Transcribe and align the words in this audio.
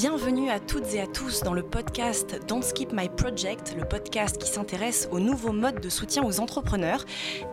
Bienvenue 0.00 0.48
à 0.48 0.60
toutes 0.60 0.94
et 0.94 1.00
à 1.02 1.06
tous 1.06 1.42
dans 1.42 1.52
le 1.52 1.62
podcast 1.62 2.40
Don't 2.48 2.62
Skip 2.62 2.90
My 2.90 3.10
Project, 3.10 3.74
le 3.76 3.84
podcast 3.84 4.38
qui 4.38 4.48
s'intéresse 4.48 5.06
aux 5.12 5.20
nouveaux 5.20 5.52
modes 5.52 5.78
de 5.78 5.90
soutien 5.90 6.24
aux 6.24 6.40
entrepreneurs. 6.40 7.04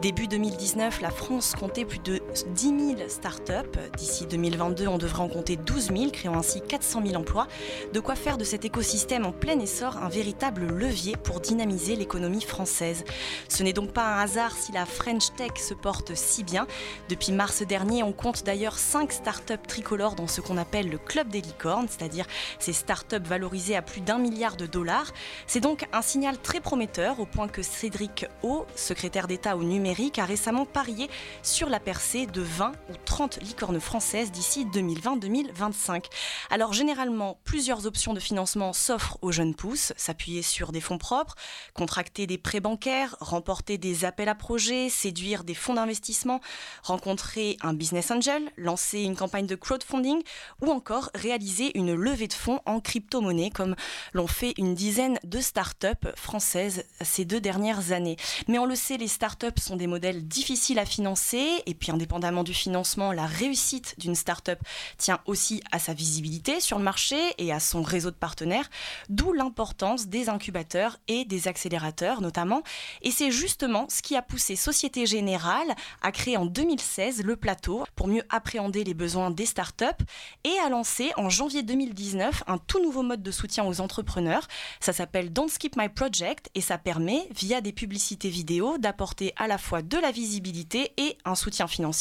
Début 0.01 0.29
2019, 0.29 1.01
la 1.01 1.09
France 1.09 1.55
comptait 1.59 1.83
plus 1.83 1.99
de 1.99 2.21
10 2.47 2.95
000 2.97 3.09
startups. 3.09 3.79
D'ici 3.97 4.25
2022, 4.25 4.87
on 4.87 4.97
devrait 4.97 5.23
en 5.23 5.29
compter 5.29 5.55
12 5.55 5.87
000, 5.87 6.11
créant 6.11 6.37
ainsi 6.37 6.61
400 6.61 7.01
000 7.05 7.19
emplois. 7.19 7.47
De 7.93 7.99
quoi 7.99 8.15
faire 8.15 8.37
de 8.37 8.43
cet 8.43 8.65
écosystème 8.65 9.25
en 9.25 9.31
plein 9.31 9.59
essor 9.59 9.97
un 9.97 10.09
véritable 10.09 10.67
levier 10.67 11.15
pour 11.15 11.39
dynamiser 11.39 11.95
l'économie 11.95 12.41
française. 12.41 13.03
Ce 13.49 13.63
n'est 13.63 13.73
donc 13.73 13.91
pas 13.91 14.05
un 14.05 14.21
hasard 14.21 14.51
si 14.51 14.71
la 14.71 14.85
French 14.85 15.33
Tech 15.35 15.51
se 15.57 15.73
porte 15.73 16.15
si 16.15 16.43
bien. 16.43 16.67
Depuis 17.09 17.31
mars 17.31 17.63
dernier, 17.63 18.03
on 18.03 18.13
compte 18.13 18.43
d'ailleurs 18.43 18.77
5 18.77 19.11
startups 19.11 19.67
tricolores 19.67 20.15
dans 20.15 20.27
ce 20.27 20.41
qu'on 20.41 20.57
appelle 20.57 20.89
le 20.89 20.97
club 20.97 21.29
des 21.29 21.41
licornes, 21.41 21.87
c'est-à-dire 21.89 22.25
ces 22.59 22.73
startups 22.73 23.17
valorisées 23.23 23.75
à 23.75 23.81
plus 23.81 24.01
d'un 24.01 24.17
milliard 24.17 24.57
de 24.57 24.65
dollars. 24.65 25.11
C'est 25.47 25.59
donc 25.59 25.85
un 25.93 26.01
signal 26.01 26.37
très 26.37 26.59
prometteur 26.59 27.19
au 27.19 27.25
point 27.25 27.47
que 27.47 27.61
Cédric 27.61 28.25
O, 28.43 28.65
secrétaire 28.75 29.27
d'État 29.27 29.57
au 29.57 29.63
numérique, 29.63 30.19
a 30.19 30.25
récemment 30.25 30.65
parié 30.65 31.09
sur 31.41 31.69
la 31.69 31.79
percée 31.79 32.26
de 32.31 32.41
20 32.41 32.71
ou 32.89 32.93
30 33.05 33.41
licornes 33.41 33.79
françaises 33.79 34.31
d'ici 34.31 34.65
2020-2025. 34.65 36.05
Alors 36.49 36.73
généralement, 36.73 37.39
plusieurs 37.43 37.85
options 37.85 38.13
de 38.13 38.19
financement 38.19 38.73
s'offrent 38.73 39.17
aux 39.21 39.31
jeunes 39.31 39.55
pousses, 39.55 39.93
s'appuyer 39.97 40.41
sur 40.41 40.71
des 40.71 40.81
fonds 40.81 40.97
propres, 40.97 41.35
contracter 41.73 42.27
des 42.27 42.37
prêts 42.37 42.59
bancaires, 42.59 43.15
remporter 43.19 43.77
des 43.77 44.05
appels 44.05 44.29
à 44.29 44.35
projets, 44.35 44.89
séduire 44.89 45.43
des 45.43 45.53
fonds 45.53 45.73
d'investissement, 45.73 46.41
rencontrer 46.83 47.57
un 47.61 47.73
business 47.73 48.11
angel, 48.11 48.51
lancer 48.57 49.01
une 49.01 49.15
campagne 49.15 49.47
de 49.47 49.55
crowdfunding 49.55 50.21
ou 50.61 50.71
encore 50.71 51.09
réaliser 51.15 51.77
une 51.77 51.93
levée 51.93 52.27
de 52.27 52.33
fonds 52.33 52.59
en 52.65 52.79
crypto-monnaie, 52.79 53.49
comme 53.49 53.75
l'ont 54.13 54.27
fait 54.27 54.53
une 54.57 54.75
dizaine 54.75 55.19
de 55.23 55.39
start-up 55.39 56.07
françaises 56.15 56.83
ces 57.01 57.25
deux 57.25 57.41
dernières 57.41 57.91
années. 57.91 58.17
Mais 58.47 58.59
on 58.59 58.65
le 58.65 58.75
sait, 58.75 58.97
les 58.97 59.07
start-up 59.07 59.59
sont 59.59 59.75
des 59.75 59.87
modèles 59.87 60.27
difficiles 60.27 60.79
à 60.79 60.85
financer, 60.85 61.63
et 61.65 61.73
puis 61.73 61.91
indépendamment 62.07 62.43
du 62.43 62.53
financement, 62.53 63.11
la 63.11 63.25
réussite 63.25 63.95
d'une 63.97 64.15
start-up 64.15 64.59
tient 64.97 65.19
aussi 65.25 65.61
à 65.73 65.79
sa 65.79 65.93
visibilité 65.93 66.61
sur 66.61 66.77
le 66.77 66.83
marché 66.85 67.17
et 67.37 67.51
à 67.51 67.59
son 67.59 67.81
réseau 67.81 68.11
de 68.11 68.15
partenaires, 68.15 68.69
d'où 69.09 69.33
l'importance 69.33 70.07
des 70.07 70.29
incubateurs 70.29 70.97
et 71.09 71.25
des 71.25 71.49
accélérateurs 71.49 72.21
notamment. 72.21 72.61
Et 73.01 73.11
c'est 73.11 73.29
justement 73.29 73.87
ce 73.89 74.01
qui 74.01 74.15
a 74.15 74.21
poussé 74.21 74.55
Société 74.55 75.05
Générale 75.05 75.75
à 76.01 76.13
créer 76.13 76.37
en 76.37 76.45
2016 76.45 77.23
le 77.23 77.35
plateau 77.35 77.83
pour 77.95 78.07
mieux 78.07 78.23
appréhender 78.29 78.85
les 78.85 78.93
besoins 78.93 79.29
des 79.29 79.45
start-up 79.45 79.97
et 80.45 80.57
à 80.65 80.69
lancer 80.69 81.11
en 81.17 81.29
janvier 81.29 81.61
2010 81.61 82.17
un 82.47 82.57
tout 82.57 82.81
nouveau 82.81 83.03
mode 83.03 83.21
de 83.21 83.31
soutien 83.31 83.65
aux 83.65 83.81
entrepreneurs. 83.81 84.47
Ça 84.79 84.93
s'appelle 84.93 85.33
Don't 85.33 85.49
Skip 85.49 85.75
My 85.75 85.89
Project 85.89 86.49
et 86.55 86.61
ça 86.61 86.77
permet, 86.77 87.27
via 87.35 87.59
des 87.59 87.73
publicités 87.73 88.29
vidéo, 88.29 88.77
d'apporter 88.77 89.33
à 89.35 89.47
la 89.47 89.57
fois 89.57 89.81
de 89.81 89.97
la 89.97 90.11
visibilité 90.11 90.93
et 90.95 91.17
un 91.25 91.35
soutien 91.35 91.67
financier 91.67 91.96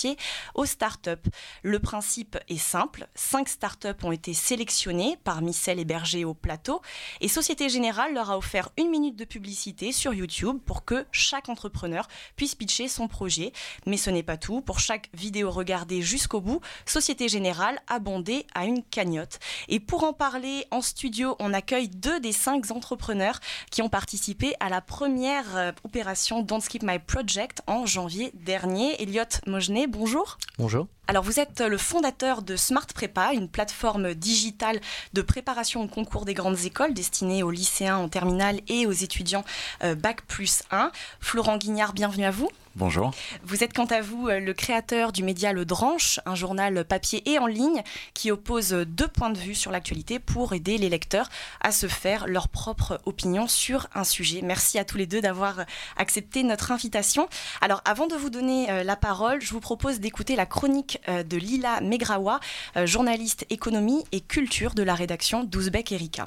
aux 0.54 0.66
startups. 0.66 1.30
Le 1.62 1.78
principe 1.78 2.38
est 2.48 2.58
simple. 2.58 3.08
Cinq 3.14 3.48
startups 3.48 4.04
ont 4.04 4.12
été 4.12 4.34
sélectionnées 4.34 5.18
parmi 5.24 5.52
celles 5.52 5.78
hébergées 5.78 6.24
au 6.24 6.34
plateau 6.34 6.82
et 7.20 7.28
Société 7.28 7.68
Générale 7.68 8.14
leur 8.14 8.30
a 8.30 8.38
offert 8.38 8.70
une 8.76 8.90
minute 8.90 9.16
de 9.16 9.24
publicité 9.24 9.92
sur 9.92 10.12
YouTube 10.12 10.58
pour 10.64 10.84
que 10.84 11.06
chaque 11.12 11.48
entrepreneur 11.48 12.08
puisse 12.36 12.54
pitcher 12.54 12.88
son 12.88 13.08
projet. 13.08 13.52
Mais 13.86 13.96
ce 13.96 14.10
n'est 14.10 14.22
pas 14.22 14.36
tout. 14.36 14.60
Pour 14.60 14.80
chaque 14.80 15.08
vidéo 15.14 15.50
regardée 15.50 16.02
jusqu'au 16.02 16.40
bout, 16.40 16.60
Société 16.84 17.28
Générale 17.28 17.80
a 17.88 17.98
bondé 17.98 18.46
à 18.54 18.64
une 18.64 18.82
cagnotte. 18.82 19.38
Et 19.68 19.80
pour 19.80 20.04
en 20.04 20.12
parler 20.12 20.66
en 20.70 20.82
studio, 20.82 21.36
on 21.38 21.52
accueille 21.52 21.88
deux 21.88 22.20
des 22.20 22.32
cinq 22.32 22.70
entrepreneurs 22.70 23.40
qui 23.70 23.82
ont 23.82 23.88
participé 23.88 24.54
à 24.60 24.68
la 24.68 24.80
première 24.80 25.56
euh, 25.56 25.72
opération 25.84 26.42
Don't 26.42 26.60
Skip 26.60 26.82
My 26.82 26.98
Project 26.98 27.62
en 27.66 27.86
janvier 27.86 28.30
dernier. 28.34 29.00
Elliot 29.02 29.24
Mogenet, 29.46 29.85
bonjour. 29.86 30.38
Bonjour. 30.58 30.86
Alors 31.06 31.22
vous 31.22 31.38
êtes 31.38 31.60
le 31.60 31.78
fondateur 31.78 32.42
de 32.42 32.56
Smart 32.56 32.86
Prépa, 32.86 33.32
une 33.32 33.48
plateforme 33.48 34.14
digitale 34.14 34.80
de 35.12 35.22
préparation 35.22 35.82
au 35.82 35.88
concours 35.88 36.24
des 36.24 36.34
grandes 36.34 36.64
écoles 36.64 36.94
destinée 36.94 37.42
aux 37.42 37.50
lycéens 37.50 37.96
en 37.96 38.08
terminale 38.08 38.60
et 38.68 38.86
aux 38.86 38.92
étudiants 38.92 39.44
euh, 39.84 39.94
Bac 39.94 40.22
plus 40.26 40.62
1. 40.70 40.90
Florent 41.20 41.58
Guignard, 41.58 41.92
bienvenue 41.92 42.24
à 42.24 42.30
vous. 42.30 42.50
Bonjour. 42.76 43.10
Vous 43.42 43.64
êtes 43.64 43.72
quant 43.72 43.86
à 43.86 44.02
vous 44.02 44.28
euh, 44.28 44.38
le 44.38 44.52
créateur 44.52 45.10
du 45.10 45.22
média 45.22 45.54
Le 45.54 45.64
Dranche, 45.64 46.20
un 46.26 46.34
journal 46.34 46.84
papier 46.84 47.22
et 47.24 47.38
en 47.38 47.46
ligne 47.46 47.82
qui 48.12 48.30
oppose 48.30 48.72
deux 48.72 49.08
points 49.08 49.30
de 49.30 49.38
vue 49.38 49.54
sur 49.54 49.70
l'actualité 49.70 50.18
pour 50.18 50.52
aider 50.52 50.76
les 50.76 50.90
lecteurs 50.90 51.30
à 51.62 51.72
se 51.72 51.86
faire 51.86 52.26
leur 52.26 52.50
propre 52.50 53.00
opinion 53.06 53.48
sur 53.48 53.86
un 53.94 54.04
sujet. 54.04 54.42
Merci 54.42 54.78
à 54.78 54.84
tous 54.84 54.98
les 54.98 55.06
deux 55.06 55.22
d'avoir 55.22 55.64
accepté 55.96 56.42
notre 56.42 56.70
invitation. 56.70 57.30
Alors 57.62 57.80
avant 57.86 58.08
de 58.08 58.14
vous 58.14 58.28
donner 58.28 58.70
euh, 58.70 58.84
la 58.84 58.96
parole, 58.96 59.40
je 59.40 59.52
vous 59.52 59.60
propose 59.60 59.98
d'écouter 59.98 60.36
la 60.36 60.44
chronique 60.44 61.00
euh, 61.08 61.22
de 61.22 61.38
Lila 61.38 61.80
Megrawa, 61.80 62.40
journaliste 62.84 63.46
économie 63.48 64.04
et 64.12 64.20
culture 64.20 64.74
de 64.74 64.82
la 64.82 64.94
rédaction 64.94 65.44
d'Ouzbek 65.44 65.92
Erika. 65.92 66.26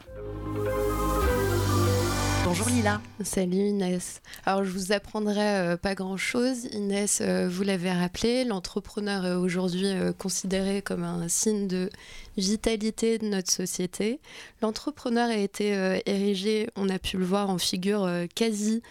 Bonjour 2.49 2.67
Lila. 2.69 2.99
Salut 3.23 3.57
Inès. 3.57 4.23
Alors 4.43 4.63
je 4.63 4.71
vous 4.71 4.91
apprendrai 4.91 5.39
euh, 5.39 5.77
pas 5.77 5.93
grand-chose. 5.93 6.65
Inès, 6.73 7.21
euh, 7.21 7.47
vous 7.47 7.61
l'avez 7.61 7.91
rappelé, 7.91 8.43
l'entrepreneur 8.43 9.23
est 9.23 9.35
aujourd'hui 9.35 9.85
euh, 9.85 10.13
considéré 10.13 10.81
comme 10.81 11.03
un 11.03 11.27
signe 11.27 11.67
de 11.67 11.91
vitalité 12.37 13.19
de 13.19 13.27
notre 13.27 13.51
société. 13.51 14.19
L'entrepreneur 14.63 15.29
a 15.29 15.37
été 15.37 16.01
érigé, 16.07 16.71
on 16.75 16.89
a 16.89 16.97
pu 16.97 17.17
le 17.17 17.25
voir, 17.25 17.51
en 17.51 17.59
figure 17.59 18.09
quasi 18.33 18.81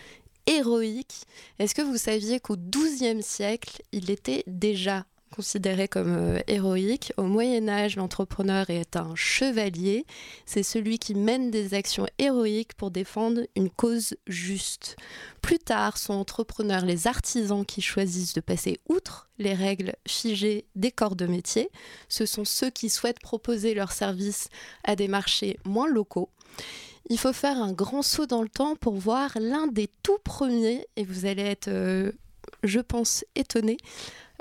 héroïque. 0.46 1.24
Est-ce 1.58 1.74
que 1.74 1.82
vous 1.82 1.96
saviez 1.96 2.38
qu'au 2.38 2.56
XIIe 2.56 3.24
siècle, 3.24 3.82
il 3.90 4.12
était 4.12 4.44
déjà 4.46 5.04
considéré 5.28 5.88
comme 5.88 6.14
euh, 6.14 6.40
héroïque. 6.46 7.12
Au 7.16 7.22
Moyen 7.22 7.68
Âge, 7.68 7.96
l'entrepreneur 7.96 8.70
est 8.70 8.96
un 8.96 9.14
chevalier. 9.14 10.06
C'est 10.46 10.62
celui 10.62 10.98
qui 10.98 11.14
mène 11.14 11.50
des 11.50 11.74
actions 11.74 12.06
héroïques 12.18 12.74
pour 12.74 12.90
défendre 12.90 13.42
une 13.56 13.70
cause 13.70 14.16
juste. 14.26 14.96
Plus 15.42 15.58
tard, 15.58 15.98
sont 15.98 16.14
entrepreneurs 16.14 16.84
les 16.84 17.06
artisans 17.06 17.64
qui 17.64 17.80
choisissent 17.80 18.34
de 18.34 18.40
passer 18.40 18.80
outre 18.88 19.28
les 19.38 19.54
règles 19.54 19.94
figées 20.06 20.66
des 20.74 20.90
corps 20.90 21.16
de 21.16 21.26
métier. 21.26 21.70
Ce 22.08 22.26
sont 22.26 22.44
ceux 22.44 22.70
qui 22.70 22.88
souhaitent 22.88 23.20
proposer 23.20 23.74
leurs 23.74 23.92
services 23.92 24.48
à 24.84 24.96
des 24.96 25.08
marchés 25.08 25.58
moins 25.64 25.88
locaux. 25.88 26.30
Il 27.10 27.18
faut 27.18 27.32
faire 27.32 27.56
un 27.56 27.72
grand 27.72 28.02
saut 28.02 28.26
dans 28.26 28.42
le 28.42 28.48
temps 28.48 28.76
pour 28.76 28.94
voir 28.94 29.30
l'un 29.40 29.66
des 29.66 29.88
tout 30.02 30.18
premiers, 30.24 30.86
et 30.96 31.04
vous 31.04 31.24
allez 31.24 31.42
être, 31.42 31.68
euh, 31.68 32.12
je 32.64 32.80
pense, 32.80 33.24
étonné, 33.34 33.78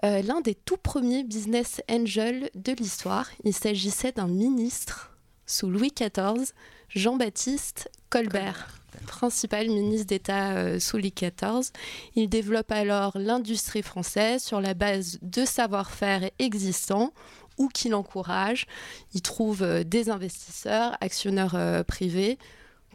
euh, 0.04 0.22
l'un 0.22 0.42
des 0.42 0.54
tout 0.54 0.78
premiers 0.78 1.24
business 1.24 1.82
angels 1.90 2.50
de 2.56 2.74
l'histoire. 2.74 3.30
Il 3.44 3.54
s'agissait 3.54 4.12
d'un 4.12 4.28
ministre 4.28 5.12
sous 5.46 5.70
Louis 5.70 5.92
XIV, 5.96 6.52
Jean-Baptiste 6.90 7.90
Colbert, 8.10 8.68
principal 9.08 9.68
ministre 9.68 10.08
d'État 10.08 10.52
euh, 10.52 10.80
sous 10.80 10.98
Louis 10.98 11.14
XIV. 11.16 11.72
Il 12.16 12.30
développe 12.30 12.72
alors 12.72 13.18
l'industrie 13.18 13.82
française 13.82 14.44
sur 14.44 14.62
la 14.62 14.76
base 14.76 15.18
de 15.22 15.46
savoir-faire 15.46 16.30
existants 16.38 17.12
ou 17.58 17.68
qu'il 17.70 17.96
encourage. 17.96 18.68
Il 19.16 19.24
trouve 19.24 19.64
euh, 19.64 19.84
des 19.84 20.10
investisseurs, 20.10 20.96
actionnaires 21.02 21.84
privés. 21.88 22.38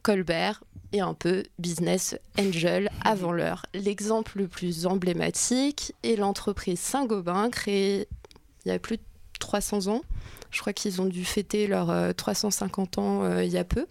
Colbert 0.02 0.62
et 0.92 1.00
un 1.00 1.14
peu 1.14 1.42
business 1.58 2.18
angel 2.38 2.90
avant 3.02 3.32
l'heure. 3.32 3.64
L'exemple 3.74 4.38
le 4.38 4.48
plus 4.48 4.86
emblématique 4.86 5.94
est 6.02 6.16
l'entreprise 6.16 6.80
Saint-Gobain, 6.80 7.50
créée 7.50 8.08
il 8.64 8.68
y 8.68 8.72
a 8.72 8.78
plus 8.78 8.98
de 8.98 9.02
300 9.40 9.88
ans. 9.88 10.02
Je 10.50 10.60
crois 10.60 10.74
qu'ils 10.74 11.00
ont 11.00 11.06
dû 11.06 11.24
fêter 11.24 11.66
leurs 11.66 12.14
350 12.14 12.98
euh, 12.98 13.00
ans 13.00 13.24
euh, 13.24 13.42
il 13.42 13.50
y 13.50 13.58
a 13.58 13.64
peu. 13.64 13.86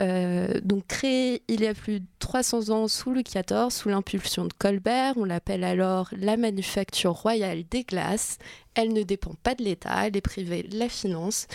Euh, 0.00 0.60
donc 0.62 0.86
créée 0.86 1.42
il 1.48 1.62
y 1.62 1.66
a 1.66 1.74
plus 1.74 2.00
de 2.00 2.06
300 2.18 2.68
ans 2.68 2.88
sous 2.88 3.10
Louis 3.10 3.24
XIV, 3.24 3.70
sous 3.70 3.88
l'impulsion 3.88 4.44
de 4.44 4.52
Colbert. 4.52 5.14
On 5.16 5.24
l'appelle 5.24 5.64
alors 5.64 6.10
la 6.16 6.36
manufacture 6.36 7.12
royale 7.12 7.64
des 7.70 7.84
glaces. 7.84 8.38
Elle 8.74 8.92
ne 8.92 9.02
dépend 9.02 9.34
pas 9.42 9.54
de 9.54 9.64
l'État, 9.64 10.06
elle 10.06 10.16
est 10.16 10.20
privée 10.20 10.62
de 10.62 10.78
la 10.78 10.90
finance. 10.90 11.46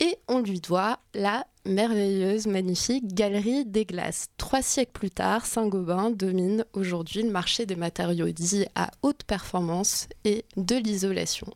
Et 0.00 0.16
on 0.26 0.40
lui 0.40 0.60
doit 0.60 0.98
la 1.14 1.46
merveilleuse, 1.64 2.46
magnifique 2.46 3.14
galerie 3.14 3.64
des 3.64 3.84
glaces. 3.84 4.28
Trois 4.36 4.62
siècles 4.62 4.92
plus 4.92 5.10
tard, 5.10 5.46
Saint-Gobain 5.46 6.10
domine 6.10 6.64
aujourd'hui 6.72 7.22
le 7.22 7.30
marché 7.30 7.66
des 7.66 7.76
matériaux 7.76 8.30
dits 8.30 8.66
à 8.74 8.90
haute 9.02 9.24
performance 9.24 10.08
et 10.24 10.44
de 10.56 10.76
l'isolation. 10.76 11.46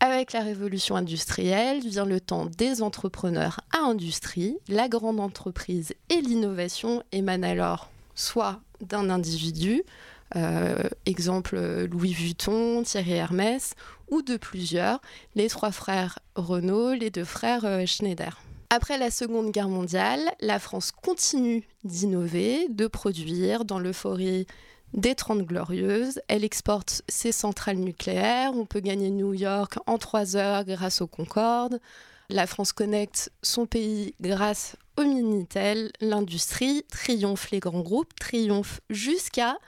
Avec 0.00 0.32
la 0.32 0.40
révolution 0.40 0.96
industrielle 0.96 1.80
vient 1.80 2.04
le 2.04 2.20
temps 2.20 2.46
des 2.46 2.82
entrepreneurs 2.82 3.60
à 3.72 3.78
industrie. 3.78 4.58
La 4.68 4.88
grande 4.88 5.20
entreprise 5.20 5.94
et 6.10 6.20
l'innovation 6.20 7.02
émanent 7.12 7.48
alors 7.48 7.90
soit 8.14 8.60
d'un 8.80 9.08
individu, 9.08 9.82
euh, 10.34 10.82
exemple 11.06 11.86
Louis 11.90 12.12
Vuitton, 12.12 12.82
Thierry 12.82 13.12
Hermès, 13.12 13.74
ou 14.10 14.22
de 14.22 14.36
plusieurs, 14.36 15.00
les 15.34 15.48
trois 15.48 15.72
frères 15.72 16.18
Renault, 16.34 16.92
les 16.92 17.10
deux 17.10 17.24
frères 17.24 17.64
euh, 17.64 17.86
Schneider. 17.86 18.38
Après 18.70 18.98
la 18.98 19.10
Seconde 19.10 19.52
Guerre 19.52 19.68
mondiale, 19.68 20.20
la 20.40 20.58
France 20.58 20.90
continue 20.90 21.62
d'innover, 21.84 22.66
de 22.68 22.88
produire 22.88 23.64
dans 23.64 23.78
l'euphorie 23.78 24.46
des 24.92 25.14
30 25.14 25.42
glorieuses. 25.42 26.20
Elle 26.26 26.44
exporte 26.44 27.02
ses 27.08 27.30
centrales 27.30 27.76
nucléaires. 27.76 28.52
On 28.54 28.66
peut 28.66 28.80
gagner 28.80 29.10
New 29.10 29.34
York 29.34 29.78
en 29.86 29.98
3 29.98 30.36
heures 30.36 30.64
grâce 30.64 31.00
au 31.00 31.06
Concorde. 31.06 31.80
La 32.28 32.48
France 32.48 32.72
connecte 32.72 33.30
son 33.42 33.66
pays 33.66 34.14
grâce 34.20 34.76
au 34.96 35.04
Minitel. 35.04 35.92
L'industrie 36.00 36.82
triomphe 36.90 37.50
les 37.52 37.60
grands 37.60 37.82
groupes, 37.82 38.18
triomphe 38.18 38.80
jusqu'à 38.90 39.58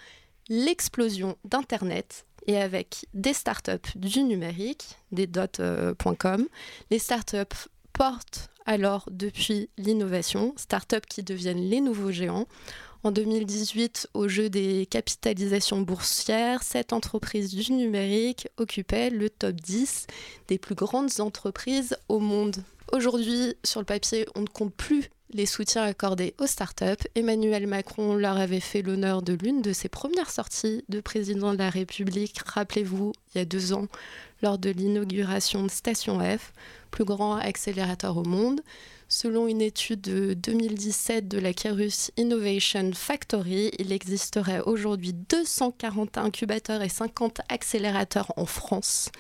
l'explosion 0.48 1.36
d'Internet 1.44 2.26
et 2.48 2.56
avec 2.56 3.06
des 3.14 3.34
startups 3.34 3.94
du 3.94 4.24
numérique, 4.24 4.96
des 5.12 5.28
dot.com. 5.28 6.48
Les 6.90 6.98
startups 6.98 7.68
portent 7.92 8.48
alors 8.68 9.08
depuis 9.10 9.70
l'innovation, 9.78 10.52
startups 10.58 11.08
qui 11.08 11.22
deviennent 11.22 11.70
les 11.70 11.80
nouveaux 11.80 12.12
géants. 12.12 12.46
En 13.02 13.10
2018, 13.10 14.10
au 14.12 14.28
jeu 14.28 14.50
des 14.50 14.84
capitalisations 14.84 15.80
boursières, 15.80 16.62
cette 16.62 16.92
entreprise 16.92 17.54
du 17.54 17.72
numérique 17.72 18.48
occupait 18.58 19.08
le 19.08 19.30
top 19.30 19.56
10 19.56 20.06
des 20.48 20.58
plus 20.58 20.74
grandes 20.74 21.18
entreprises 21.18 21.96
au 22.10 22.18
monde. 22.18 22.56
Aujourd'hui, 22.92 23.54
sur 23.64 23.80
le 23.80 23.86
papier, 23.86 24.26
on 24.34 24.42
ne 24.42 24.46
compte 24.46 24.74
plus 24.74 25.08
les 25.32 25.46
soutiens 25.46 25.84
accordés 25.84 26.34
aux 26.38 26.46
startups. 26.46 27.06
Emmanuel 27.14 27.66
Macron 27.66 28.14
leur 28.16 28.36
avait 28.36 28.60
fait 28.60 28.82
l'honneur 28.82 29.22
de 29.22 29.32
l'une 29.32 29.62
de 29.62 29.72
ses 29.72 29.88
premières 29.88 30.30
sorties 30.30 30.84
de 30.90 31.00
président 31.00 31.52
de 31.52 31.58
la 31.58 31.70
République, 31.70 32.38
rappelez-vous, 32.44 33.12
il 33.34 33.38
y 33.38 33.40
a 33.40 33.44
deux 33.46 33.72
ans, 33.72 33.86
lors 34.42 34.58
de 34.58 34.70
l'inauguration 34.70 35.64
de 35.64 35.70
Station 35.70 36.20
F, 36.20 36.52
plus 36.90 37.04
grand 37.04 37.36
accélérateur 37.36 38.16
au 38.16 38.24
monde. 38.24 38.60
Selon 39.10 39.46
une 39.48 39.62
étude 39.62 40.02
de 40.02 40.34
2017 40.34 41.28
de 41.28 41.38
la 41.38 41.54
Kerus 41.54 42.10
Innovation 42.18 42.90
Factory, 42.92 43.70
il 43.78 43.90
existerait 43.90 44.60
aujourd'hui 44.60 45.14
240 45.14 46.18
incubateurs 46.18 46.82
et 46.82 46.90
50 46.90 47.40
accélérateurs 47.48 48.32
en 48.36 48.44
France. 48.44 49.10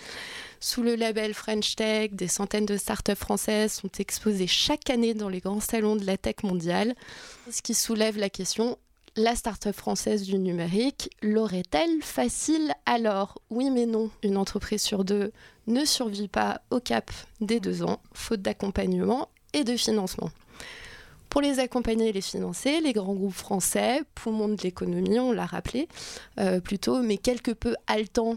Sous 0.60 0.82
le 0.82 0.94
label 0.94 1.32
French 1.34 1.76
Tech, 1.76 2.10
des 2.12 2.28
centaines 2.28 2.66
de 2.66 2.76
startups 2.76 3.14
françaises 3.14 3.72
sont 3.72 3.90
exposées 3.98 4.46
chaque 4.46 4.90
année 4.90 5.14
dans 5.14 5.28
les 5.28 5.40
grands 5.40 5.60
salons 5.60 5.96
de 5.96 6.04
la 6.04 6.18
tech 6.18 6.42
mondiale, 6.42 6.94
ce 7.50 7.62
qui 7.62 7.74
soulève 7.74 8.18
la 8.18 8.28
question 8.28 8.76
la 9.18 9.34
start-up 9.34 9.74
française 9.74 10.22
du 10.22 10.38
numérique 10.38 11.10
l'aurait-elle 11.22 12.02
facile 12.02 12.72
alors 12.86 13.38
Oui 13.50 13.68
mais 13.70 13.84
non. 13.84 14.10
Une 14.22 14.36
entreprise 14.36 14.80
sur 14.80 15.04
deux 15.04 15.32
ne 15.66 15.84
survit 15.84 16.28
pas 16.28 16.60
au 16.70 16.78
cap 16.78 17.10
des 17.40 17.58
deux 17.58 17.82
ans, 17.82 18.00
faute 18.12 18.42
d'accompagnement 18.42 19.28
et 19.52 19.64
de 19.64 19.76
financement. 19.76 20.30
Pour 21.30 21.40
les 21.40 21.58
accompagner 21.58 22.10
et 22.10 22.12
les 22.12 22.20
financer, 22.20 22.80
les 22.80 22.92
grands 22.92 23.14
groupes 23.14 23.34
français, 23.34 24.02
poumons 24.14 24.48
de 24.48 24.62
l'économie, 24.62 25.18
on 25.18 25.32
l'a 25.32 25.46
rappelé 25.46 25.88
euh, 26.38 26.60
plutôt, 26.60 27.02
mais 27.02 27.16
quelque 27.16 27.50
peu 27.50 27.74
haletants 27.88 28.36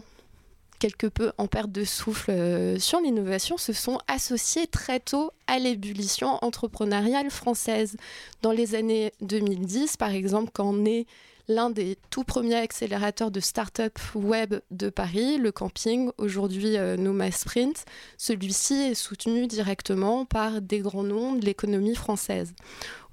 quelque 0.82 1.06
peu 1.06 1.30
en 1.38 1.46
perte 1.46 1.70
de 1.70 1.84
souffle 1.84 2.32
euh, 2.32 2.76
sur 2.76 3.00
l'innovation 3.00 3.56
se 3.56 3.72
sont 3.72 4.00
associés 4.08 4.66
très 4.66 4.98
tôt 4.98 5.30
à 5.46 5.60
l'ébullition 5.60 6.44
entrepreneuriale 6.44 7.30
française. 7.30 7.96
Dans 8.42 8.50
les 8.50 8.74
années 8.74 9.12
2010, 9.20 9.96
par 9.96 10.10
exemple, 10.10 10.50
quand 10.52 10.72
naît 10.72 11.06
l'un 11.48 11.70
des 11.70 11.98
tout 12.10 12.24
premiers 12.24 12.56
accélérateurs 12.56 13.30
de 13.30 13.40
start-up 13.40 13.98
web 14.14 14.54
de 14.70 14.90
Paris, 14.90 15.38
le 15.38 15.52
camping, 15.52 16.10
aujourd'hui 16.18 16.76
euh, 16.76 16.96
Sprint. 17.30 17.84
Celui-ci 18.16 18.74
est 18.74 18.94
soutenu 18.94 19.46
directement 19.46 20.24
par 20.24 20.60
des 20.60 20.80
grands 20.80 21.02
noms 21.02 21.34
de 21.34 21.44
l'économie 21.44 21.94
française. 21.94 22.54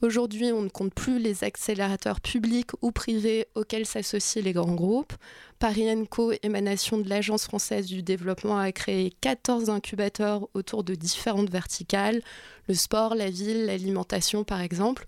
Aujourd'hui, 0.01 0.51
on 0.53 0.61
ne 0.61 0.69
compte 0.69 0.93
plus 0.93 1.19
les 1.19 1.43
accélérateurs 1.43 2.21
publics 2.21 2.71
ou 2.81 2.91
privés 2.91 3.47
auxquels 3.55 3.85
s'associent 3.85 4.41
les 4.41 4.53
grands 4.53 4.75
groupes. 4.75 5.13
Paris 5.59 5.87
Co, 6.09 6.31
émanation 6.41 6.97
de 6.97 7.09
l'Agence 7.09 7.43
française 7.43 7.85
du 7.87 8.01
développement, 8.01 8.57
a 8.57 8.71
créé 8.71 9.13
14 9.21 9.69
incubateurs 9.69 10.47
autour 10.53 10.83
de 10.83 10.95
différentes 10.95 11.49
verticales, 11.49 12.21
le 12.67 12.73
sport, 12.73 13.15
la 13.15 13.29
ville, 13.29 13.65
l'alimentation 13.65 14.43
par 14.43 14.61
exemple, 14.61 15.05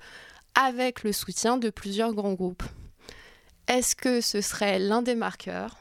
avec 0.56 1.03
le 1.03 1.13
soutien 1.13 1.57
de 1.57 1.69
plusieurs 1.69 2.13
grands 2.13 2.33
groupes. 2.33 2.63
Est-ce 3.71 3.95
que 3.95 4.19
ce 4.19 4.41
serait 4.41 4.79
l'un 4.79 5.01
des 5.01 5.15
marqueurs 5.15 5.77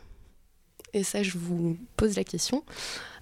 Et 0.93 1.03
ça, 1.03 1.25
je 1.25 1.37
vous 1.37 1.77
pose 1.97 2.15
la 2.15 2.23
question. 2.23 2.65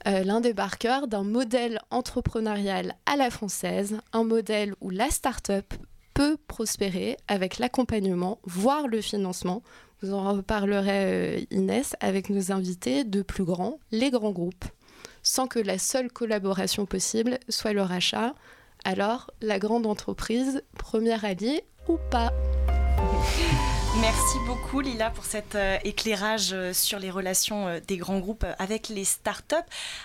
Euh, 0.07 0.23
l'un 0.25 0.43
des 0.43 0.53
marqueurs 0.53 1.09
d'un 1.09 1.23
modèle 1.23 1.81
entrepreneurial 1.91 2.95
à 3.07 3.17
la 3.17 3.31
française, 3.31 3.97
un 4.13 4.25
modèle 4.25 4.75
où 4.83 4.91
la 4.91 5.09
start-up 5.09 5.73
peut 6.13 6.37
prospérer 6.49 7.17
avec 7.29 7.59
l'accompagnement, 7.59 8.41
voire 8.45 8.89
le 8.89 9.01
financement? 9.01 9.63
Vous 10.03 10.13
en 10.13 10.35
reparlerez, 10.35 11.39
euh, 11.39 11.41
Inès, 11.51 11.97
avec 12.01 12.29
nos 12.29 12.53
invités 12.53 13.05
de 13.05 13.23
plus 13.23 13.45
grands, 13.45 13.79
les 13.91 14.11
grands 14.11 14.33
groupes, 14.33 14.67
sans 15.23 15.47
que 15.47 15.59
la 15.59 15.79
seule 15.79 16.13
collaboration 16.13 16.85
possible 16.85 17.39
soit 17.49 17.73
le 17.73 17.81
rachat. 17.81 18.35
Alors, 18.85 19.31
la 19.41 19.59
grande 19.59 19.87
entreprise, 19.87 20.63
première 20.77 21.25
alliée 21.25 21.65
ou 21.89 21.97
pas? 22.11 22.35
Merci 23.97 24.39
beaucoup 24.47 24.81
Lila 24.81 25.11
pour 25.11 25.25
cet 25.25 25.55
euh, 25.55 25.77
éclairage 25.83 26.51
euh, 26.53 26.73
sur 26.73 26.99
les 26.99 27.11
relations 27.11 27.67
euh, 27.67 27.81
des 27.81 27.97
grands 27.97 28.21
groupes 28.21 28.47
avec 28.59 28.91
les 28.91 29.05
startups. 29.05 29.57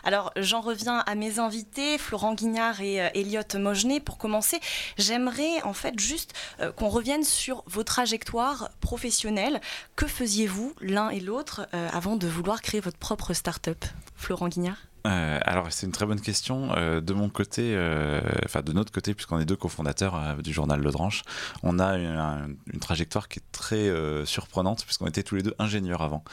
Alors 0.03 0.31
j'en 0.37 0.61
reviens 0.61 0.99
à 0.99 1.15
mes 1.15 1.37
invités, 1.37 1.97
Florent 1.97 2.33
Guignard 2.33 2.81
et 2.81 2.95
Elliot 3.13 3.41
Mogenet. 3.55 3.99
Pour 3.99 4.17
commencer, 4.17 4.59
j'aimerais 4.97 5.61
en 5.63 5.73
fait 5.73 5.99
juste 5.99 6.33
qu'on 6.77 6.89
revienne 6.89 7.23
sur 7.23 7.63
vos 7.67 7.83
trajectoires 7.83 8.69
professionnelles. 8.79 9.61
Que 9.95 10.07
faisiez-vous 10.07 10.73
l'un 10.81 11.09
et 11.09 11.19
l'autre 11.19 11.67
avant 11.71 12.15
de 12.15 12.27
vouloir 12.27 12.61
créer 12.61 12.81
votre 12.81 12.97
propre 12.97 13.33
startup? 13.33 13.85
Florent 14.15 14.47
Guignard 14.47 14.77
euh, 15.05 15.39
alors 15.43 15.67
c'est 15.71 15.85
une 15.85 15.91
très 15.91 16.05
bonne 16.05 16.21
question. 16.21 16.69
Euh, 16.77 17.01
de 17.01 17.13
mon 17.13 17.29
côté, 17.29 17.73
euh, 17.75 18.21
enfin 18.45 18.61
de 18.61 18.71
notre 18.71 18.91
côté, 18.91 19.13
puisqu'on 19.13 19.39
est 19.39 19.45
deux 19.45 19.55
cofondateurs 19.55 20.37
du 20.41 20.53
journal 20.53 20.79
Le 20.79 20.91
Dranche, 20.91 21.23
on 21.61 21.79
a 21.79 21.97
une, 21.97 22.79
trajectoire 22.79 23.27
qui 23.27 23.39
est 23.39 23.51
très 23.51 23.91
surprenante 24.25 24.85
puisqu'on 24.85 25.07
était 25.07 25.23
tous 25.23 25.35
les 25.35 25.43
deux 25.43 25.55
ingénieurs 25.59 26.01
avant. 26.01 26.23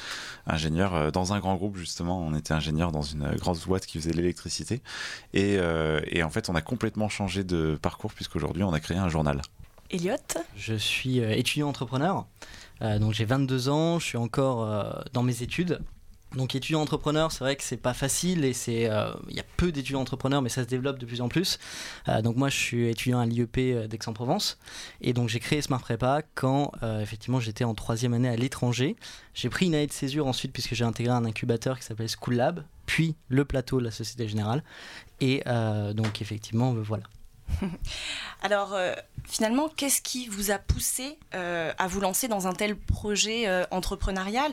Ingénieurs 0.46 1.12
dans 1.12 1.32
un 1.32 1.40
grand 1.40 1.56
groupe 1.56 1.76
justement, 1.76 2.20
on 2.20 2.34
était 2.34 2.54
ingénieurs 2.54 2.92
dans 2.92 3.02
une 3.02 3.34
grande 3.36 3.58
boîte 3.66 3.86
qui 3.86 3.98
faisait 3.98 4.12
l'électricité 4.12 4.82
et, 5.34 5.58
et, 6.06 6.22
en 6.22 6.30
fait 6.30 6.48
on 6.48 6.54
a 6.54 6.62
complètement 6.62 7.08
changé 7.08 7.44
de 7.44 7.78
parcours 7.80 8.12
puisqu'aujourd'hui 8.12 8.62
on 8.62 8.72
a 8.72 8.80
créé 8.80 8.98
un 8.98 9.08
journal. 9.08 9.42
Elliot 9.90 10.16
Je 10.56 10.74
suis 10.74 11.18
étudiant 11.18 11.68
entrepreneur, 11.68 12.26
donc 12.80 13.12
j'ai 13.12 13.24
22 13.24 13.68
ans, 13.68 13.98
je 13.98 14.06
suis 14.06 14.18
encore 14.18 15.04
dans 15.12 15.22
mes 15.22 15.42
études 15.42 15.80
donc 16.36 16.54
étudiant 16.54 16.80
entrepreneur, 16.80 17.32
c'est 17.32 17.40
vrai 17.40 17.56
que 17.56 17.62
c'est 17.62 17.76
pas 17.76 17.94
facile 17.94 18.44
et 18.44 18.52
c'est 18.52 18.88
euh, 18.88 19.12
il 19.28 19.36
y 19.36 19.40
a 19.40 19.44
peu 19.56 19.72
d'étudiants 19.72 20.00
entrepreneurs 20.00 20.42
mais 20.42 20.48
ça 20.48 20.62
se 20.62 20.68
développe 20.68 20.98
de 20.98 21.06
plus 21.06 21.20
en 21.20 21.28
plus. 21.28 21.58
Euh, 22.08 22.22
donc 22.22 22.36
moi 22.36 22.48
je 22.48 22.56
suis 22.56 22.88
étudiant 22.88 23.18
à 23.18 23.26
l'IEP 23.26 23.58
euh, 23.58 23.86
d'Aix-en-Provence 23.88 24.58
et 25.00 25.12
donc 25.12 25.28
j'ai 25.28 25.40
créé 25.40 25.60
Smart 25.60 25.80
Prépa 25.80 26.22
quand 26.34 26.70
effectivement 27.00 27.40
j'étais 27.40 27.64
en 27.64 27.74
troisième 27.74 28.14
année 28.14 28.28
à 28.28 28.36
l'étranger. 28.36 28.96
J'ai 29.34 29.48
pris 29.48 29.66
une 29.66 29.74
année 29.74 29.88
de 29.88 29.92
césure 29.92 30.26
ensuite 30.26 30.52
puisque 30.52 30.74
j'ai 30.74 30.84
intégré 30.84 31.12
un 31.12 31.24
incubateur 31.24 31.78
qui 31.78 31.84
s'appelle 31.84 32.08
School 32.08 32.34
Lab, 32.34 32.64
puis 32.86 33.16
le 33.28 33.44
plateau 33.44 33.80
de 33.80 33.84
la 33.84 33.90
Société 33.90 34.28
Générale 34.28 34.62
et 35.20 35.42
donc 35.94 36.22
effectivement 36.22 36.72
voilà. 36.74 37.04
Alors, 38.42 38.76
finalement, 39.30 39.68
qu'est-ce 39.68 40.02
qui 40.02 40.26
vous 40.26 40.50
a 40.50 40.58
poussé 40.58 41.18
euh, 41.34 41.72
à 41.78 41.86
vous 41.86 42.00
lancer 42.00 42.28
dans 42.28 42.46
un 42.46 42.52
tel 42.52 42.76
projet 42.76 43.46
euh, 43.46 43.64
entrepreneurial, 43.70 44.52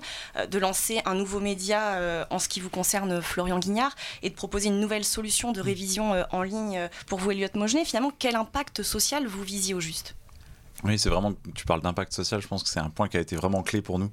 de 0.49 0.59
lancer 0.59 1.01
un 1.05 1.15
nouveau 1.15 1.39
média 1.39 2.25
en 2.29 2.39
ce 2.39 2.47
qui 2.47 2.59
vous 2.59 2.69
concerne, 2.69 3.21
Florian 3.21 3.59
Guignard, 3.59 3.95
et 4.21 4.29
de 4.29 4.35
proposer 4.35 4.67
une 4.67 4.79
nouvelle 4.79 5.05
solution 5.05 5.51
de 5.51 5.61
révision 5.61 6.25
en 6.31 6.41
ligne 6.43 6.89
pour 7.07 7.19
vous, 7.19 7.31
Elliot 7.31 7.47
Mogenet 7.55 7.85
Finalement, 7.85 8.11
quel 8.17 8.35
impact 8.35 8.83
social 8.83 9.25
vous 9.27 9.43
visiez 9.43 9.73
au 9.73 9.79
juste? 9.79 10.16
Oui, 10.83 10.99
c'est 10.99 11.09
vraiment, 11.09 11.33
tu 11.55 11.65
parles 11.65 11.81
d'impact 11.81 12.13
social, 12.13 12.41
je 12.41 12.47
pense 12.47 12.61
que 12.61 12.69
c'est 12.69 12.79
un 12.79 12.89
point 12.89 13.07
qui 13.07 13.17
a 13.17 13.19
été 13.19 13.35
vraiment 13.35 13.63
clé 13.63 13.81
pour 13.81 13.97
nous. 13.97 14.11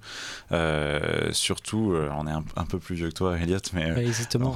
Euh, 0.52 1.30
surtout, 1.32 1.92
euh, 1.92 2.08
on 2.16 2.26
est 2.26 2.30
un, 2.30 2.64
peu 2.64 2.78
plus 2.78 2.94
vieux 2.94 3.08
que 3.08 3.14
toi, 3.14 3.38
Elliot, 3.38 3.58
mais 3.72 3.90
euh, 3.90 4.12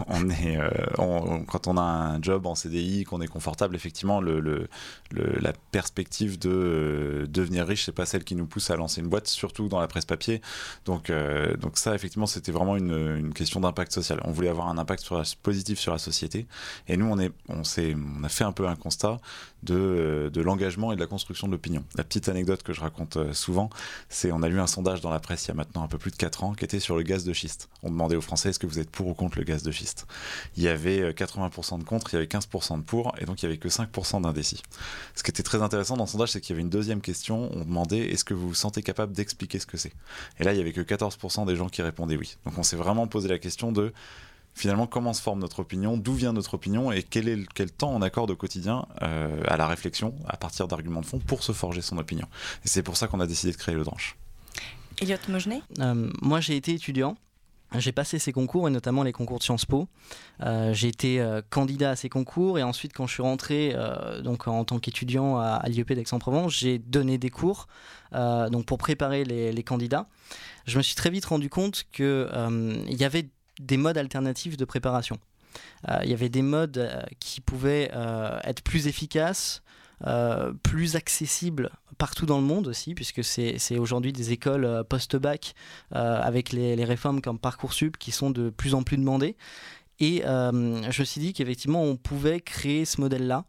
on, 0.09 0.31
est, 0.31 1.47
quand 1.47 1.67
on 1.67 1.77
a 1.77 1.83
un 1.83 2.23
job 2.23 2.47
en 2.47 2.55
CDI, 2.55 3.05
qu'on 3.05 3.21
est 3.21 3.27
confortable, 3.27 3.77
effectivement, 3.77 4.21
le, 4.23 4.41
le, 4.41 4.69
la 5.13 5.53
perspective 5.71 6.39
de 6.39 7.27
devenir 7.29 7.67
riche, 7.67 7.85
c'est 7.85 7.93
pas 7.93 8.07
celle 8.07 8.25
qui 8.25 8.35
nous 8.37 8.47
pousse 8.47 8.71
à 8.71 8.77
lancer 8.77 9.03
une 9.03 9.09
boîte, 9.09 9.27
surtout 9.27 9.69
dans 9.69 9.81
la 9.81 9.87
presse 9.87 10.07
papier. 10.07 10.41
Donc, 10.87 11.13
donc 11.61 11.77
ça, 11.77 11.95
effectivement, 11.95 12.27
c'était 12.27 12.53
vraiment 12.53 12.77
une, 12.77 13.17
une 13.19 13.35
question 13.35 13.61
d'impact 13.61 13.93
social. 13.93 14.21
On 14.25 14.33
voulait 14.33 14.49
avoir 14.49 14.69
un 14.69 14.79
impact 14.79 15.03
sur 15.03 15.23
positif 15.43 15.79
sur 15.79 15.93
la 15.93 15.99
société. 15.99 16.47
Et 16.87 16.97
nous, 16.97 17.07
on, 17.07 17.19
est, 17.19 17.33
on, 17.49 17.63
on 17.63 18.25
a 18.25 18.29
fait 18.29 18.45
un 18.45 18.53
peu 18.53 18.67
un 18.67 18.77
constat 18.77 19.19
de, 19.63 20.31
de 20.33 20.41
l'engagement 20.41 20.93
et 20.93 20.97
de 20.97 21.01
la 21.01 21.07
construction 21.07 21.47
de 21.47 21.53
l'opinion. 21.53 21.85
La 21.97 22.05
petite 22.05 22.29
anecdote 22.29 22.63
que 22.63 22.73
je 22.73 22.81
raconte 22.81 23.33
souvent, 23.33 23.71
c'est 24.09 24.33
on 24.33 24.43
a 24.43 24.49
lu 24.49 24.61
un 24.61 24.67
sondage 24.67 25.01
dans 25.01 25.11
la 25.11 25.21
presse 25.21 25.47
il 25.47 25.49
y 25.49 25.51
a 25.53 25.55
maintenant 25.55 25.83
un 25.83 25.89
peu 25.89 25.99
plus 25.99 26.11
de 26.11 26.17
4 26.17 26.45
ans 26.45 26.55
qui 26.55 26.65
était 26.65 26.81
sur 26.81 26.97
le 26.97 27.03
gaz 27.03 27.25
de 27.25 27.33
schiste. 27.33 27.69
On 27.83 27.91
demandait 27.91 28.17
aux 28.17 28.21
Français 28.21 28.51
est-ce 28.51 28.59
que 28.59 28.67
vous 28.67 28.79
êtes 28.79 28.91
pour 28.91 29.09
ou 29.09 29.15
contre 29.15 29.39
le 29.39 29.45
gaz 29.45 29.63
de 29.63 29.71
schiste? 29.71 30.07
Il 30.57 30.63
y 30.63 30.69
avait 30.69 31.13
80% 31.13 31.79
de 31.79 31.85
contre, 31.85 32.13
il 32.13 32.15
y 32.15 32.19
avait 32.19 32.27
15% 32.27 32.79
de 32.79 32.83
pour, 32.83 33.15
et 33.19 33.25
donc 33.25 33.43
il 33.43 33.47
y 33.47 33.49
avait 33.49 33.59
que 33.59 33.69
5% 33.69 34.23
d'indécis. 34.23 34.63
Ce 35.15 35.23
qui 35.23 35.31
était 35.31 35.43
très 35.43 35.63
intéressant 35.63 35.97
dans 35.97 36.05
le 36.05 36.09
sondage, 36.09 36.31
c'est 36.31 36.41
qu'il 36.41 36.51
y 36.51 36.55
avait 36.55 36.63
une 36.63 36.71
deuxième 36.71 37.01
question. 37.01 37.51
On 37.55 37.65
demandait 37.65 38.11
est-ce 38.11 38.25
que 38.25 38.35
vous 38.35 38.49
vous 38.49 38.55
sentez 38.55 38.83
capable 38.83 39.13
d'expliquer 39.13 39.59
ce 39.59 39.67
que 39.67 39.77
c'est? 39.77 39.93
Et 40.39 40.45
là, 40.45 40.53
il 40.53 40.59
y 40.59 40.61
avait 40.61 40.73
que 40.73 40.81
14% 40.81 41.47
des 41.47 41.57
gens 41.57 41.69
qui 41.69 41.83
répondaient 41.83 42.17
oui. 42.17 42.37
Donc 42.45 42.59
on 42.59 42.63
s'est 42.63 42.77
vraiment 42.77 43.07
posé 43.07 43.29
la 43.29 43.39
question 43.39 43.73
de 43.73 43.93
finalement 44.59 44.87
comment 44.87 45.13
se 45.13 45.23
forme 45.23 45.41
notre 45.41 45.61
opinion, 45.61 45.97
d'où 45.97 46.15
vient 46.15 46.33
notre 46.33 46.55
opinion 46.55 46.93
et 46.93 47.03
quel, 47.03 47.29
est, 47.29 47.47
quel 47.55 47.71
temps 47.71 47.91
on 47.95 48.03
accorde 48.03 48.31
au 48.31 48.37
quotidien 48.37 48.87
euh, 49.03 49.43
à 49.47 49.57
la 49.57 49.67
réflexion 49.67 50.15
à 50.27 50.37
partir 50.37 50.69
d'arguments 50.69 51.01
de 51.01 51.07
fond 51.07 51.19
pour 51.19 51.43
se 51.43 51.53
forger 51.53 51.81
son 51.81 51.99
opinion. 51.99 52.27
Et 52.65 52.69
c'est 52.69 52.83
pour 52.83 52.97
ça 52.97 53.07
qu'on 53.07 53.21
a 53.21 53.27
décidé 53.27 53.53
de 53.53 53.57
créer 53.57 53.75
le 53.75 53.85
Dranche. 53.85 54.17
Elliot 55.01 55.17
Mogenet 55.29 55.63
euh, 55.79 56.11
Moi 56.21 56.41
j'ai 56.41 56.57
été 56.57 56.75
étudiant 56.75 57.17
j'ai 57.75 57.93
passé 57.93 58.19
ces 58.19 58.33
concours 58.33 58.67
et 58.67 58.71
notamment 58.71 59.03
les 59.03 59.13
concours 59.13 59.39
de 59.39 59.43
Sciences 59.43 59.67
Po. 59.67 59.89
Euh, 60.43 60.73
j'ai 60.73 60.89
été 60.89 61.21
euh, 61.21 61.43
candidat 61.51 61.91
à 61.91 61.97
ces 61.97 62.09
concours 62.09 62.59
et 62.59 62.63
ensuite 62.63 62.95
quand 62.95 63.07
je 63.07 63.13
suis 63.13 63.23
rentré 63.23 63.73
euh, 63.75 64.23
donc 64.23 64.49
en 64.49 64.65
tant 64.65 64.79
qu'étudiant 64.79 65.37
à, 65.37 65.63
l'IEP 65.67 65.93
d'Aix-en-Provence, 65.93 66.57
j'ai 66.57 66.79
donné 66.79 67.19
des 67.19 67.31
cours 67.31 67.67
donc 68.13 68.65
pour 68.65 68.79
préparer 68.79 69.25
les, 69.25 69.53
les, 69.53 69.63
candidats. 69.63 70.09
Je 70.67 70.79
me 70.79 70.83
suis 70.83 70.95
très 70.95 71.11
vite 71.11 71.27
rendu 71.27 71.51
compte 71.51 71.85
qu'il 71.93 72.87
y 72.89 73.05
avait 73.05 73.29
des 73.61 73.77
modes 73.77 73.99
alternatifs 73.99 74.57
de 74.57 74.65
préparation. 74.65 75.19
Il 76.03 76.11
y 76.11 76.13
avait 76.13 76.29
des 76.29 76.43
modes 76.43 77.07
qui 77.21 77.41
pouvaient 77.41 77.91
être 78.45 78.63
plus 78.63 78.87
efficaces, 78.87 79.63
euh, 80.07 80.53
plus 80.63 80.95
accessible 80.95 81.71
partout 81.99 82.25
dans 82.25 82.39
le 82.39 82.47
monde 82.47 82.69
aussi, 82.69 82.95
puisque 82.95 83.25
c'est 83.25 83.79
aujourd'hui 83.79 84.13
des 84.13 84.31
écoles 84.31 84.65
euh, 84.65 84.85
post-bac 84.85 85.55
euh, 85.93 86.21
avec 86.23 86.53
les, 86.53 86.77
les, 86.77 86.85
réformes 86.85 87.21
comme 87.21 87.41
Parcoursup 87.41 87.97
qui 87.97 88.13
sont 88.13 88.31
de 88.31 88.49
plus 88.49 88.75
en 88.75 88.85
plus 88.85 88.97
demandées. 88.97 89.37
Et 89.99 90.23
je 90.25 91.01
me 91.01 91.05
suis 91.05 91.21
dit 91.21 91.33
qu'effectivement, 91.33 91.83
on 91.83 91.97
pouvait 91.97 92.41
créer 92.41 92.85
ce 92.85 93.01
modèle-là 93.01 93.45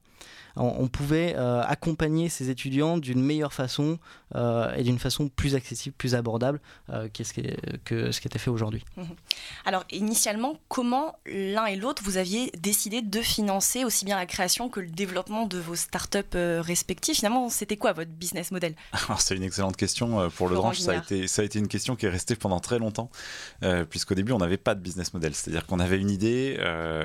on, 0.59 0.88
pouvait 0.88 1.35
euh, 1.38 1.61
accompagner 1.63 2.29
ces 2.29 2.49
étudiants 2.49 2.97
d'une 2.97 3.23
meilleure 3.23 3.53
façon 3.53 3.99
euh, 4.35 4.73
et 4.75 4.83
d'une 4.83 4.99
façon 4.99 5.29
plus 5.29 5.55
accessible, 5.55 5.95
plus 5.97 6.15
abordable 6.15 6.59
euh, 6.89 7.07
que, 7.07 7.23
ce 7.23 7.33
qui, 7.33 7.43
que 7.85 8.11
ce 8.11 8.19
qui 8.21 8.27
était 8.27 8.39
fait 8.39 8.49
aujourd'hui. 8.49 8.83
Mhm. 8.97 9.07
Alors 9.65 9.85
initialement, 9.91 10.59
comment 10.67 11.17
l'un 11.25 11.65
et 11.65 11.75
l'autre 11.75 12.01
vous 12.03 12.17
aviez 12.17 12.51
décidé 12.57 13.01
de 13.01 13.21
financer 13.21 13.85
aussi 13.85 14.05
bien 14.05 14.17
la 14.17 14.25
création 14.25 14.69
que 14.69 14.79
le 14.79 14.89
développement 14.89 15.45
de 15.45 15.57
vos 15.57 15.75
startups 15.75 16.19
respectives? 16.33 17.15
Finalement, 17.15 17.49
c'était 17.49 17.77
quoi 17.77 17.93
votre 17.93 18.11
business 18.11 18.51
model? 18.51 18.75
C'est 19.19 19.35
une 19.35 19.43
excellente 19.43 19.77
question. 19.77 20.29
Pour 20.31 20.49
le 20.49 20.55
Dranche, 20.55 20.79
ça 20.79 20.91
a, 20.91 20.95
été, 20.97 21.27
ça 21.27 21.41
a 21.41 21.45
été 21.45 21.59
une 21.59 21.67
question 21.67 21.95
qui 21.95 22.05
est 22.05 22.09
restée 22.09 22.35
pendant 22.35 22.59
très 22.59 22.79
longtemps, 22.79 23.09
puisqu'au 23.89 24.15
début, 24.15 24.31
on 24.31 24.38
n'avait 24.38 24.57
pas 24.57 24.75
de 24.75 24.81
business 24.81 25.13
model. 25.13 25.33
C'est-à-dire 25.33 25.65
qu'on 25.65 25.79
avait 25.79 25.99
une 25.99 26.09
idée, 26.09 26.57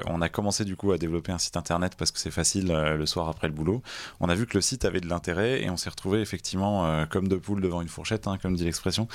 on 0.07 0.21
a 0.21 0.29
commencé 0.29 0.65
du 0.65 0.77
coup 0.77 0.93
à 0.93 0.99
développer 0.99 1.33
un 1.33 1.39
site 1.39 1.57
internet 1.57 1.95
parce 1.97 2.11
que 2.11 2.19
c'est 2.19 2.31
facile 2.31 2.69
le 2.69 3.04
soir 3.07 3.29
après 3.29 3.49
le 3.49 3.53
boulot, 3.53 3.83
on 4.21 4.29
a 4.29 4.35
vu 4.35 4.47
que 4.47 4.57
le 4.57 4.61
site 4.61 4.85
avait 4.85 5.01
de 5.01 5.09
l'intérêt 5.09 5.63
et 5.63 5.71
on 5.71 5.77
s'est 5.77 5.91
retrouvé 5.91 6.21
effectivement 6.21 6.87
euh, 6.87 7.07
comme 7.07 7.29
deux 7.29 7.39
poules 7.39 7.61
devant 7.61 7.83
une 7.83 7.89
fourchette, 7.89 8.27
hein, 8.27 8.39
comme 8.41 8.55
dit 8.55 8.65
l'expression, 8.65 9.09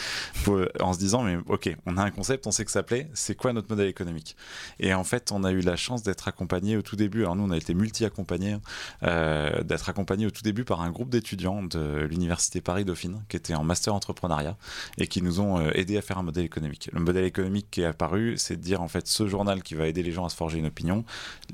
en 0.80 0.94
se 0.94 1.00
disant 1.00 1.24
mais 1.24 1.38
ok, 1.48 1.76
on 1.86 1.98
a 1.98 2.04
un 2.04 2.12
concept, 2.12 2.48
on 2.48 2.52
sait 2.52 2.66
que 2.66 2.72
ça 2.72 2.84
plaît, 2.84 3.10
c'est 3.14 3.36
quoi 3.36 3.54
notre 3.54 3.70
modèle 3.70 3.88
économique? 3.88 4.36
Et 4.80 4.94
en 4.94 5.04
fait, 5.04 5.32
on 5.32 5.44
a 5.44 5.52
eu 5.52 5.62
la 5.62 5.76
chance 5.76 6.04
d'être 6.04 6.28
accompagné 6.28 6.78
au 6.78 6.82
tout 6.82 6.96
début. 6.96 7.22
Alors 7.22 7.36
nous, 7.36 7.44
on 7.44 7.52
a 7.52 7.58
été 7.58 7.74
multi-accompagné, 7.74 8.58
euh, 9.04 9.64
d'être 9.64 9.90
accompagné 9.90 10.26
au 10.26 10.32
tout 10.32 10.42
début 10.42 10.64
par 10.64 10.82
un 10.82 10.92
groupe 10.92 11.10
d'étudiants 11.10 11.64
de 11.64 12.06
l'université 12.10 12.62
Paris 12.62 12.86
Dauphine 12.86 13.24
qui 13.30 13.38
étaient 13.38 13.56
en 13.56 13.64
master 13.64 13.94
entrepreneuriat 13.94 14.58
et 14.98 15.08
qui 15.08 15.22
nous 15.22 15.40
ont 15.40 15.60
euh, 15.60 15.72
aidé 15.74 15.98
à 15.98 16.02
faire 16.02 16.18
un 16.18 16.24
modèle 16.24 16.46
économique. 16.46 16.90
Le 16.94 17.00
modèle 17.00 17.26
économique 17.26 17.68
qui 17.72 17.82
est 17.82 17.86
apparu, 17.86 18.38
c'est 18.38 18.58
de 18.58 18.62
dire 18.62 18.82
en 18.82 18.88
fait 18.88 19.08
ce 19.08 19.28
journal 19.28 19.64
qui 19.64 19.76
va 19.76 19.88
aider 19.88 20.04
les 20.04 20.12
gens 20.12 20.26
à 20.26 20.30
se 20.30 20.36
forger 20.36 20.60
une 20.60 20.68
opinion, 20.68 21.04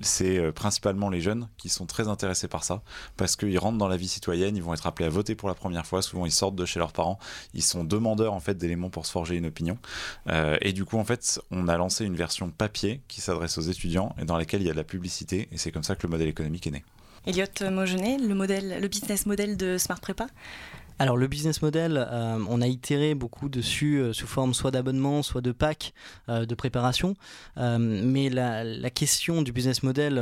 c'est 0.01 0.51
principalement 0.51 1.09
les 1.09 1.21
jeunes 1.21 1.47
qui 1.57 1.69
sont 1.69 1.85
très 1.85 2.07
intéressés 2.07 2.24
par 2.49 2.63
ça, 2.63 2.81
parce 3.17 3.35
qu'ils 3.35 3.57
rentrent 3.59 3.77
dans 3.77 3.87
la 3.87 3.97
vie 3.97 4.07
citoyenne, 4.07 4.55
ils 4.55 4.63
vont 4.63 4.73
être 4.73 4.87
appelés 4.87 5.07
à 5.07 5.09
voter 5.09 5.35
pour 5.35 5.47
la 5.47 5.55
première 5.55 5.85
fois, 5.85 6.01
souvent 6.01 6.25
ils 6.25 6.31
sortent 6.31 6.55
de 6.55 6.65
chez 6.65 6.79
leurs 6.79 6.91
parents, 6.91 7.19
ils 7.53 7.63
sont 7.63 7.83
demandeurs 7.83 8.33
en 8.33 8.39
fait 8.39 8.57
d'éléments 8.57 8.89
pour 8.89 9.05
se 9.05 9.11
forger 9.11 9.35
une 9.35 9.45
opinion. 9.45 9.77
Euh, 10.29 10.57
et 10.61 10.73
du 10.73 10.85
coup, 10.85 10.97
en 10.97 11.05
fait, 11.05 11.39
on 11.51 11.67
a 11.67 11.77
lancé 11.77 12.05
une 12.05 12.15
version 12.15 12.49
papier 12.49 13.01
qui 13.07 13.21
s'adresse 13.21 13.57
aux 13.57 13.61
étudiants 13.61 14.15
et 14.21 14.25
dans 14.25 14.37
laquelle 14.37 14.61
il 14.61 14.67
y 14.67 14.69
a 14.69 14.73
de 14.73 14.77
la 14.77 14.83
publicité, 14.83 15.47
et 15.51 15.57
c'est 15.57 15.71
comme 15.71 15.83
ça 15.83 15.95
que 15.95 16.05
le 16.05 16.11
modèle 16.11 16.27
économique 16.29 16.67
est 16.67 16.71
né. 16.71 16.83
Elliot 17.25 17.71
Mogenet, 17.71 18.17
le, 18.17 18.35
modèle, 18.35 18.79
le 18.79 18.87
business 18.87 19.25
model 19.25 19.57
de 19.57 19.77
Smart 19.77 19.99
Prepa 19.99 20.27
alors 20.97 21.17
le 21.17 21.27
business 21.27 21.61
model, 21.61 21.97
euh, 21.97 22.37
on 22.47 22.61
a 22.61 22.67
itéré 22.67 23.15
beaucoup 23.15 23.49
dessus 23.49 23.97
euh, 23.97 24.13
sous 24.13 24.27
forme 24.27 24.53
soit 24.53 24.71
d'abonnement, 24.71 25.23
soit 25.23 25.41
de 25.41 25.51
pack 25.51 25.93
euh, 26.29 26.45
de 26.45 26.55
préparation. 26.55 27.15
mais 27.57 28.29
la, 28.29 28.89
question 28.89 29.41
du 29.41 29.51
business 29.51 29.83
model, 29.83 30.21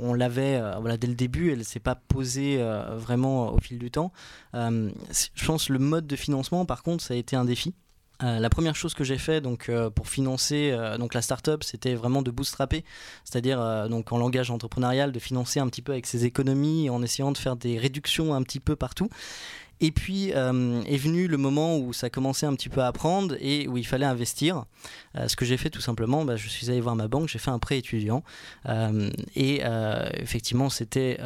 on, 0.00 0.14
l'avait 0.14 0.60
voilà, 0.80 0.96
dès 0.96 1.08
le 1.08 1.14
début, 1.14 1.50
elle 1.50 1.58
ne 1.58 1.64
s'est 1.64 1.80
pas 1.80 1.96
posée 1.96 2.62
vraiment 2.96 3.52
au 3.52 3.58
fil 3.58 3.78
du 3.78 3.90
temps. 3.90 4.12
je 4.52 5.44
pense 5.44 5.68
le 5.68 5.78
mode 5.78 6.06
de 6.06 6.16
financement, 6.16 6.64
par 6.64 6.82
contre, 6.82 7.02
ça 7.02 7.14
a 7.14 7.16
été 7.16 7.34
un 7.34 7.44
défi. 7.44 7.74
la 8.20 8.48
première 8.50 8.76
chose 8.76 8.94
que 8.94 9.02
j'ai 9.02 9.18
fait 9.18 9.40
donc 9.40 9.70
pour 9.96 10.08
financer 10.08 10.76
donc 10.98 11.14
la 11.14 11.22
startup, 11.22 11.64
c'était 11.64 11.94
vraiment 11.94 12.22
de 12.22 12.30
bootstrapper, 12.30 12.84
c'est-à-dire 13.24 13.88
donc 13.88 14.12
en 14.12 14.18
langage 14.18 14.50
entrepreneurial 14.50 15.10
de 15.10 15.18
financer 15.18 15.58
un 15.58 15.68
petit 15.68 15.82
peu 15.82 15.92
avec 15.92 16.06
ses 16.06 16.24
économies 16.24 16.88
en 16.90 17.02
essayant 17.02 17.32
de 17.32 17.38
faire 17.38 17.56
des 17.56 17.78
réductions 17.78 18.32
un 18.34 18.42
petit 18.42 18.60
peu 18.60 18.76
partout. 18.76 19.08
Et 19.80 19.90
puis 19.90 20.32
euh, 20.34 20.82
est 20.84 20.96
venu 20.96 21.26
le 21.26 21.36
moment 21.36 21.78
où 21.78 21.92
ça 21.92 22.10
commençait 22.10 22.46
un 22.46 22.54
petit 22.54 22.68
peu 22.68 22.82
à 22.82 22.92
prendre 22.92 23.36
et 23.40 23.66
où 23.68 23.76
il 23.76 23.86
fallait 23.86 24.06
investir. 24.06 24.64
Euh, 25.16 25.28
ce 25.28 25.36
que 25.36 25.44
j'ai 25.44 25.56
fait 25.56 25.70
tout 25.70 25.80
simplement, 25.80 26.24
bah, 26.24 26.36
je 26.36 26.48
suis 26.48 26.70
allé 26.70 26.80
voir 26.80 26.96
ma 26.96 27.08
banque, 27.08 27.28
j'ai 27.28 27.38
fait 27.38 27.50
un 27.50 27.58
prêt 27.58 27.78
étudiant. 27.78 28.22
Euh, 28.66 29.10
et 29.34 29.62
effectivement, 30.14 30.70
c'était 30.70 31.18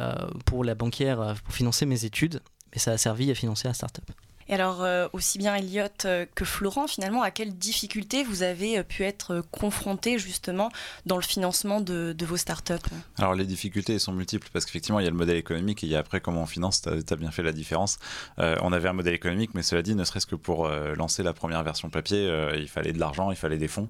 pour 0.45 0.63
la 0.63 0.75
banquière, 0.75 1.35
pour 1.43 1.53
financer 1.53 1.85
mes 1.85 2.05
études, 2.05 2.41
mais 2.73 2.79
ça 2.79 2.91
a 2.91 2.97
servi 2.97 3.31
à 3.31 3.35
financer 3.35 3.67
la 3.67 3.73
start-up. 3.73 4.05
Et 4.49 4.55
alors, 4.55 4.81
euh, 4.83 5.07
aussi 5.13 5.37
bien 5.37 5.53
Elliot 5.53 5.85
euh, 6.05 6.25
que 6.33 6.43
Florent, 6.43 6.87
finalement, 6.87 7.21
à 7.21 7.29
quelles 7.29 7.55
difficultés 7.55 8.23
vous 8.23 8.41
avez 8.41 8.79
euh, 8.79 8.83
pu 8.83 9.03
être 9.03 9.43
confrontés 9.51 10.17
justement 10.17 10.71
dans 11.05 11.17
le 11.17 11.21
financement 11.21 11.81
de, 11.81 12.15
vos 12.25 12.35
startups? 12.35 12.73
Alors, 13.19 13.35
les 13.35 13.45
difficultés 13.45 13.99
sont 13.99 14.11
multiples 14.11 14.49
parce 14.51 14.65
qu'effectivement, 14.65 14.99
il 14.99 15.03
y 15.03 15.07
a 15.07 15.11
le 15.11 15.15
modèle 15.15 15.37
économique 15.37 15.83
et 15.83 15.87
il 15.87 15.91
y 15.91 15.95
a 15.95 15.99
après 15.99 16.19
comment 16.19 16.41
on 16.41 16.45
finance. 16.47 16.81
Tu 16.81 16.89
as, 16.89 17.15
bien 17.15 17.29
fait 17.29 17.43
la 17.43 17.51
différence. 17.51 17.99
on 18.37 18.73
avait 18.73 18.89
un 18.89 18.93
modèle 18.93 19.13
économique, 19.13 19.51
mais 19.53 19.61
cela 19.61 19.81
dit, 19.81 19.93
ne 19.93 20.03
serait-ce 20.03 20.25
que 20.25 20.35
pour 20.35 20.67
lancer 20.67 21.21
la 21.21 21.33
première 21.33 21.63
version 21.63 21.89
papier, 21.89 22.31
il 22.55 22.67
fallait 22.67 22.93
de 22.93 22.99
l'argent, 22.99 23.31
il 23.31 23.37
fallait 23.37 23.57
des 23.57 23.67
fonds. 23.67 23.89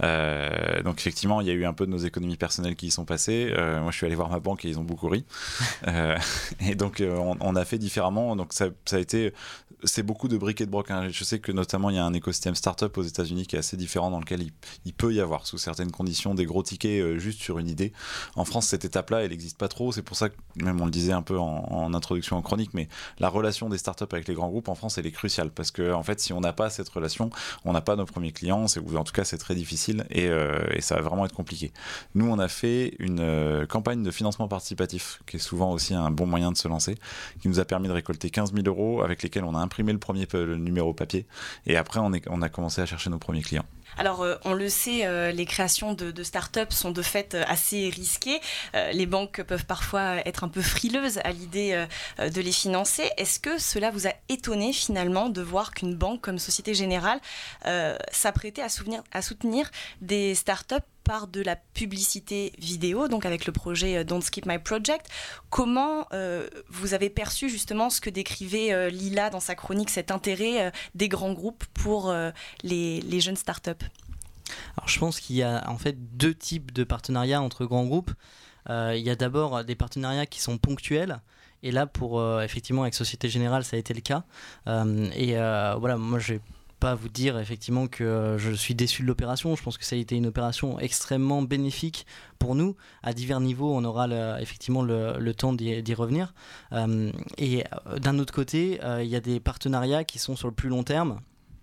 donc, 0.00 0.98
effectivement, 0.98 1.40
il 1.40 1.46
y 1.46 1.50
a 1.50 1.54
eu 1.54 1.64
un 1.64 1.72
peu 1.72 1.86
de 1.86 1.90
nos 1.90 1.98
économies 1.98 2.36
personnelles 2.36 2.76
qui 2.76 2.86
y 2.86 2.90
sont 2.90 3.04
passées. 3.04 3.52
moi, 3.56 3.90
je 3.90 3.96
suis 3.96 4.06
allé 4.06 4.14
voir 4.14 4.30
ma 4.30 4.40
banque 4.40 4.64
et 4.64 4.68
ils 4.68 4.78
ont 4.78 4.84
beaucoup 4.84 5.08
ri. 5.08 5.24
et 6.60 6.74
donc, 6.74 7.02
on, 7.02 7.56
a 7.56 7.64
fait 7.64 7.78
différemment. 7.78 8.36
Donc, 8.36 8.52
ça 8.52 8.68
a 8.92 8.98
été 8.98 9.32
beaucoup 10.02 10.28
de 10.28 10.36
briques 10.36 10.60
et 10.60 10.66
de 10.66 10.70
broc. 10.70 10.90
Hein. 10.90 11.08
Je 11.10 11.24
sais 11.24 11.38
que 11.38 11.52
notamment 11.52 11.90
il 11.90 11.96
y 11.96 11.98
a 11.98 12.04
un 12.04 12.12
écosystème 12.12 12.54
startup 12.54 12.96
aux 12.96 13.02
États-Unis 13.02 13.46
qui 13.46 13.56
est 13.56 13.58
assez 13.58 13.76
différent 13.76 14.10
dans 14.10 14.20
lequel 14.20 14.42
il, 14.84 14.92
peut 14.92 15.12
y 15.12 15.20
avoir 15.20 15.46
sous 15.46 15.58
certaines 15.58 15.92
conditions 15.92 16.34
des 16.34 16.44
gros 16.44 16.62
tickets 16.62 17.00
euh, 17.00 17.18
juste 17.18 17.40
sur 17.40 17.58
une 17.58 17.68
idée. 17.68 17.92
En 18.34 18.44
France, 18.44 18.66
cette 18.66 18.84
étape-là, 18.84 19.22
elle 19.22 19.30
n'existe 19.30 19.56
pas 19.56 19.68
trop. 19.68 19.92
C'est 19.92 20.02
pour 20.02 20.16
ça 20.16 20.28
que 20.28 20.36
même 20.56 20.80
on 20.80 20.84
le 20.84 20.90
disait 20.90 21.12
un 21.12 21.22
peu 21.22 21.38
en, 21.38 21.92
introduction 21.94 22.36
en 22.36 22.42
chronique, 22.42 22.74
mais 22.74 22.88
la 23.18 23.28
relation 23.28 23.68
des 23.68 23.78
startups 23.78 24.04
avec 24.12 24.28
les 24.28 24.34
grands 24.34 24.48
groupes 24.48 24.68
en 24.68 24.74
France, 24.74 24.98
elle 24.98 25.06
est 25.06 25.12
cruciale 25.12 25.50
parce 25.50 25.70
que 25.70 25.92
en 25.92 26.02
fait, 26.02 26.20
si 26.20 26.32
on 26.32 26.40
n'a 26.40 26.52
pas 26.52 26.70
cette 26.70 26.88
relation, 26.88 27.30
on 27.64 27.72
n'a 27.72 27.80
pas 27.80 27.96
nos 27.96 28.04
premiers 28.04 28.32
clients. 28.32 28.66
ou 28.82 28.96
en 28.96 29.04
tout 29.04 29.12
cas, 29.12 29.24
c'est 29.24 29.38
très 29.38 29.54
difficile 29.54 30.06
euh, 30.16 30.66
et, 30.72 30.80
ça 30.80 30.96
va 30.96 31.02
vraiment 31.02 31.24
être 31.24 31.34
compliqué. 31.34 31.72
Nous, 32.14 32.26
on 32.26 32.38
a 32.38 32.48
fait 32.48 32.94
une 32.98 33.20
euh, 33.20 33.66
campagne 33.66 34.02
de 34.02 34.10
financement 34.10 34.48
participatif 34.48 35.20
qui 35.26 35.36
est 35.36 35.40
souvent 35.40 35.72
aussi 35.72 35.94
un 35.94 36.10
bon 36.10 36.26
moyen 36.26 36.52
de 36.52 36.56
se 36.56 36.68
lancer, 36.68 36.96
qui 37.40 37.48
nous 37.48 37.60
a 37.60 37.64
permis 37.64 37.88
de 37.88 37.92
récolter 37.92 38.30
15 38.30 38.52
000 38.52 38.66
euros 38.66 39.02
avec 39.02 39.22
lesquels 39.22 39.44
on 39.44 39.54
a 39.54 39.58
imprimé 39.58 39.87
le 39.92 39.98
premier 39.98 40.26
numéro 40.56 40.92
papier 40.94 41.26
et 41.66 41.76
après 41.76 42.00
on, 42.00 42.42
a 42.42 42.48
commencé 42.48 42.80
à 42.80 42.86
chercher 42.86 43.10
nos 43.10 43.18
premiers 43.18 43.42
clients. 43.42 43.66
Alors, 43.96 44.22
euh, 44.22 44.36
on 44.44 44.52
le 44.52 44.68
sait, 44.68 45.06
euh, 45.06 45.32
les 45.32 45.46
créations 45.46 45.94
de, 45.94 46.22
start-up 46.22 46.72
sont 46.72 46.90
de 46.90 47.02
fait 47.02 47.34
euh, 47.34 47.44
assez 47.46 47.88
risquées. 47.88 48.40
les 48.92 49.06
banques 49.06 49.42
peuvent 49.42 49.64
parfois 49.64 50.16
être 50.26 50.44
un 50.44 50.48
peu 50.48 50.62
frileuses 50.62 51.18
à 51.24 51.32
l'idée 51.32 51.86
de 52.18 52.40
les 52.40 52.52
financer. 52.52 53.10
Est-ce 53.16 53.40
que 53.40 53.58
cela 53.58 53.90
vous 53.90 54.06
a 54.06 54.12
étonné 54.28 54.72
finalement 54.72 55.28
de 55.28 55.42
voir 55.42 55.72
qu'une 55.72 55.94
banque 55.94 56.20
comme 56.20 56.38
Société 56.38 56.74
Générale 56.74 57.20
s'apprêtait 58.12 58.62
à, 58.62 59.22
soutenir 59.22 59.70
des 60.00 60.34
start-up 60.34 60.84
par 61.04 61.26
de 61.26 61.40
la 61.40 61.56
publicité 61.56 62.52
vidéo, 62.58 63.08
donc 63.08 63.24
avec 63.24 63.46
le 63.46 63.52
projet 63.52 64.04
Don't 64.04 64.20
Skip 64.20 64.44
My 64.46 64.58
Project? 64.58 65.06
Comment 65.50 66.06
vous 66.68 66.94
avez 66.94 67.10
perçu 67.10 67.48
justement 67.48 67.90
ce 67.90 68.00
que 68.00 68.10
décrivait 68.10 68.90
Lila 68.90 69.30
dans 69.30 69.40
sa 69.40 69.54
chronique, 69.54 69.90
cet 69.90 70.10
intérêt 70.10 70.72
des 70.94 71.08
grands 71.08 71.32
groupes 71.32 71.64
pour 71.74 72.12
les, 72.62 73.00
les, 73.00 73.20
jeunes 73.20 73.36
startups 73.36 73.77
Alors 74.76 74.88
je 74.88 74.98
pense 74.98 75.20
qu'il 75.20 75.36
y 75.36 75.42
a 75.42 75.68
en 75.68 75.78
fait 75.78 75.96
deux 76.16 76.34
types 76.34 76.72
de 76.72 76.84
partenariats 76.84 77.42
entre 77.42 77.64
grands 77.66 77.84
groupes. 77.84 78.12
il 78.68 79.00
y 79.00 79.10
a 79.10 79.16
d'abord 79.16 79.64
des 79.64 79.74
partenariats 79.74 80.26
qui 80.26 80.40
sont 80.40 80.58
ponctuels 80.58 81.20
Et 81.62 81.70
là, 81.72 81.86
pour 81.86 82.22
effectivement 82.42 82.82
avec 82.82 82.94
Société 82.94 83.28
Générale, 83.28 83.64
ça 83.64 83.76
a 83.76 83.78
été 83.78 83.94
le 83.94 84.00
cas. 84.00 84.24
et 84.66 85.34
voilà, 85.78 85.96
moi 85.96 86.18
j'ai 86.18 86.40
pas 86.78 86.94
vous 86.94 87.08
dire 87.08 87.38
effectivement 87.38 87.86
que 87.86 88.04
euh, 88.04 88.38
je 88.38 88.52
suis 88.52 88.74
déçu 88.74 89.02
de 89.02 89.06
l'opération. 89.06 89.54
Je 89.56 89.62
pense 89.62 89.78
que 89.78 89.84
ça 89.84 89.96
a 89.96 89.98
été 89.98 90.16
une 90.16 90.26
opération 90.26 90.78
extrêmement 90.78 91.42
bénéfique 91.42 92.06
pour 92.38 92.54
nous. 92.54 92.76
À 93.02 93.12
divers 93.12 93.40
niveaux, 93.40 93.74
on 93.74 93.84
aura 93.84 94.08
effectivement 94.40 94.82
le, 94.82 95.32
temps 95.32 95.52
d'y 95.52 95.94
revenir. 95.94 96.34
Euh, 96.72 97.10
et 97.36 97.64
euh, 97.86 97.98
d'un 97.98 98.18
autre 98.18 98.32
côté, 98.32 98.80
il 99.00 99.06
y 99.06 99.16
a 99.16 99.20
des 99.20 99.40
partenariats 99.40 100.04
qui 100.04 100.18
sont 100.18 100.36
sur 100.36 100.48
le 100.48 100.54
plus 100.54 100.68
long 100.68 100.84
terme. 100.84 101.20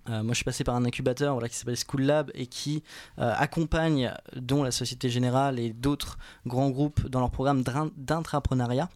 Moi, 0.07 0.29
je 0.29 0.35
suis 0.35 0.43
passé 0.43 0.63
par 0.63 0.75
un 0.75 0.85
incubateur 0.85 1.33
voilà, 1.33 1.49
qui 1.49 1.55
s'appelle 1.55 1.77
School 1.77 2.03
Lab 2.03 2.31
et 2.33 2.47
qui 2.47 2.83
accompagne, 3.17 4.13
dont 4.35 4.63
la 4.63 4.71
Société 4.71 5.09
Générale 5.09 5.59
et 5.59 5.73
d'autres 5.73 6.17
grands 6.45 6.69
groupes, 6.69 7.07
dans 7.07 7.19
leur 7.19 7.31
programme 7.31 7.63
d'intrapreneuriat. 7.97 8.89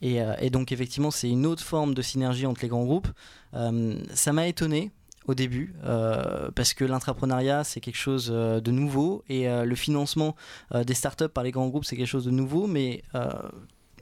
Et, 0.00 0.20
et, 0.40 0.50
donc, 0.50 0.70
effectivement, 0.70 1.10
c'est 1.10 1.28
une 1.28 1.44
autre 1.44 1.64
forme 1.64 1.94
de 1.94 2.02
synergie 2.02 2.46
entre 2.46 2.62
les 2.62 2.68
grands 2.68 2.84
groupes. 2.84 3.08
ça 3.52 4.32
m'a 4.32 4.46
étonné 4.46 4.92
au 5.28 5.34
début, 5.34 5.74
euh, 5.84 6.50
parce 6.54 6.74
que 6.74 6.84
l'intrapreneuriat, 6.84 7.62
c'est 7.62 7.80
quelque 7.80 7.98
chose 7.98 8.30
euh, 8.32 8.60
de 8.60 8.70
nouveau, 8.70 9.22
et 9.28 9.48
euh, 9.48 9.64
le 9.64 9.74
financement 9.74 10.34
des 10.74 10.94
startups 10.94 11.28
par 11.28 11.44
les 11.44 11.50
grands 11.50 11.68
groupes, 11.68 11.84
c'est 11.84 11.96
quelque 11.96 12.06
chose 12.06 12.24
de 12.24 12.30
nouveau, 12.30 12.66
mais 12.66 13.02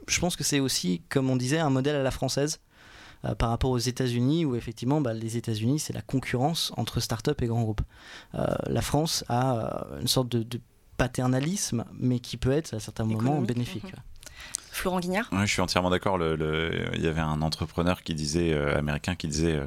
je 0.09 0.21
pense 0.21 0.37
que 0.37 0.45
c'est 0.45 0.61
aussi, 0.61 1.03
comme 1.09 1.29
on 1.29 1.37
disait, 1.37 1.59
un 1.59 1.71
modèle 1.71 1.97
à 1.97 2.03
la 2.03 2.11
française. 2.13 2.61
Par 3.35 3.51
rapport 3.51 3.71
aux 3.71 3.79
États-Unis, 3.79 4.45
où 4.45 4.55
effectivement, 4.55 5.01
bah, 5.01 5.15
les 5.15 5.37
États-Unis, 5.37 5.79
c'est 5.79 5.93
la 5.93 6.03
concurrence 6.03 6.73
entre 6.77 7.01
startups 7.01 7.33
et 7.43 7.47
grands 7.47 7.63
groupes. 7.63 7.83
la 8.33 8.83
France 8.83 9.25
a 9.29 9.87
une 10.01 10.09
sorte 10.09 10.29
de, 10.29 10.61
paternalisme, 10.97 11.85
mais 11.99 12.21
qui 12.21 12.39
peut 12.39 12.53
être 12.53 12.73
à 12.73 12.81
certains 12.81 13.05
moments 13.05 13.43
bénéfique. 13.43 13.85
Mhm. 13.85 14.03
Florent 14.77 15.01
Guignard 15.01 15.27
Oui, 15.33 15.41
je 15.47 15.53
suis 15.53 15.63
entièrement 15.63 15.89
d'accord. 15.89 16.19
Il 16.21 17.01
y 17.01 17.07
avait 17.07 17.23
un 17.23 17.41
entrepreneur 17.41 18.03
qui 18.03 18.15
disait, 18.15 18.53
euh, 18.53 18.79
américain 18.79 19.15
qui 19.15 19.27
disait 19.27 19.57
euh, 19.57 19.67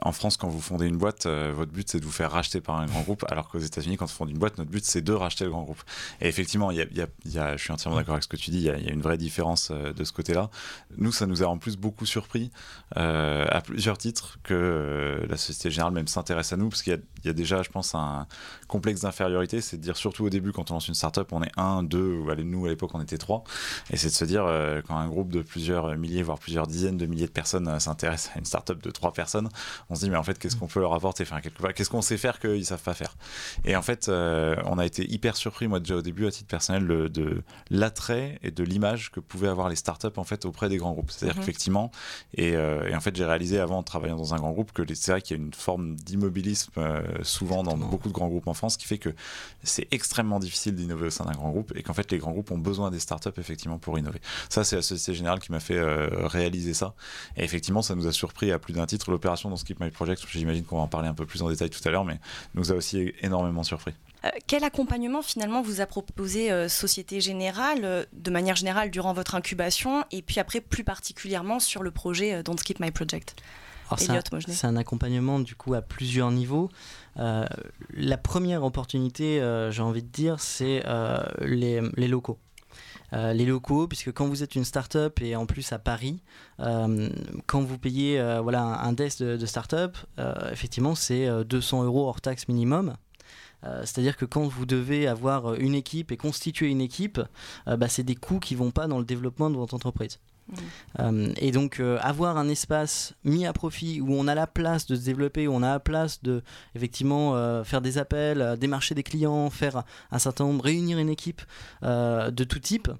en 0.00 0.12
France, 0.12 0.38
quand 0.38 0.48
vous 0.48 0.60
fondez 0.60 0.86
une 0.86 0.96
boîte, 0.96 1.26
euh, 1.26 1.52
votre 1.54 1.70
but 1.70 1.86
c'est 1.88 2.00
de 2.00 2.04
vous 2.06 2.10
faire 2.10 2.30
racheter 2.30 2.62
par 2.62 2.76
un 2.76 2.86
grand 2.86 3.02
groupe, 3.02 3.26
alors 3.28 3.50
qu'aux 3.50 3.58
États-Unis, 3.58 3.98
quand 3.98 4.06
on 4.06 4.08
fonde 4.08 4.30
une 4.30 4.38
boîte, 4.38 4.56
notre 4.56 4.70
but 4.70 4.84
c'est 4.86 5.02
de 5.02 5.12
racheter 5.12 5.44
le 5.44 5.50
grand 5.50 5.64
groupe. 5.64 5.82
Et 6.22 6.28
effectivement, 6.28 6.70
je 6.70 7.56
suis 7.58 7.72
entièrement 7.72 7.98
d'accord 7.98 8.14
avec 8.14 8.24
ce 8.24 8.28
que 8.28 8.38
tu 8.38 8.50
dis, 8.50 8.58
il 8.58 8.64
y, 8.64 8.70
a, 8.70 8.92
une 8.92 9.02
vraie 9.02 9.18
différence 9.18 9.70
de 9.70 10.04
ce 10.04 10.12
côté-là. 10.12 10.48
Nous, 10.96 11.12
ça 11.12 11.26
nous 11.26 11.42
a 11.42 11.46
en 11.46 11.58
plus 11.58 11.76
beaucoup 11.76 12.06
surpris 12.06 12.50
à 12.96 13.60
plusieurs 13.62 13.98
titres 13.98 14.38
que 14.42 15.26
la 15.28 15.36
Société 15.36 15.70
Générale 15.70 15.92
même 15.92 16.08
s'intéresse 16.08 16.54
à 16.54 16.56
nous, 16.56 16.70
parce 16.70 16.82
qu'il 16.82 16.98
y, 17.24 17.28
a 17.28 17.32
déjà, 17.34 17.62
je 17.62 17.68
pense, 17.68 17.94
un 17.94 18.26
complexe 18.66 19.02
d'infériorité, 19.02 19.60
c'est 19.60 19.76
de 19.76 19.82
dire 19.82 19.98
surtout 19.98 20.24
au 20.24 20.30
début, 20.30 20.52
quand 20.52 20.70
on 20.70 20.74
lance 20.74 20.88
une 20.88 20.94
startup, 20.94 21.30
on 21.32 21.42
est 21.42 21.52
un, 21.58 21.82
deux, 21.82 22.14
ou 22.14 22.34
nous 22.34 22.64
à 22.64 22.68
l'époque 22.70 22.90
on 22.94 23.02
était 23.02 23.18
trois, 23.18 23.44
et 23.90 23.96
c'est 23.96 24.08
de 24.08 24.12
se 24.12 24.24
dire, 24.24 24.44
euh, 24.46 24.80
quand 24.86 24.96
un 24.96 25.08
groupe 25.08 25.30
de 25.30 25.42
plusieurs 25.42 25.96
milliers, 25.96 26.22
voire 26.22 26.38
plusieurs 26.38 26.66
dizaines 26.66 26.96
de 26.96 27.06
milliers 27.06 27.26
de 27.26 27.32
personnes 27.32 27.68
euh, 27.68 27.78
s'intéresse 27.78 28.30
à 28.34 28.38
une 28.38 28.44
startup 28.44 28.82
de 28.82 28.90
trois 28.90 29.12
personnes, 29.12 29.48
on 29.90 29.94
se 29.94 30.04
dit, 30.04 30.10
mais 30.10 30.16
en 30.16 30.22
fait, 30.22 30.38
qu'est-ce 30.38 30.56
qu'on 30.56 30.66
peut 30.66 30.80
leur 30.80 30.94
apporter 30.94 31.24
enfin, 31.24 31.40
Qu'est-ce 31.74 31.90
qu'on 31.90 32.02
sait 32.02 32.16
faire 32.16 32.38
qu'ils 32.38 32.64
savent 32.64 32.82
pas 32.82 32.94
faire? 32.94 33.14
Et 33.64 33.76
en 33.76 33.82
fait, 33.82 34.08
euh, 34.08 34.56
on 34.66 34.78
a 34.78 34.86
été 34.86 35.10
hyper 35.10 35.36
surpris, 35.36 35.68
moi 35.68 35.80
déjà 35.80 35.96
au 35.96 36.02
début, 36.02 36.26
à 36.26 36.30
titre 36.30 36.48
personnel, 36.48 36.86
de 36.86 37.42
l'attrait 37.70 38.38
et 38.42 38.50
de 38.50 38.64
l'image 38.64 39.10
que 39.10 39.20
pouvaient 39.20 39.48
avoir 39.48 39.68
les 39.68 39.76
startups 39.76 40.08
en 40.16 40.24
fait 40.24 40.44
auprès 40.44 40.68
des 40.68 40.76
grands 40.76 40.92
groupes. 40.92 41.10
C'est-à-dire 41.10 41.36
mhm. 41.36 41.40
qu'effectivement, 41.40 41.90
et, 42.34 42.56
en 42.56 43.00
fait, 43.00 43.16
j'ai 43.16 43.24
réalisé 43.24 43.58
avant 43.58 43.78
en 43.78 43.82
travaillant 43.82 44.16
dans 44.16 44.34
un 44.34 44.38
grand 44.38 44.52
groupe 44.52 44.72
que 44.72 44.82
c'est 44.94 45.12
vrai 45.12 45.22
qu'il 45.22 45.36
y 45.36 45.40
a 45.40 45.42
une 45.42 45.54
forme 45.54 45.96
d'immobilisme 45.96 46.72
souvent 47.22 47.62
dans 47.62 47.76
beaucoup 47.76 48.08
de 48.08 48.12
grands 48.12 48.28
groupes 48.28 48.46
en 48.46 48.54
France 48.54 48.76
qui 48.76 48.86
fait 48.86 48.98
que 48.98 49.10
c'est 49.62 49.88
extrêmement 49.90 50.38
difficile 50.38 50.74
d'innover 50.74 51.06
au 51.06 51.10
sein 51.10 51.24
d'un 51.24 51.32
grand 51.32 51.50
groupe 51.50 51.72
et 51.76 51.82
qu'en 51.82 51.94
fait 51.94 52.10
les 52.10 52.18
grands 52.18 52.32
groupes 52.32 52.50
ont 52.50 52.58
besoin 52.58 52.90
des 52.90 52.98
startups 52.98 53.30
effectivement 53.38 53.71
pour 53.78 53.98
innover. 53.98 54.20
Ça, 54.48 54.64
c'est 54.64 54.76
la 54.76 54.82
Société 54.82 55.16
Générale 55.16 55.40
qui 55.40 55.52
m'a 55.52 55.60
fait 55.60 55.76
euh, 55.76 56.26
réaliser 56.26 56.74
ça. 56.74 56.94
Et 57.36 57.44
effectivement, 57.44 57.82
ça 57.82 57.94
nous 57.94 58.06
a 58.06 58.12
surpris 58.12 58.52
à 58.52 58.58
plus 58.58 58.72
d'un 58.72 58.86
titre. 58.86 59.10
L'opération 59.10 59.50
dans 59.50 59.56
Skip 59.56 59.80
My 59.80 59.90
Project, 59.90 60.24
j'imagine 60.30 60.64
qu'on 60.64 60.76
va 60.76 60.82
en 60.82 60.88
parler 60.88 61.08
un 61.08 61.14
peu 61.14 61.26
plus 61.26 61.42
en 61.42 61.48
détail 61.48 61.70
tout 61.70 61.86
à 61.86 61.90
l'heure, 61.90 62.04
mais 62.04 62.18
nous 62.54 62.72
a 62.72 62.74
aussi 62.74 63.12
énormément 63.20 63.62
surpris. 63.62 63.94
Euh, 64.24 64.28
quel 64.46 64.64
accompagnement 64.64 65.22
finalement 65.22 65.62
vous 65.62 65.80
a 65.80 65.86
proposé 65.86 66.52
euh, 66.52 66.68
Société 66.68 67.20
Générale, 67.20 68.06
de 68.12 68.30
manière 68.30 68.56
générale 68.56 68.90
durant 68.90 69.12
votre 69.12 69.34
incubation, 69.34 70.04
et 70.10 70.22
puis 70.22 70.38
après 70.40 70.60
plus 70.60 70.84
particulièrement 70.84 71.60
sur 71.60 71.82
le 71.82 71.90
projet 71.90 72.42
Don't 72.42 72.58
Skip 72.58 72.80
My 72.80 72.90
Project? 72.90 73.36
C'est 73.98 74.64
un, 74.64 74.76
accompagnement 74.76 75.38
du 75.38 75.54
coup 75.54 75.74
à 75.74 75.82
plusieurs 75.82 76.30
niveaux. 76.30 76.70
la 77.16 78.16
première 78.16 78.64
opportunité, 78.64 79.38
j'ai 79.70 79.82
envie 79.82 80.02
de 80.02 80.08
dire, 80.08 80.40
c'est 80.40 80.82
les, 81.40 81.82
les, 81.96 82.08
locaux. 82.08 82.38
Euh, 83.12 83.32
les 83.32 83.44
locaux, 83.44 83.86
puisque 83.86 84.12
quand 84.12 84.26
vous 84.26 84.42
êtes 84.42 84.54
une 84.54 84.64
start-up 84.64 85.20
et 85.20 85.36
en 85.36 85.44
plus 85.44 85.72
à 85.72 85.78
Paris, 85.78 86.22
euh, 86.60 87.10
quand 87.46 87.60
vous 87.60 87.78
payez 87.78 88.18
euh, 88.18 88.40
voilà, 88.40 88.62
un, 88.62 88.92
desk 88.92 89.22
de, 89.22 89.46
start-up, 89.46 89.96
effectivement 90.50 90.94
c'est 90.94 91.28
200 91.44 91.84
euros 91.84 92.08
hors 92.08 92.20
taxe 92.20 92.48
minimum. 92.48 92.96
C'est-à-dire 93.84 94.16
que 94.16 94.24
quand 94.24 94.42
vous 94.42 94.66
devez 94.66 95.06
avoir 95.06 95.54
une 95.54 95.76
équipe 95.76 96.10
et 96.10 96.16
constituer 96.16 96.68
une 96.68 96.80
équipe, 96.80 97.20
bah, 97.66 97.88
c'est 97.88 98.02
des 98.02 98.16
coûts 98.16 98.40
qui 98.40 98.56
vont 98.56 98.72
pas 98.72 98.88
dans 98.88 98.98
le 98.98 99.04
développement 99.04 99.50
de 99.50 99.56
votre 99.56 99.74
entreprise. 99.74 100.18
Mmh. 100.98 101.28
et 101.36 101.50
donc 101.50 101.80
avoir 102.00 102.36
un 102.36 102.48
espace 102.48 103.14
mis 103.24 103.46
à 103.46 103.52
profit 103.52 104.00
où 104.00 104.14
on 104.14 104.28
a 104.28 104.34
la 104.34 104.46
place 104.46 104.86
de 104.86 104.94
se 104.96 105.04
développer, 105.04 105.48
où 105.48 105.52
on 105.52 105.62
a 105.62 105.70
la 105.70 105.80
place 105.80 106.22
de 106.22 106.42
effectivement 106.74 107.64
faire 107.64 107.80
des 107.80 107.98
appels, 107.98 108.56
démarcher 108.58 108.94
des 108.94 109.02
clients, 109.02 109.50
faire 109.50 109.82
un 110.10 110.18
certain 110.18 110.44
nombre, 110.44 110.64
réunir 110.64 110.98
une 110.98 111.08
équipe 111.08 111.42
de 111.82 112.44
tout 112.44 112.58
type, 112.58 112.90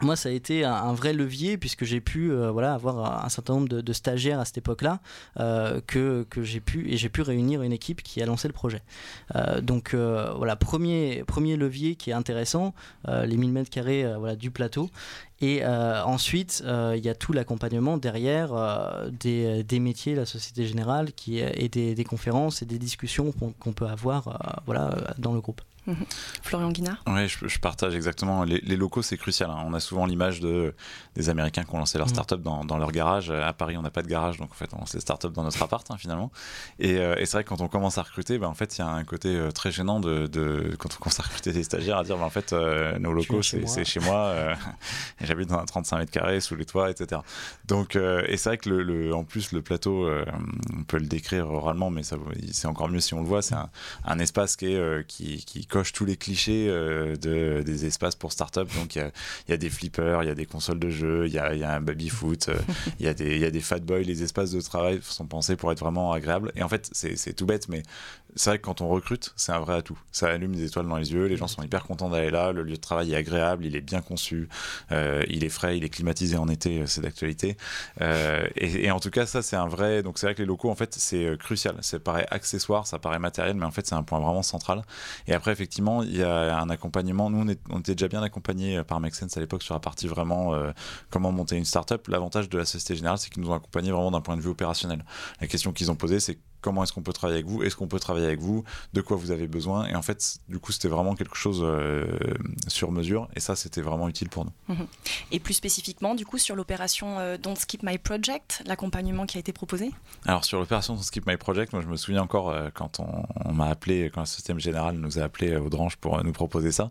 moi, 0.00 0.16
ça 0.16 0.30
a 0.30 0.32
été 0.32 0.64
un, 0.64 0.92
vrai 0.94 1.12
levier 1.12 1.58
puisque 1.58 1.84
j'ai 1.84 2.00
pu 2.00 2.32
euh, 2.32 2.50
voilà, 2.50 2.74
avoir 2.74 3.24
un 3.24 3.28
certain 3.28 3.54
nombre 3.54 3.68
de, 3.68 3.92
stagiaires 3.92 4.40
à 4.40 4.44
cette 4.44 4.58
époque-là 4.58 5.00
euh, 5.38 5.80
que, 5.86 6.26
que 6.30 6.42
j'ai 6.42 6.60
pu 6.60 6.90
et 6.90 6.96
j'ai 6.96 7.08
pu 7.08 7.20
réunir 7.20 7.62
une 7.62 7.72
équipe 7.72 8.02
qui 8.02 8.22
a 8.22 8.26
lancé 8.26 8.48
le 8.48 8.54
projet. 8.54 8.82
Euh, 9.36 9.60
donc 9.60 9.94
voilà, 9.94 10.56
premier, 10.56 11.24
premier 11.24 11.56
levier 11.56 11.94
qui 11.94 12.10
est 12.10 12.14
intéressant, 12.14 12.74
les 13.06 13.36
1000 13.36 13.52
mètres 13.52 13.70
carrés 13.70 14.06
voilà, 14.18 14.34
du 14.34 14.50
plateau. 14.50 14.90
Et 15.40 15.64
ensuite, 15.66 16.64
il 16.66 17.04
y 17.04 17.08
a 17.08 17.14
tout 17.14 17.32
l'accompagnement 17.32 17.96
derrière 17.98 18.52
des, 19.10 19.62
des, 19.64 19.80
métiers, 19.80 20.14
la 20.14 20.24
Société 20.26 20.66
Générale, 20.66 21.12
qui, 21.12 21.38
et 21.38 21.68
des, 21.68 21.94
des 21.94 22.04
conférences 22.04 22.62
et 22.62 22.66
des 22.66 22.78
discussions 22.78 23.32
qu'on 23.32 23.72
peut 23.72 23.86
avoir 23.86 24.62
voilà, 24.66 24.96
dans 25.18 25.32
le 25.32 25.40
groupe. 25.40 25.60
Florian 26.42 26.70
Guinard 26.70 27.02
Oui, 27.06 27.28
je, 27.28 27.58
partage 27.58 27.94
exactement. 27.94 28.44
Les, 28.44 28.76
locaux, 28.76 29.02
c'est 29.02 29.16
crucial. 29.16 29.50
Hein. 29.50 29.64
On 29.66 29.74
a 29.74 29.80
souvent 29.80 30.06
l'image 30.06 30.40
de, 30.40 30.74
des 31.16 31.28
Américains 31.28 31.64
qui 31.64 31.74
ont 31.74 31.78
lancé 31.78 31.98
leur 31.98 32.06
mhm. 32.06 32.14
start-up 32.14 32.40
dans, 32.40 32.64
dans, 32.64 32.78
leur 32.78 32.92
garage. 32.92 33.30
À 33.30 33.52
Paris, 33.52 33.76
on 33.76 33.82
n'a 33.82 33.90
pas 33.90 34.02
de 34.02 34.08
garage, 34.08 34.38
donc 34.38 34.50
en 34.50 34.54
fait, 34.54 34.70
on 34.74 34.78
lance 34.78 34.94
les 34.94 35.00
start-up 35.00 35.32
dans 35.32 35.42
notre 35.42 35.60
appart, 35.62 35.88
hein, 35.90 35.96
finalement. 35.98 36.30
Et, 36.78 36.98
euh, 36.98 37.16
et 37.18 37.26
c'est 37.26 37.36
vrai 37.36 37.44
que 37.44 37.48
quand 37.48 37.60
on 37.60 37.68
commence 37.68 37.98
à 37.98 38.02
recruter, 38.02 38.38
ben, 38.38 38.48
en 38.48 38.54
fait, 38.54 38.76
il 38.76 38.80
y 38.80 38.84
a 38.84 38.88
un 38.88 39.04
côté 39.04 39.28
euh, 39.34 39.50
très 39.50 39.72
gênant 39.72 39.98
de, 40.00 40.26
de, 40.26 40.74
quand 40.78 40.88
on 40.94 40.98
commence 40.98 41.20
à 41.20 41.24
recruter 41.24 41.52
des 41.52 41.64
stagiaires 41.64 41.98
à 41.98 42.04
dire, 42.04 42.16
ben, 42.16 42.24
en 42.24 42.30
fait, 42.30 42.52
euh, 42.52 42.98
nos 42.98 43.12
locaux, 43.12 43.42
c'est 43.42 43.84
chez 43.84 44.00
moi. 44.00 44.34
et 45.20 45.26
j'habite 45.26 45.48
dans 45.48 45.58
un 45.58 45.64
35 45.64 45.98
mètres 45.98 46.12
carrés, 46.12 46.40
sous 46.40 46.54
les 46.54 46.64
toits, 46.64 46.90
etc. 46.90 47.20
Donc, 47.66 47.96
et 47.96 48.36
c'est 48.36 48.50
vrai 48.50 48.58
que 48.58 48.70
le, 48.70 49.14
en 49.14 49.24
plus, 49.24 49.52
le 49.52 49.62
plateau, 49.62 50.08
on 50.76 50.84
peut 50.84 50.98
le 50.98 51.06
décrire 51.06 51.48
oralement, 51.48 51.90
mais 51.90 52.02
c'est 52.02 52.66
encore 52.66 52.88
mieux 52.88 53.00
si 53.00 53.14
on 53.14 53.20
le 53.20 53.26
voit. 53.26 53.42
C'est 53.42 53.54
un, 53.54 53.70
un, 54.04 54.18
espace 54.18 54.56
qui, 54.56 54.66
est, 54.66 55.06
qui, 55.06 55.44
qui 55.44 55.66
coche 55.72 55.94
tous 55.94 56.04
les 56.04 56.16
clichés 56.16 56.66
euh, 56.68 57.16
de, 57.16 57.62
des 57.62 57.86
espaces 57.86 58.14
pour 58.14 58.30
start-up. 58.30 58.68
Donc 58.76 58.94
il 58.94 59.10
y, 59.48 59.52
a, 59.52 59.56
des 59.56 59.70
flippers, 59.70 60.22
il 60.22 60.26
y 60.26 60.30
a 60.30 60.34
des 60.34 60.44
consoles 60.44 60.78
de 60.78 60.90
jeux, 60.90 61.26
il 61.26 61.32
y 61.32 61.38
a, 61.38 61.54
y 61.54 61.64
a, 61.64 61.72
un 61.72 61.80
baby-foot, 61.80 62.50
euh, 62.50 62.58
il 63.00 63.06
y, 63.06 63.08
a 63.08 63.14
des, 63.14 63.38
y 63.38 63.44
a 63.46 63.50
des 63.50 63.60
fat 63.60 63.78
boys. 63.78 64.00
Les 64.00 64.22
espaces 64.22 64.50
de 64.50 64.60
travail 64.60 65.00
sont 65.02 65.24
pensés 65.24 65.56
pour 65.56 65.72
être 65.72 65.80
vraiment 65.80 66.12
agréables. 66.12 66.52
Et 66.56 66.62
en 66.62 66.68
fait, 66.68 66.90
c'est 66.92 67.32
tout 67.32 67.46
bête, 67.46 67.68
mais 67.70 67.82
c'est 68.36 68.50
vrai 68.50 68.58
que 68.58 68.64
quand 68.64 68.80
on 68.82 68.88
recrute, 68.88 69.32
c'est 69.36 69.52
un 69.52 69.60
vrai 69.60 69.76
atout. 69.76 69.98
Ça 70.10 70.28
allume 70.28 70.54
des 70.54 70.64
étoiles 70.64 70.86
dans 70.86 70.96
les 70.96 71.12
yeux, 71.12 71.26
les 71.26 71.36
gens 71.36 71.48
sont 71.48 71.62
hyper 71.62 71.84
contents 71.84 72.10
d'aller 72.10 72.30
là, 72.30 72.52
le 72.52 72.62
lieu 72.62 72.76
de 72.76 72.80
travail 72.80 73.12
est 73.12 73.16
agréable, 73.16 73.64
il 73.64 73.76
est 73.76 73.80
bien 73.80 74.00
conçu, 74.00 74.48
euh, 74.90 75.22
il 75.28 75.44
est 75.44 75.50
frais, 75.50 75.76
il 75.76 75.84
est 75.84 75.90
climatisé 75.90 76.36
en 76.36 76.48
été, 76.48 76.86
c'est 76.86 77.00
d'actualité. 77.00 77.56
Euh, 78.00 78.46
et, 78.56 78.90
en 78.90 79.00
tout 79.00 79.10
cas, 79.10 79.26
ça 79.26 79.42
c'est 79.42 79.56
un 79.56 79.68
vrai. 79.68 80.02
Donc 80.02 80.18
c'est 80.18 80.26
vrai 80.26 80.34
que 80.34 80.40
les 80.40 80.46
locaux, 80.46 80.70
en 80.70 80.74
fait, 80.74 80.94
c'est 80.94 81.36
crucial. 81.38 81.76
Ça 81.80 81.98
paraît 81.98 82.26
accessoire, 82.30 82.86
ça 82.86 82.98
paraît 82.98 83.18
matériel, 83.18 83.56
mais 83.56 83.64
en 83.64 83.70
fait 83.70 83.86
c'est 83.86 83.94
un 83.94 84.02
point 84.02 84.20
vraiment 84.20 84.42
central. 84.42 84.82
Et 85.26 85.34
après, 85.34 85.54
effectivement, 85.62 86.02
il 86.02 86.16
y 86.16 86.22
a 86.22 86.58
un 86.58 86.68
accompagnement. 86.70 87.30
Nous, 87.30 87.54
on, 87.70 87.78
était 87.80 87.94
déjà 87.94 88.08
bien 88.08 88.22
accompagnés 88.22 88.82
par 88.82 89.00
Make 89.00 89.14
à 89.36 89.40
l'époque 89.40 89.62
sur 89.62 89.74
la 89.74 89.80
partie 89.80 90.08
vraiment 90.08 90.54
comment 91.10 91.30
monter 91.30 91.56
une 91.56 91.64
startup. 91.64 92.08
L'avantage 92.08 92.48
de 92.48 92.58
la 92.58 92.64
Société 92.64 92.96
Générale, 92.96 93.18
c'est 93.18 93.30
qu'ils 93.30 93.42
nous 93.42 93.50
ont 93.50 93.54
accompagnés 93.54 93.90
vraiment 93.92 94.10
d'un 94.10 94.20
point 94.20 94.36
de 94.36 94.42
vue 94.42 94.50
opérationnel. 94.50 95.04
La 95.40 95.46
question 95.46 95.72
qu'ils 95.72 95.90
ont 95.90 95.96
posée, 95.96 96.20
c'est 96.20 96.38
comment 96.62 96.82
est-ce 96.84 96.92
qu'on 96.92 97.02
peut 97.02 97.12
travailler 97.12 97.40
avec 97.40 97.50
vous, 97.50 97.62
est-ce 97.62 97.76
qu'on 97.76 97.88
peut 97.88 98.00
travailler 98.00 98.26
avec 98.26 98.40
vous, 98.40 98.64
de 98.94 99.00
quoi 99.00 99.16
vous 99.16 99.30
avez 99.30 99.46
besoin. 99.46 99.86
Et 99.86 99.94
en 99.94 100.02
fait, 100.02 100.38
du 100.48 100.58
coup, 100.58 100.72
c'était 100.72 100.88
vraiment 100.88 101.14
quelque 101.14 101.36
chose 101.36 101.60
euh, 101.62 102.06
sur 102.68 102.92
mesure. 102.92 103.28
Et 103.36 103.40
ça, 103.40 103.56
c'était 103.56 103.80
vraiment 103.80 104.08
utile 104.08 104.28
pour 104.28 104.44
nous. 104.44 104.52
Mhm. 104.68 104.86
Et 105.32 105.40
plus 105.40 105.54
spécifiquement, 105.54 106.14
du 106.14 106.24
coup, 106.24 106.38
sur 106.38 106.56
l'opération 106.56 107.18
euh, 107.18 107.36
Don't 107.36 107.56
Skip 107.56 107.82
My 107.82 107.98
Project, 107.98 108.62
l'accompagnement 108.66 109.26
qui 109.26 109.36
a 109.36 109.40
été 109.40 109.52
proposé? 109.52 109.90
Alors, 110.24 110.44
sur 110.44 110.58
l'opération 110.58 110.94
Don't 110.94 111.02
Skip 111.02 111.26
My 111.26 111.36
Project, 111.36 111.72
moi, 111.72 111.82
je 111.82 111.88
me 111.88 111.96
souviens 111.96 112.22
encore 112.22 112.50
euh, 112.50 112.70
quand 112.72 113.00
on, 113.00 113.52
m'a 113.52 113.66
appelé, 113.66 114.10
quand 114.14 114.20
le 114.20 114.26
système 114.26 114.58
général 114.58 114.96
nous 114.96 115.18
a 115.18 115.22
appelé 115.22 115.56
au 115.56 115.68
Dranche 115.68 115.96
pour 115.96 116.22
nous 116.22 116.32
proposer 116.32 116.72
ça. 116.72 116.90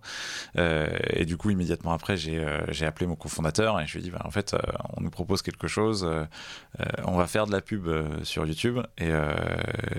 et 0.55 1.25
du 1.25 1.37
coup, 1.37 1.49
immédiatement 1.49 1.91
après, 1.91 2.17
j'ai 2.17 2.85
appelé 2.85 3.07
mon 3.07 3.15
cofondateur 3.15 3.79
et 3.79 3.87
je 3.87 3.93
lui 3.93 3.99
ai 3.99 4.03
dit, 4.03 4.11
bah, 4.11 4.21
en 4.25 4.31
fait, 4.31 4.55
on 4.95 5.01
nous 5.01 5.09
propose 5.09 5.41
quelque 5.41 5.67
chose, 5.67 6.07
on 7.03 7.17
va 7.17 7.27
faire 7.27 7.47
de 7.47 7.51
la 7.51 7.61
pub 7.61 7.87
sur 8.23 8.45
YouTube 8.45 8.79
et, 8.97 9.11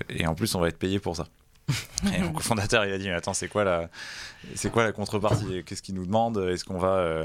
et 0.09 0.27
en 0.27 0.35
plus, 0.35 0.55
on 0.55 0.61
va 0.61 0.69
être 0.69 0.79
payé 0.79 0.99
pour 0.99 1.17
ça. 1.17 1.27
Et 2.17 2.19
mon 2.21 2.33
cofondateur, 2.33 2.85
il 2.85 2.93
a 2.93 2.99
dit 2.99 3.07
mais 3.07 3.15
attends, 3.15 3.35
c'est 3.35 3.49
quoi 3.49 3.65
la, 3.65 3.89
c'est 4.55 4.71
quoi 4.71 4.83
la 4.83 4.93
contrepartie? 4.93 5.63
Qu'est-ce 5.65 5.83
qu'il 5.83 5.95
nous 5.95 6.07
demande? 6.07 6.39
Est-ce 6.39 6.65
qu'on 6.65 6.79
va 6.79 6.97
euh, 6.97 7.25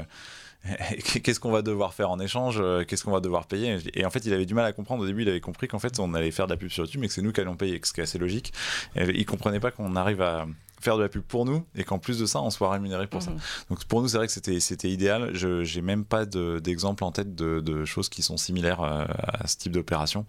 qu'est-ce 1.22 1.40
qu'on 1.40 1.50
va 1.50 1.62
devoir 1.62 1.94
faire 1.94 2.10
en 2.10 2.20
échange? 2.20 2.62
Qu'est-ce 2.86 3.04
qu'on 3.04 3.10
va 3.10 3.20
devoir 3.20 3.46
payer? 3.46 3.78
Et 3.94 4.04
en 4.04 4.10
fait, 4.10 4.24
il 4.26 4.32
avait 4.32 4.46
du 4.46 4.54
mal 4.54 4.64
à 4.64 4.72
comprendre. 4.72 5.02
Au 5.02 5.06
début, 5.06 5.22
il 5.22 5.28
avait 5.28 5.40
compris 5.40 5.68
qu'en 5.68 5.78
fait, 5.78 5.98
on 5.98 6.14
allait 6.14 6.30
faire 6.30 6.46
de 6.46 6.52
la 6.52 6.56
pub 6.56 6.70
sur 6.70 6.84
YouTube, 6.84 7.00
mais 7.00 7.08
que 7.08 7.14
c'est 7.14 7.22
nous 7.22 7.32
qui 7.32 7.40
allions 7.40 7.56
payer, 7.56 7.80
ce 7.82 7.92
qui 7.92 8.00
est 8.00 8.04
assez 8.04 8.18
logique. 8.18 8.52
Et 8.96 9.04
il 9.04 9.26
comprenait 9.26 9.60
pas 9.60 9.70
qu'on 9.70 9.96
arrive 9.96 10.22
à 10.22 10.46
faire 10.80 10.96
de 10.96 11.02
la 11.02 11.08
pub 11.08 11.22
pour 11.22 11.44
nous 11.44 11.64
et 11.74 11.84
qu'en 11.84 11.98
plus 11.98 12.18
de 12.18 12.26
ça, 12.26 12.40
on 12.40 12.50
soit 12.50 12.70
rémunéré 12.70 13.06
pour 13.06 13.22
ça. 13.22 13.30
Mhm. 13.30 13.38
Donc 13.70 13.84
pour 13.84 14.02
nous, 14.02 14.08
c'est 14.08 14.16
vrai 14.16 14.26
que 14.26 14.32
c'était, 14.32 14.60
c'était 14.60 14.90
idéal. 14.90 15.30
Je 15.34 15.62
n'ai 15.74 15.82
même 15.82 16.04
pas 16.04 16.26
d'exemple 16.26 17.04
en 17.04 17.12
tête 17.12 17.34
de, 17.34 17.84
choses 17.84 18.08
qui 18.08 18.22
sont 18.22 18.36
similaires 18.36 18.80
euh, 18.80 19.04
à 19.26 19.46
ce 19.46 19.56
type 19.56 19.72
d'opération. 19.72 20.26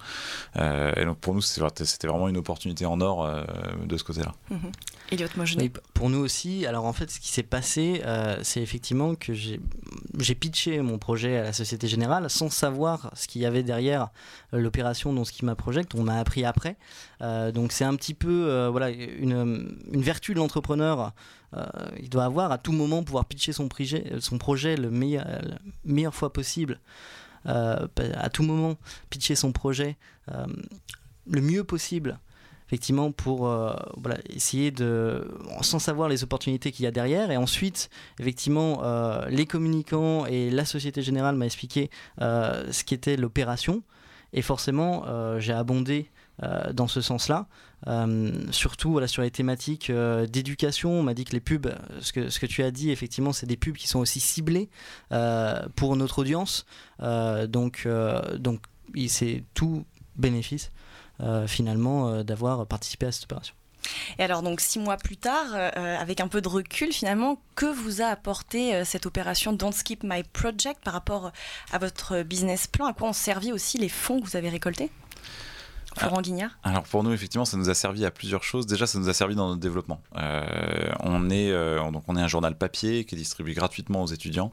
Euh, 0.55 0.93
et 0.95 1.05
donc 1.05 1.17
pour 1.17 1.33
nous, 1.33 1.41
c'était 1.41 2.07
vraiment 2.07 2.29
une 2.29 2.37
opportunité 2.37 2.85
en 2.85 3.01
or 3.01 3.25
euh, 3.25 3.43
de 3.85 3.97
ce 3.97 4.03
côté-là. 4.03 4.33
Mhm. 4.49 4.71
Elliot, 5.11 5.27
moi 5.35 5.45
je 5.45 5.55
n'ai... 5.55 5.69
Pour 5.93 6.09
nous 6.09 6.19
aussi, 6.19 6.65
alors 6.65 6.85
en 6.85 6.93
fait, 6.93 7.09
ce 7.09 7.19
qui 7.19 7.29
s'est 7.29 7.43
passé, 7.43 8.01
c'est 8.43 8.61
effectivement 8.61 9.15
que 9.15 9.33
j'ai, 9.33 9.59
pitché 10.35 10.81
mon 10.81 10.97
projet 10.97 11.37
à 11.37 11.43
la 11.43 11.53
Société 11.53 11.87
Générale 11.87 12.29
sans 12.29 12.49
savoir 12.49 13.11
ce 13.15 13.27
qu'il 13.27 13.41
y 13.41 13.45
avait 13.45 13.63
derrière 13.63 14.09
l'opération 14.51 15.11
dont 15.11 15.25
Schema 15.25 15.55
Project. 15.55 15.95
On 15.95 16.07
a 16.07 16.15
appris 16.15 16.45
après. 16.45 16.77
donc 17.21 17.71
c'est 17.71 17.85
un 17.85 17.95
petit 17.95 18.13
peu 18.13 18.67
voilà, 18.67 18.89
une, 18.89 19.77
une 19.91 20.01
vertu 20.01 20.33
l'entrepreneur, 20.33 21.13
euh, 21.55 21.65
il 21.99 22.09
doit 22.09 22.25
avoir 22.25 22.51
à 22.51 22.57
tout 22.57 22.71
moment 22.71 23.03
pouvoir 23.03 23.25
pitcher 23.25 23.53
son 23.53 23.67
projet, 23.67 24.13
son 24.19 24.37
projet 24.37 24.75
le 24.75 24.91
meilleur, 24.91 25.25
la 25.25 25.57
meilleure 25.83 26.15
fois 26.15 26.31
possible. 26.31 26.79
Euh, 27.45 27.87
à 28.15 28.29
tout 28.29 28.43
moment, 28.43 28.75
pitcher 29.09 29.35
son 29.35 29.51
projet 29.51 29.97
euh, 30.29 30.45
le 31.25 31.41
mieux 31.41 31.63
possible 31.63 32.19
effectivement 32.69 33.11
pour 33.11 33.39
voilà, 33.97 34.17
essayer 34.29 34.69
de 34.69 35.27
sans 35.61 35.79
savoir 35.79 36.07
les 36.07 36.23
opportunités 36.23 36.71
qu'il 36.71 36.85
y 36.85 36.87
a 36.87 36.91
derrière. 36.91 37.31
Et 37.31 37.37
ensuite 37.37 37.89
effectivement 38.19 38.83
les 39.27 39.45
communicants 39.47 40.27
et 40.27 40.51
la 40.51 40.65
société 40.65 41.01
générale 41.01 41.35
m'a 41.35 41.45
expliqué 41.45 41.89
ce 42.19 42.83
qu'était 42.83 43.17
l'opération. 43.17 43.81
Et 44.33 44.43
forcément 44.43 45.05
j'ai 45.39 45.53
abondé 45.53 46.11
dans 46.73 46.87
ce 46.87 47.01
sens-là. 47.01 47.47
Euh, 47.87 48.31
surtout 48.51 48.91
voilà, 48.91 49.07
sur 49.07 49.21
les 49.21 49.31
thématiques 49.31 49.89
euh, 49.89 50.25
d'éducation, 50.25 50.91
on 50.91 51.03
m'a 51.03 51.13
dit 51.13 51.23
que 51.23 51.31
les 51.31 51.39
pubs, 51.39 51.73
ce 52.01 52.11
que, 52.11 52.29
ce 52.29 52.39
que 52.39 52.45
tu 52.45 52.63
as 52.63 52.71
dit, 52.71 52.91
effectivement, 52.91 53.33
c'est 53.33 53.45
des 53.45 53.57
pubs 53.57 53.75
qui 53.75 53.87
sont 53.87 53.99
aussi 53.99 54.19
ciblées 54.19 54.69
euh, 55.11 55.61
pour 55.75 55.95
notre 55.95 56.19
audience. 56.19 56.65
donc, 56.99 57.87
donc 58.37 58.61
c'est 59.07 59.43
tout 59.53 59.85
bénéfice 60.15 60.71
finalement 61.47 62.23
d'avoir 62.23 62.65
participé 62.65 63.07
à 63.07 63.11
cette 63.11 63.25
opération. 63.25 63.53
Et 64.19 64.23
alors 64.23 64.41
donc 64.41 64.59
six 64.61 64.77
mois 64.77 64.97
plus 64.97 65.17
tard, 65.17 65.55
avec 65.75 66.19
un 66.19 66.27
peu 66.27 66.41
de 66.41 66.47
recul 66.47 66.91
finalement, 66.91 67.41
que 67.55 67.65
vous 67.65 68.01
a 68.01 68.07
apporté 68.07 68.83
cette 68.85 69.05
opération 69.05 69.53
Don't 69.53 69.71
Skip 69.71 70.03
My 70.03 70.23
Project 70.23 70.83
par 70.83 70.93
rapport 70.93 71.31
à 71.71 71.77
votre 71.77 72.23
business 72.23 72.67
plan? 72.67 72.85
À 72.87 72.93
quoi 72.93 73.09
ont 73.09 73.13
servi 73.13 73.51
aussi 73.51 73.77
les 73.77 73.89
fonds 73.89 74.19
que 74.19 74.27
vous 74.27 74.35
avez 74.35 74.49
récoltés? 74.49 74.91
Florent 75.97 76.21
Guignard 76.21 76.51
Alors 76.63 76.83
pour 76.83 77.03
nous, 77.03 77.11
effectivement, 77.11 77.45
ça 77.45 77.57
nous 77.57 77.69
a 77.69 77.73
servi 77.73 78.05
à 78.05 78.11
plusieurs 78.11 78.43
choses. 78.43 78.67
Déjà, 78.67 78.85
ça 78.85 78.99
nous 78.99 79.09
a 79.09 79.13
servi 79.13 79.35
dans 79.35 79.49
notre 79.49 79.59
développement. 79.59 80.01
Euh, 80.17 80.91
on, 80.99 81.29
est, 81.29 81.51
euh, 81.51 81.91
donc 81.91 82.03
on 82.07 82.15
est 82.15 82.21
un 82.21 82.27
journal 82.27 82.55
papier 82.55 83.05
qui 83.05 83.15
est 83.15 83.17
distribué 83.17 83.53
gratuitement 83.53 84.03
aux 84.03 84.07
étudiants. 84.07 84.51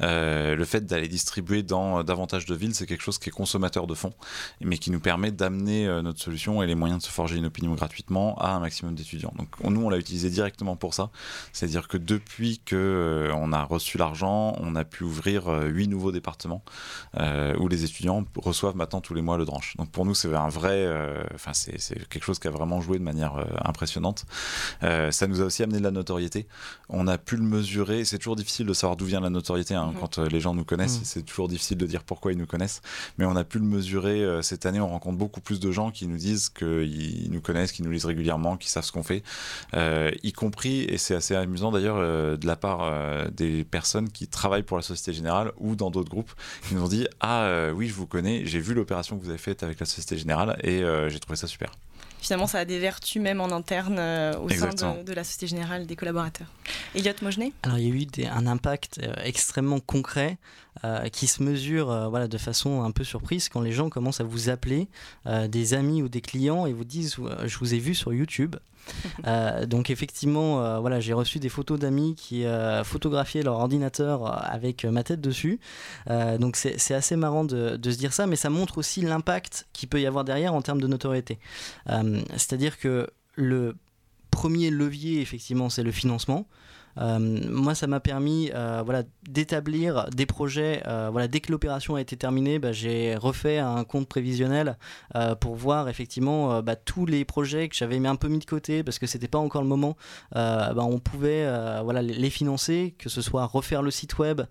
Euh, 0.00 0.56
le 0.56 0.64
fait 0.64 0.86
d'aller 0.86 1.08
distribuer 1.08 1.62
dans 1.62 2.02
davantage 2.04 2.46
de 2.46 2.54
villes, 2.54 2.74
c'est 2.74 2.86
quelque 2.86 3.02
chose 3.02 3.18
qui 3.18 3.28
est 3.28 3.32
consommateur 3.32 3.86
de 3.86 3.94
fonds, 3.94 4.14
mais 4.60 4.78
qui 4.78 4.90
nous 4.90 5.00
permet 5.00 5.30
d'amener 5.30 5.86
notre 6.02 6.20
solution 6.20 6.62
et 6.62 6.66
les 6.66 6.74
moyens 6.74 7.02
de 7.02 7.06
se 7.06 7.12
forger 7.12 7.36
une 7.36 7.46
opinion 7.46 7.74
gratuitement 7.74 8.36
à 8.38 8.52
un 8.52 8.60
maximum 8.60 8.94
d'étudiants. 8.94 9.32
Donc 9.36 9.48
nous, 9.62 9.82
on 9.82 9.90
l'a 9.90 9.98
utilisé 9.98 10.30
directement 10.30 10.76
pour 10.76 10.94
ça. 10.94 11.10
C'est-à-dire 11.52 11.88
que 11.88 11.98
depuis 11.98 12.60
que 12.64 13.30
on 13.34 13.52
a 13.52 13.62
reçu 13.62 13.98
l'argent, 13.98 14.56
on 14.60 14.74
a 14.74 14.84
pu 14.84 15.04
ouvrir 15.04 15.48
huit 15.48 15.88
nouveaux 15.88 16.12
départements 16.12 16.62
où 17.14 17.68
les 17.68 17.84
étudiants 17.84 18.24
reçoivent 18.36 18.76
maintenant 18.76 19.00
tous 19.00 19.14
les 19.14 19.22
mois 19.22 19.36
le 19.36 19.44
dranche. 19.44 19.76
Donc 19.76 19.90
pour 19.90 20.06
nous, 20.06 20.14
c'est 20.14 20.34
un 20.34 20.48
vrai 20.48 20.77
euh, 20.84 21.22
enfin, 21.34 21.52
c'est 21.54 22.08
quelque 22.08 22.24
chose 22.24 22.38
qui 22.38 22.48
a 22.48 22.50
vraiment 22.50 22.80
joué 22.80 22.98
de 22.98 23.04
manière 23.04 23.36
euh, 23.36 23.44
impressionnante. 23.64 24.24
Euh, 24.82 25.10
ça 25.10 25.26
nous 25.26 25.40
a 25.40 25.44
aussi 25.44 25.62
amené 25.62 25.78
de 25.78 25.84
la 25.84 25.90
notoriété. 25.90 26.46
On 26.88 27.06
a 27.06 27.18
pu 27.18 27.36
le 27.36 27.42
mesurer. 27.42 28.04
C'est 28.04 28.18
toujours 28.18 28.36
difficile 28.36 28.66
de 28.66 28.72
savoir 28.72 28.96
d'où 28.96 29.04
vient 29.04 29.20
la 29.20 29.30
notoriété 29.30 29.74
hein. 29.74 29.92
mhm. 29.92 30.00
quand 30.00 30.18
les 30.18 30.40
gens 30.40 30.54
nous 30.54 30.64
connaissent. 30.64 30.98
Mhm. 30.98 31.04
C'est 31.04 31.22
toujours 31.22 31.48
difficile 31.48 31.78
de 31.78 31.86
dire 31.86 32.02
pourquoi 32.04 32.32
ils 32.32 32.38
nous 32.38 32.46
connaissent. 32.46 32.82
Mais 33.18 33.24
on 33.24 33.36
a 33.36 33.44
pu 33.44 33.58
le 33.58 33.64
mesurer 33.64 34.24
cette 34.42 34.66
année. 34.66 34.80
On 34.80 34.88
rencontre 34.88 35.18
beaucoup 35.18 35.40
plus 35.40 35.60
de 35.60 35.70
gens 35.70 35.90
qui 35.90 36.06
nous 36.06 36.16
disent 36.16 36.48
qu'ils 36.48 37.30
nous 37.30 37.40
connaissent, 37.40 37.72
qui 37.72 37.82
nous 37.82 37.90
lisent 37.90 38.04
régulièrement, 38.04 38.56
qui 38.56 38.70
savent 38.70 38.84
ce 38.84 38.92
qu'on 38.92 39.02
fait, 39.02 39.22
y 40.22 40.32
compris, 40.32 40.82
et 40.82 40.98
c'est 40.98 41.14
assez 41.14 41.34
amusant 41.34 41.70
d'ailleurs, 41.70 41.98
de 42.38 42.46
la 42.46 42.56
part 42.56 43.30
des 43.30 43.64
personnes 43.64 44.10
qui 44.10 44.28
travaillent 44.28 44.62
pour 44.62 44.76
la 44.76 44.82
Société 44.82 45.12
Générale 45.12 45.52
ou 45.58 45.76
dans 45.76 45.90
d'autres 45.90 46.10
groupes, 46.10 46.32
qui 46.66 46.74
nous 46.74 46.82
ont 46.82 46.88
dit 46.88 47.06
Ah 47.20 47.70
oui, 47.74 47.88
je 47.88 47.94
vous 47.94 48.06
connais, 48.06 48.46
j'ai 48.46 48.60
vu 48.60 48.74
l'opération 48.74 49.18
que 49.18 49.24
vous 49.24 49.30
avez 49.30 49.38
faite 49.38 49.62
avec 49.62 49.80
la 49.80 49.86
Société 49.86 50.16
Générale 50.16 50.58
et 50.68 50.82
euh, 50.82 51.08
j'ai 51.08 51.18
trouvé 51.18 51.36
ça 51.36 51.46
super. 51.46 51.72
Finalement, 52.20 52.48
ça 52.48 52.58
a 52.58 52.64
des 52.64 52.80
vertus 52.80 53.22
même 53.22 53.40
en 53.40 53.50
interne 53.52 53.96
euh, 53.98 54.36
au 54.38 54.48
sein 54.48 54.70
de, 55.04 55.12
la 55.12 55.22
Société 55.22 55.46
Générale 55.46 55.86
des 55.86 55.94
collaborateurs. 55.94 56.48
Elliot 56.96 57.12
Mogenet 57.22 57.52
Alors, 57.62 57.78
il 57.78 57.84
y 57.84 58.24
a 58.24 58.26
eu 58.26 58.26
un 58.26 58.46
impact 58.46 59.00
euh, 59.02 59.14
extrêmement 59.24 59.80
concret 59.80 60.38
qui 61.10 61.26
se 61.26 61.42
mesure 61.42 62.08
voilà, 62.08 62.28
de 62.28 62.38
façon 62.38 62.84
un 62.84 62.92
peu 62.92 63.02
surprise 63.02 63.48
quand 63.48 63.60
les 63.60 63.72
gens 63.72 63.90
commencent 63.90 64.20
à 64.20 64.24
vous 64.24 64.48
appeler, 64.48 64.86
des 65.48 65.74
amis 65.74 66.02
ou 66.02 66.08
des 66.08 66.20
clients, 66.20 66.66
et 66.66 66.72
vous 66.72 66.84
disent 66.84 67.16
Je 67.46 67.58
vous 67.58 67.74
ai 67.74 67.80
vu 67.80 67.96
sur 67.96 68.14
YouTube. 68.14 68.54
Euh, 69.26 69.66
donc 69.66 69.90
effectivement, 69.90 70.64
euh, 70.64 70.78
voilà, 70.78 71.00
j'ai 71.00 71.12
reçu 71.12 71.38
des 71.38 71.48
photos 71.48 71.78
d'amis 71.78 72.14
qui 72.14 72.44
euh, 72.44 72.84
photographiaient 72.84 73.42
leur 73.42 73.56
ordinateur 73.56 74.26
avec 74.50 74.84
ma 74.84 75.02
tête 75.02 75.20
dessus. 75.20 75.60
donc 76.06 76.56
c'est 76.56 76.94
assez 76.94 77.16
marrant 77.16 77.44
de, 77.44 77.76
de, 77.76 77.90
se 77.90 77.98
dire 77.98 78.12
ça, 78.12 78.26
mais 78.26 78.36
ça 78.36 78.48
montre 78.48 78.78
aussi 78.78 79.00
l'impact 79.00 79.66
qu'il 79.72 79.88
peut 79.88 80.00
y 80.00 80.06
avoir 80.06 80.24
derrière 80.24 80.54
en 80.54 80.62
termes 80.62 80.80
de 80.80 80.86
notoriété. 80.86 81.38
C'est-à-dire 82.36 82.78
que 82.78 83.08
le 83.34 83.76
premier 84.30 84.70
levier, 84.70 85.20
effectivement, 85.20 85.68
c'est 85.68 85.82
le 85.82 85.92
financement. 85.92 86.46
Euh, 87.00 87.18
moi, 87.48 87.74
ça 87.74 87.86
m'a 87.86 88.00
permis 88.00 88.50
euh, 88.54 88.82
voilà, 88.84 89.02
d'établir 89.28 90.08
des 90.10 90.26
projets. 90.26 90.82
Euh, 90.86 91.08
voilà, 91.10 91.28
dès 91.28 91.40
que 91.40 91.52
l'opération 91.52 91.94
a 91.94 92.00
été 92.00 92.16
terminée, 92.16 92.58
bah, 92.58 92.72
j'ai 92.72 93.16
refait 93.16 93.58
un 93.58 93.84
compte 93.84 94.08
prévisionnel 94.08 94.76
pour 95.40 95.56
voir 95.56 95.88
effectivement 95.88 96.62
bah, 96.62 96.76
tous 96.76 97.06
les 97.06 97.24
projets 97.24 97.68
que 97.68 97.76
j'avais 97.76 98.04
un 98.06 98.16
peu 98.16 98.28
mis 98.28 98.38
de 98.38 98.44
côté 98.44 98.82
parce 98.82 98.98
que 98.98 99.06
c'était 99.06 99.28
pas 99.28 99.38
encore 99.38 99.62
le 99.62 99.68
moment. 99.68 99.96
Bah, 100.32 100.76
on 100.78 100.98
pouvait 100.98 101.46
voilà, 101.82 102.02
les 102.02 102.30
financer, 102.30 102.94
que 102.98 103.08
ce 103.08 103.20
soit 103.20 103.46
refaire 103.46 103.82
le 103.82 103.90
site 103.90 104.18
web 104.18 104.42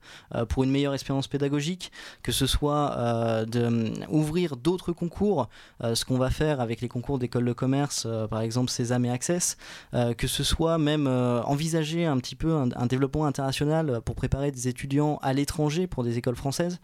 pour 0.49 0.63
une 0.63 0.71
meilleure 0.71 0.93
expérience 0.93 1.27
pédagogique, 1.27 1.91
que 2.23 2.31
ce 2.31 2.45
soit 2.45 3.45
de, 3.47 3.91
ouvrir 4.09 4.57
d'autres 4.57 4.91
concours, 4.91 5.49
ce 5.81 6.03
qu'on 6.05 6.17
va 6.17 6.29
faire 6.29 6.59
avec 6.59 6.81
les 6.81 6.87
concours 6.87 7.19
d'école 7.19 7.45
de 7.45 7.53
commerce, 7.53 8.07
par 8.29 8.41
exemple 8.41 8.69
Sésame 8.69 9.05
et 9.05 9.11
Access, 9.11 9.57
que 10.17 10.27
ce 10.27 10.43
soit 10.43 10.77
même 10.77 11.07
envisager 11.07 12.05
un 12.05 12.17
petit 12.17 12.36
peu 12.37 12.53
un, 12.53 12.85
développement 12.85 13.25
international 13.25 14.01
pour 14.05 14.15
préparer 14.15 14.51
des 14.51 14.67
étudiants 14.67 15.17
à 15.21 15.33
l'étranger 15.33 15.87
pour 15.87 16.03
des 16.03 16.17
écoles 16.17 16.35
françaises. 16.35 16.79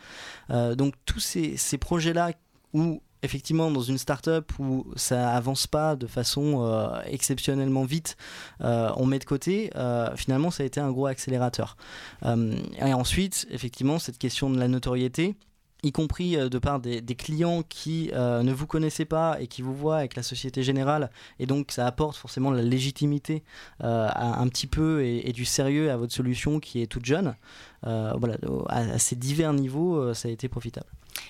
Euh, 0.49 0.75
donc 0.75 0.95
tous 1.05 1.19
ces, 1.19 1.77
projets-là 1.77 2.31
où 2.73 3.01
effectivement 3.21 3.71
dans 3.71 3.81
une 3.81 3.97
start-up 3.97 4.51
où 4.59 4.85
ça 4.95 5.33
avance 5.33 5.65
pas 5.65 5.95
de 5.95 6.07
façon 6.07 6.65
euh, 6.65 6.99
exceptionnellement 7.05 7.83
vite, 7.83 8.17
euh, 8.61 8.91
on 8.97 9.05
met 9.05 9.19
de 9.19 9.25
côté, 9.25 9.69
finalement 10.15 10.51
ça 10.51 10.63
a 10.63 10.65
été 10.65 10.79
un 10.79 10.91
gros 10.91 11.05
accélérateur. 11.05 11.77
et 12.23 12.93
ensuite, 12.93 13.47
effectivement, 13.49 13.99
cette 13.99 14.17
question 14.17 14.49
de 14.49 14.59
la 14.59 14.67
notoriété, 14.67 15.35
y 15.83 15.91
compris 15.91 16.37
de 16.37 16.59
par 16.59 16.79
des, 16.79 17.01
clients 17.15 17.63
qui 17.67 18.09
ne 18.13 18.51
vous 18.51 18.67
connaissaient 18.67 19.05
pas 19.05 19.37
et 19.39 19.47
qui 19.47 19.61
vous 19.61 19.75
voient 19.75 19.97
avec 19.97 20.15
la 20.15 20.23
Société 20.23 20.63
Générale, 20.63 21.11
et 21.39 21.45
donc 21.45 21.71
ça 21.71 21.85
apporte 21.85 22.15
forcément 22.15 22.51
la 22.51 22.61
légitimité 22.61 23.43
à, 23.79 24.39
un 24.41 24.47
petit 24.47 24.67
peu 24.67 25.03
et, 25.05 25.31
du 25.31 25.45
sérieux 25.45 25.91
à 25.91 25.97
votre 25.97 26.13
solution 26.13 26.59
qui 26.59 26.81
est 26.81 26.87
toute 26.87 27.05
jeune. 27.05 27.35
voilà, 27.83 28.37
à, 28.67 28.97
ces 28.97 29.15
divers 29.15 29.53
niveaux, 29.53 30.13
ça 30.13 30.27
a 30.27 30.31
été 30.31 30.47
profitable. 30.49 30.87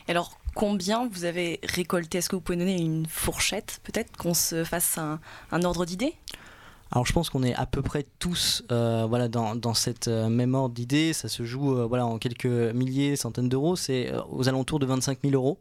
Alors, 0.08 0.38
combien 0.56 1.08
vous 1.08 1.26
avez 1.26 1.60
récolté? 1.64 2.18
Est-ce 2.18 2.30
que 2.30 2.36
vous 2.36 2.42
pouvez 2.42 2.58
donner 2.58 2.80
une 2.80 3.06
fourchette, 3.06 3.80
peut-être, 3.84 4.16
qu'on 4.18 4.34
se 4.34 4.64
fasse 4.64 4.98
un, 4.98 5.64
ordre 5.64 5.86
d'idée? 5.86 6.14
Alors 6.94 7.08
je 7.08 7.14
pense 7.14 7.32
qu'on 7.32 7.42
est 7.42 7.56
à 7.56 7.66
peu 7.66 7.82
près 7.82 8.06
tous 8.20 8.64
euh, 8.72 9.08
voilà, 9.10 9.28
dans, 9.28 9.74
cette 9.74 10.08
euh, 10.08 10.30
même 10.30 10.54
ordre 10.54 10.76
d'idée. 10.76 11.12
Ça 11.14 11.28
se 11.28 11.44
joue 11.44 11.76
euh, 11.76 11.86
voilà, 11.88 12.06
en 12.06 12.20
quelques 12.20 12.46
milliers, 12.46 13.16
centaines 13.16 13.50
d'euros. 13.50 13.76
C'est 13.76 14.14
aux 14.30 14.48
alentours 14.48 14.78
de 14.78 14.86
25 14.86 15.18
000 15.24 15.34
euros. 15.34 15.58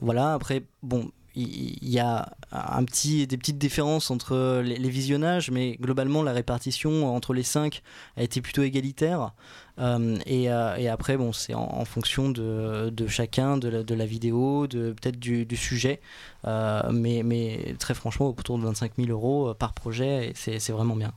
voilà, 0.00 0.32
après, 0.32 0.64
bon, 0.82 1.10
il 1.36 1.88
y 1.88 1.98
a 1.98 2.32
un 2.52 2.84
petit, 2.84 3.26
des 3.26 3.36
petites 3.36 3.58
différences 3.58 4.10
entre 4.10 4.62
les, 4.62 4.88
visionnages, 4.88 5.50
mais 5.50 5.76
globalement 5.80 6.22
la 6.22 6.32
répartition 6.32 7.14
entre 7.14 7.34
les 7.34 7.42
cinq 7.42 7.82
a 8.16 8.22
été 8.22 8.40
plutôt 8.40 8.62
égalitaire. 8.62 9.32
Euh, 9.78 10.18
euh, 10.30 10.76
et, 10.76 10.88
après, 10.88 11.16
bon, 11.16 11.32
c'est 11.32 11.54
en, 11.54 11.84
fonction 11.84 12.30
de, 12.30 13.06
chacun, 13.08 13.56
de 13.56 13.94
la, 13.94 14.06
vidéo, 14.06 14.66
de 14.66 14.92
peut-être 14.92 15.18
du, 15.18 15.56
sujet, 15.56 16.00
euh, 16.46 16.82
mais 16.92 17.74
très 17.78 17.94
franchement, 17.94 18.28
autour 18.28 18.58
de 18.58 18.64
25 18.64 18.92
000 18.96 19.08
euros 19.08 19.54
par 19.54 19.72
projet, 19.72 20.32
c'est 20.34 20.70
vraiment 20.70 20.96
bien. 20.96 21.12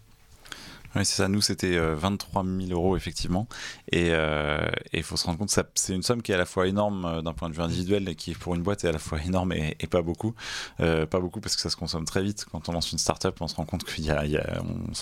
Oui, 0.96 1.06
c'est 1.06 1.16
ça. 1.16 1.28
Nous, 1.28 1.42
c'était 1.42 1.78
23 1.78 2.44
euh, 2.44 2.60
000 2.68 2.72
euros, 2.72 2.96
effectivement. 2.96 3.48
Et 3.92 4.08
il 4.08 4.12
euh, 4.14 5.04
faut 5.04 5.18
se 5.18 5.26
rendre 5.26 5.38
compte 5.38 5.54
que 5.54 5.62
c'est 5.76 5.94
une 5.94 6.04
somme 6.04 6.22
qui 6.22 6.32
est 6.32 6.36
à 6.36 6.38
la 6.38 6.46
fois 6.46 6.68
énorme 6.68 7.06
euh, 7.06 7.22
d'un 7.22 7.34
point 7.34 7.50
de 7.50 7.56
vue 7.56 7.62
individuel 7.62 8.08
et 8.10 8.16
qui, 8.16 8.34
pour 8.34 8.56
une 8.56 8.64
boîte, 8.64 8.84
est 8.84 8.88
à 8.88 8.92
la 8.92 9.00
fois 9.00 9.22
énorme 9.24 9.54
et, 9.54 9.76
pas 9.88 10.02
beaucoup. 10.02 10.34
pas 10.78 11.20
beaucoup 11.22 11.40
parce 11.40 11.56
que 11.56 11.62
ça 11.62 11.70
se 11.70 11.78
consomme 11.78 12.04
très 12.04 12.22
vite. 12.22 12.46
Quand 12.52 12.68
on 12.68 12.74
lance 12.74 12.92
une 12.92 12.98
startup, 12.98 13.40
on 13.40 13.48
se 13.48 13.56
rend 13.56 13.64
compte 13.64 13.86
qu'on 13.86 14.02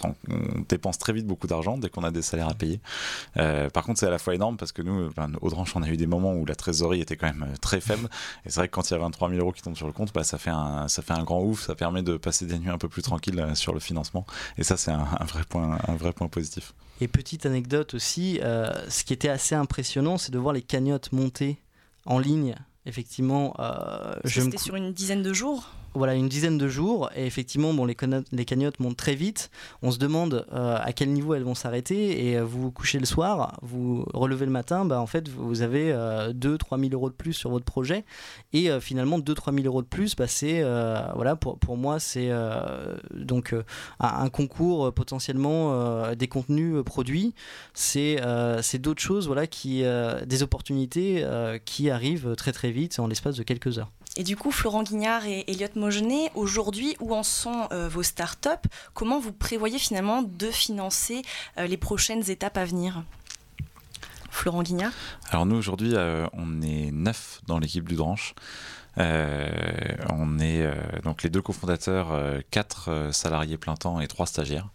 on, 0.04 0.62
dépense 0.70 1.00
très 1.00 1.12
vite 1.12 1.26
beaucoup 1.26 1.48
d'argent 1.48 1.80
dès 1.80 1.90
qu'on 1.90 2.04
a 2.04 2.12
des 2.12 2.22
salaires 2.22 2.50
à 2.50 2.54
payer. 2.54 2.80
par 3.34 3.84
contre, 3.84 4.00
c'est 4.00 4.06
à 4.06 4.12
la 4.12 4.20
fois 4.20 4.36
énorme 4.36 4.58
parce 4.58 4.72
que 4.72 4.84
nous, 4.84 5.10
ben, 5.16 5.32
au 5.42 5.50
on 5.76 5.82
a 5.82 5.90
eu 5.90 5.98
des 5.98 6.06
moments 6.06 6.34
où 6.34 6.46
la 6.46 6.54
trésorerie 6.54 7.02
était 7.02 7.16
quand 7.16 7.26
même 7.26 7.48
très 7.62 7.82
faible. 7.82 8.08
Et 8.46 8.50
c'est 8.50 8.60
vrai 8.60 8.68
que 8.68 8.74
quand 8.74 8.90
il 8.92 8.94
y 8.94 8.96
a 8.96 9.00
23 9.00 9.30
000 9.30 9.42
euros 9.42 9.52
qui 9.52 9.64
tombent 9.64 9.76
sur 9.76 9.88
le 9.88 9.94
compte, 9.94 10.14
bah, 10.14 10.24
ça, 10.24 10.38
fait 10.38 10.52
un, 10.52 11.24
grand 11.24 11.42
ouf. 11.42 11.62
Ça 11.62 11.74
permet 11.74 12.04
de 12.04 12.18
passer 12.18 12.46
des 12.46 12.60
nuits 12.60 12.70
un 12.70 12.78
peu 12.78 12.90
plus 12.90 13.02
tranquilles 13.02 13.44
sur 13.56 13.74
le 13.74 13.80
financement. 13.80 14.28
Et 14.60 14.64
ça, 14.64 14.78
c'est 14.78 14.92
un 14.92 15.26
vrai 15.26 15.44
point 15.50 15.75
un 15.88 15.96
vrai 15.96 16.14
point 16.14 16.28
positif. 16.28 16.74
Et 17.02 17.08
petite 17.08 17.46
anecdote 17.46 17.94
aussi, 17.94 18.40
euh, 18.42 18.72
ce 18.90 19.04
qui 19.04 19.14
était 19.14 19.30
assez 19.30 19.56
impressionnant, 19.56 20.18
c'est 20.18 20.32
de 20.32 20.40
voir 20.40 20.54
les 20.54 20.62
cagnottes 20.62 21.12
monter 21.12 21.58
en 22.06 22.20
ligne. 22.20 22.56
Effectivement, 22.86 23.54
euh, 23.60 24.16
c'était 24.26 24.58
sur 24.58 24.76
une 24.76 24.94
dizaine 24.94 25.24
de 25.24 25.34
jours? 25.34 25.72
Voilà, 25.96 26.16
une 26.16 26.30
dizaine 26.30 26.58
de 26.58 26.68
jours. 26.68 27.10
Et 27.16 27.26
effectivement, 27.26 27.74
bon, 27.74 27.86
les, 27.86 27.96
les 28.32 28.46
cagnottes 28.46 28.80
montent 28.80 28.98
très 28.98 29.16
vite. 29.16 29.50
On 29.82 29.92
se 29.92 29.98
demande 29.98 30.46
euh, 30.54 30.78
à 30.82 30.94
quel 30.94 31.12
niveau 31.12 31.34
elles 31.34 31.44
vont 31.44 31.56
s'arrêter. 31.56 32.28
Et 32.28 32.40
vous 32.40 32.62
vous 32.62 32.72
couchez 32.72 33.00
le 33.00 33.06
soir, 33.06 33.58
vous 33.62 34.06
relevez 34.14 34.46
le 34.46 34.52
matin, 34.52 34.86
bah, 34.86 35.00
en 35.00 35.08
fait, 35.08 35.30
vous 35.30 35.62
avez 35.62 35.92
2-3 35.94 36.80
000 36.80 36.94
euros 36.94 37.10
de 37.10 37.16
plus 37.16 37.34
sur 37.34 37.50
votre 37.50 37.66
projet. 37.66 38.06
Et 38.54 38.70
finalement, 38.80 39.20
2-3 39.20 39.54
000 39.54 39.66
euros 39.68 39.82
de 39.82 39.88
plus, 39.88 40.16
bah, 40.16 40.28
c'est, 40.28 40.62
voilà, 41.16 41.36
pour, 41.36 41.58
pour 41.60 41.78
moi, 41.78 42.00
c'est 42.00 42.32
donc 43.14 43.56
un 44.00 44.30
concours 44.30 44.94
potentiellement 44.94 46.12
des 46.16 46.28
contenus 46.28 46.84
produits. 46.84 47.34
C'est, 47.74 48.20
c'est 48.62 48.80
d'autres 48.80 49.02
choses, 49.02 49.28
voilà, 49.28 49.48
qui, 49.48 49.84
des 50.26 50.44
opportunités 50.44 51.26
qui 51.66 51.90
arrivent 51.90 52.36
très 52.36 52.52
très 52.52 52.72
vite 52.72 53.00
en 53.00 53.08
l'espace 53.08 53.38
de 53.38 53.44
quelques 53.44 53.80
heures. 53.80 53.92
Et 54.18 54.24
du 54.24 54.38
coup, 54.38 54.52
Florent 54.52 54.84
Guignard 54.84 55.26
et 55.26 55.44
Elliot 55.48 55.68
Mogenet, 55.76 56.32
aujourd'hui, 56.36 56.96
où 57.02 57.14
en 57.14 57.24
sont 57.24 57.68
euh, 57.74 57.90
vos 57.90 58.04
startups 58.04 58.50
Comment 58.94 59.20
vous 59.20 59.34
prévoyez 59.34 59.78
finalement 59.78 60.22
de 60.22 60.50
financer 60.52 61.22
euh, 61.58 61.68
les 61.68 61.76
prochaines 61.76 62.30
étapes 62.30 62.58
à 62.58 62.64
venir? 62.64 63.04
Florent 64.30 64.64
Guignard 64.64 64.94
Alors 65.32 65.46
nous, 65.46 65.58
aujourd'hui, 65.58 65.92
euh, 65.96 66.28
on 66.32 66.62
est 66.62 66.92
neuf 66.92 67.42
dans 67.48 67.60
l'équipe 67.60 67.88
du 67.88 67.96
Dranche. 67.96 68.36
on 68.98 70.40
est 70.40 70.66
donc 71.04 71.24
les 71.24 71.30
deux 71.30 71.42
cofondateurs, 71.42 72.18
quatre 72.52 73.10
salariés 73.12 73.58
plein 73.58 73.76
temps 73.76 74.00
et 74.00 74.08
trois 74.08 74.26
stagiaires. 74.26 74.70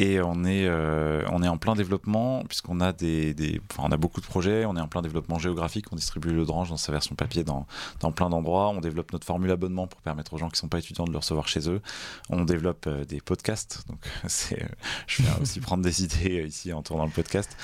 Et 0.00 0.20
on 0.20 0.44
est, 0.44 0.66
euh, 0.66 1.22
on 1.30 1.42
est 1.42 1.48
en 1.48 1.56
plein 1.56 1.74
développement, 1.74 2.42
puisqu'on 2.48 2.80
a, 2.80 2.92
des, 2.92 3.32
des 3.32 3.60
on 3.78 3.92
a 3.92 3.96
beaucoup 3.96 4.20
de 4.20 4.26
projets, 4.26 4.64
on 4.64 4.76
est 4.76 4.80
en 4.80 4.88
plein 4.88 5.02
développement 5.02 5.38
géographique, 5.38 5.86
on 5.92 5.96
distribue 5.96 6.32
le 6.32 6.44
Drange 6.44 6.70
dans 6.70 6.76
sa 6.76 6.90
version 6.90 7.14
papier 7.14 7.44
dans, 7.44 7.66
dans 8.00 8.10
plein 8.10 8.28
d'endroits, 8.28 8.70
on 8.70 8.80
développe 8.80 9.12
notre 9.12 9.24
formule 9.24 9.52
abonnement 9.52 9.86
pour 9.86 10.00
permettre 10.00 10.34
aux 10.34 10.38
gens 10.38 10.48
qui 10.48 10.54
ne 10.54 10.58
sont 10.58 10.68
pas 10.68 10.78
étudiants 10.78 11.04
de 11.04 11.12
le 11.12 11.18
recevoir 11.18 11.46
chez 11.46 11.70
eux, 11.70 11.80
on 12.28 12.44
développe 12.44 12.86
euh, 12.88 13.04
des 13.04 13.20
podcasts, 13.20 13.84
donc 13.88 14.00
c'est, 14.26 14.68
je 15.06 15.22
viens 15.22 15.36
aussi 15.40 15.60
prendre 15.60 15.84
des 15.84 16.02
idées 16.02 16.40
euh, 16.40 16.46
ici 16.46 16.72
en 16.72 16.82
tournant 16.82 17.04
le 17.04 17.12
podcast, 17.12 17.56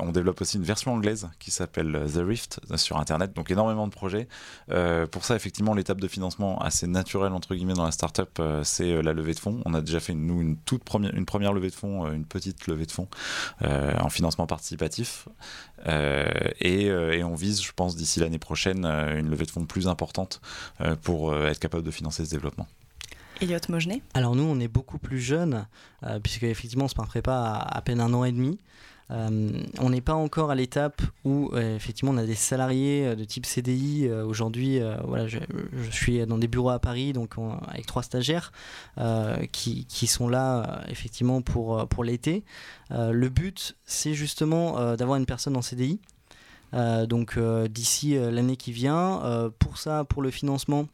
on 0.00 0.10
développe 0.10 0.40
aussi 0.40 0.56
une 0.56 0.64
version 0.64 0.92
anglaise 0.92 1.28
qui 1.38 1.50
s'appelle 1.52 2.06
The 2.12 2.20
Rift 2.26 2.60
sur 2.76 2.98
Internet, 2.98 3.34
donc 3.34 3.50
énormément 3.50 3.86
de 3.86 3.92
projets. 3.92 4.26
pour 5.10 5.24
ça, 5.24 5.36
effectivement, 5.36 5.74
l'étape 5.74 6.00
de 6.00 6.08
financement 6.08 6.60
assez 6.60 6.86
naturelle, 6.86 7.32
entre 7.32 7.54
guillemets, 7.54 7.74
dans 7.74 7.84
la 7.84 7.92
startup, 7.92 8.40
c'est 8.62 9.02
la 9.02 9.12
levée 9.12 9.34
de 9.34 9.38
fonds. 9.38 9.60
On 9.64 9.74
a 9.74 9.80
déjà 9.80 10.00
fait, 10.00 10.14
nous, 10.14 10.40
une 10.40 10.56
toute 10.56 10.84
première, 10.84 11.14
une 11.14 11.26
première 11.26 11.51
levée 11.52 11.70
de 11.70 11.74
fonds, 11.74 12.06
euh, 12.06 12.12
une 12.12 12.24
petite 12.24 12.66
levée 12.66 12.86
de 12.86 12.92
fonds 12.92 13.08
euh, 13.62 13.94
en 13.98 14.08
financement 14.08 14.46
participatif. 14.46 15.28
Euh, 15.86 16.24
et, 16.60 16.92
on 17.24 17.34
vise, 17.34 17.62
je 17.62 17.72
pense, 17.72 17.96
d'ici 17.96 18.20
l'année 18.20 18.38
prochaine, 18.38 18.84
une 18.84 19.30
levée 19.30 19.46
de 19.46 19.50
fonds 19.50 19.64
plus 19.64 19.88
importante 19.88 20.40
pour 21.02 21.34
être 21.34 21.58
capable 21.58 21.84
de 21.84 21.90
financer 21.90 22.24
ce 22.24 22.30
développement. 22.30 22.66
Alors 24.14 24.36
nous, 24.36 24.44
on 24.44 24.58
est 24.60 24.68
beaucoup 24.68 24.98
plus 24.98 25.18
jeunes, 25.18 25.66
puisque 26.22 26.44
effectivement, 26.44 26.86
on 26.86 26.88
se 26.88 26.94
prépa 26.94 27.32
à, 27.34 27.76
à 27.76 27.82
peine 27.82 28.00
un 28.00 28.12
an 28.14 28.24
et 28.24 28.32
demi. 28.32 28.58
Euh, 29.12 29.50
on 29.78 29.90
n'est 29.90 30.00
pas 30.00 30.14
encore 30.14 30.50
à 30.50 30.54
l'étape 30.54 31.02
où 31.24 31.50
euh, 31.52 31.76
effectivement 31.76 32.12
on 32.12 32.16
a 32.16 32.24
des 32.24 32.34
salariés 32.34 33.06
euh, 33.06 33.14
de 33.14 33.24
type 33.24 33.44
CDI. 33.44 34.08
Aujourd'hui, 34.10 34.80
voilà, 35.04 35.26
je, 35.26 35.38
suis 35.90 36.24
dans 36.26 36.38
des 36.38 36.48
bureaux 36.48 36.70
à 36.70 36.78
Paris, 36.78 37.12
donc 37.12 37.34
avec 37.68 37.86
trois 37.86 38.02
stagiaires 38.02 38.52
qui, 39.52 39.84
qui, 39.86 40.06
sont 40.06 40.28
là 40.28 40.82
effectivement 40.88 41.42
pour, 41.42 41.86
pour 41.88 42.04
l'été. 42.04 42.44
le 42.90 43.28
but, 43.28 43.76
c'est 43.84 44.14
justement 44.14 44.96
d'avoir 44.96 45.18
une 45.18 45.26
personne 45.26 45.56
en 45.56 45.62
CDI. 45.62 46.00
donc 47.06 47.38
d'ici 47.68 48.14
l'année 48.14 48.56
qui 48.56 48.72
vient, 48.72 49.50
pour 49.58 49.78
ça, 49.78 50.04
pour 50.04 50.22
le 50.22 50.30
financement, 50.30 50.86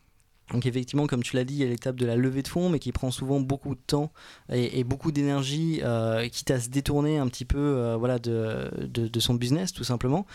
donc 0.53 0.65
effectivement, 0.65 1.07
comme 1.07 1.23
tu 1.23 1.37
l'as 1.37 1.45
dit, 1.45 1.55
il 1.55 1.61
y 1.61 1.65
a 1.65 1.67
l'étape 1.67 1.97
de 1.97 2.07
la 2.07 2.17
levée 2.17 2.43
de 2.43 2.49
fonds, 2.49 2.71
mais 2.71 2.79
qui 2.79 2.91
prend 2.91 3.11
souvent 3.11 3.39
beaucoup 3.39 3.75
de 3.75 3.81
temps 3.87 4.11
et, 4.51 4.83
beaucoup 4.83 5.13
d'énergie, 5.13 5.81
euh, 5.83 6.27
quitte 6.29 6.51
à 6.51 6.59
se 6.59 6.71
détourner 6.71 7.19
un 7.19 7.29
petit 7.29 7.45
peu 7.45 7.59
euh, 7.59 7.97
voilà, 7.99 8.19
de, 8.19 8.71
son 9.19 9.35
business, 9.35 9.73
tout 9.73 9.85
simplement. 9.85 10.27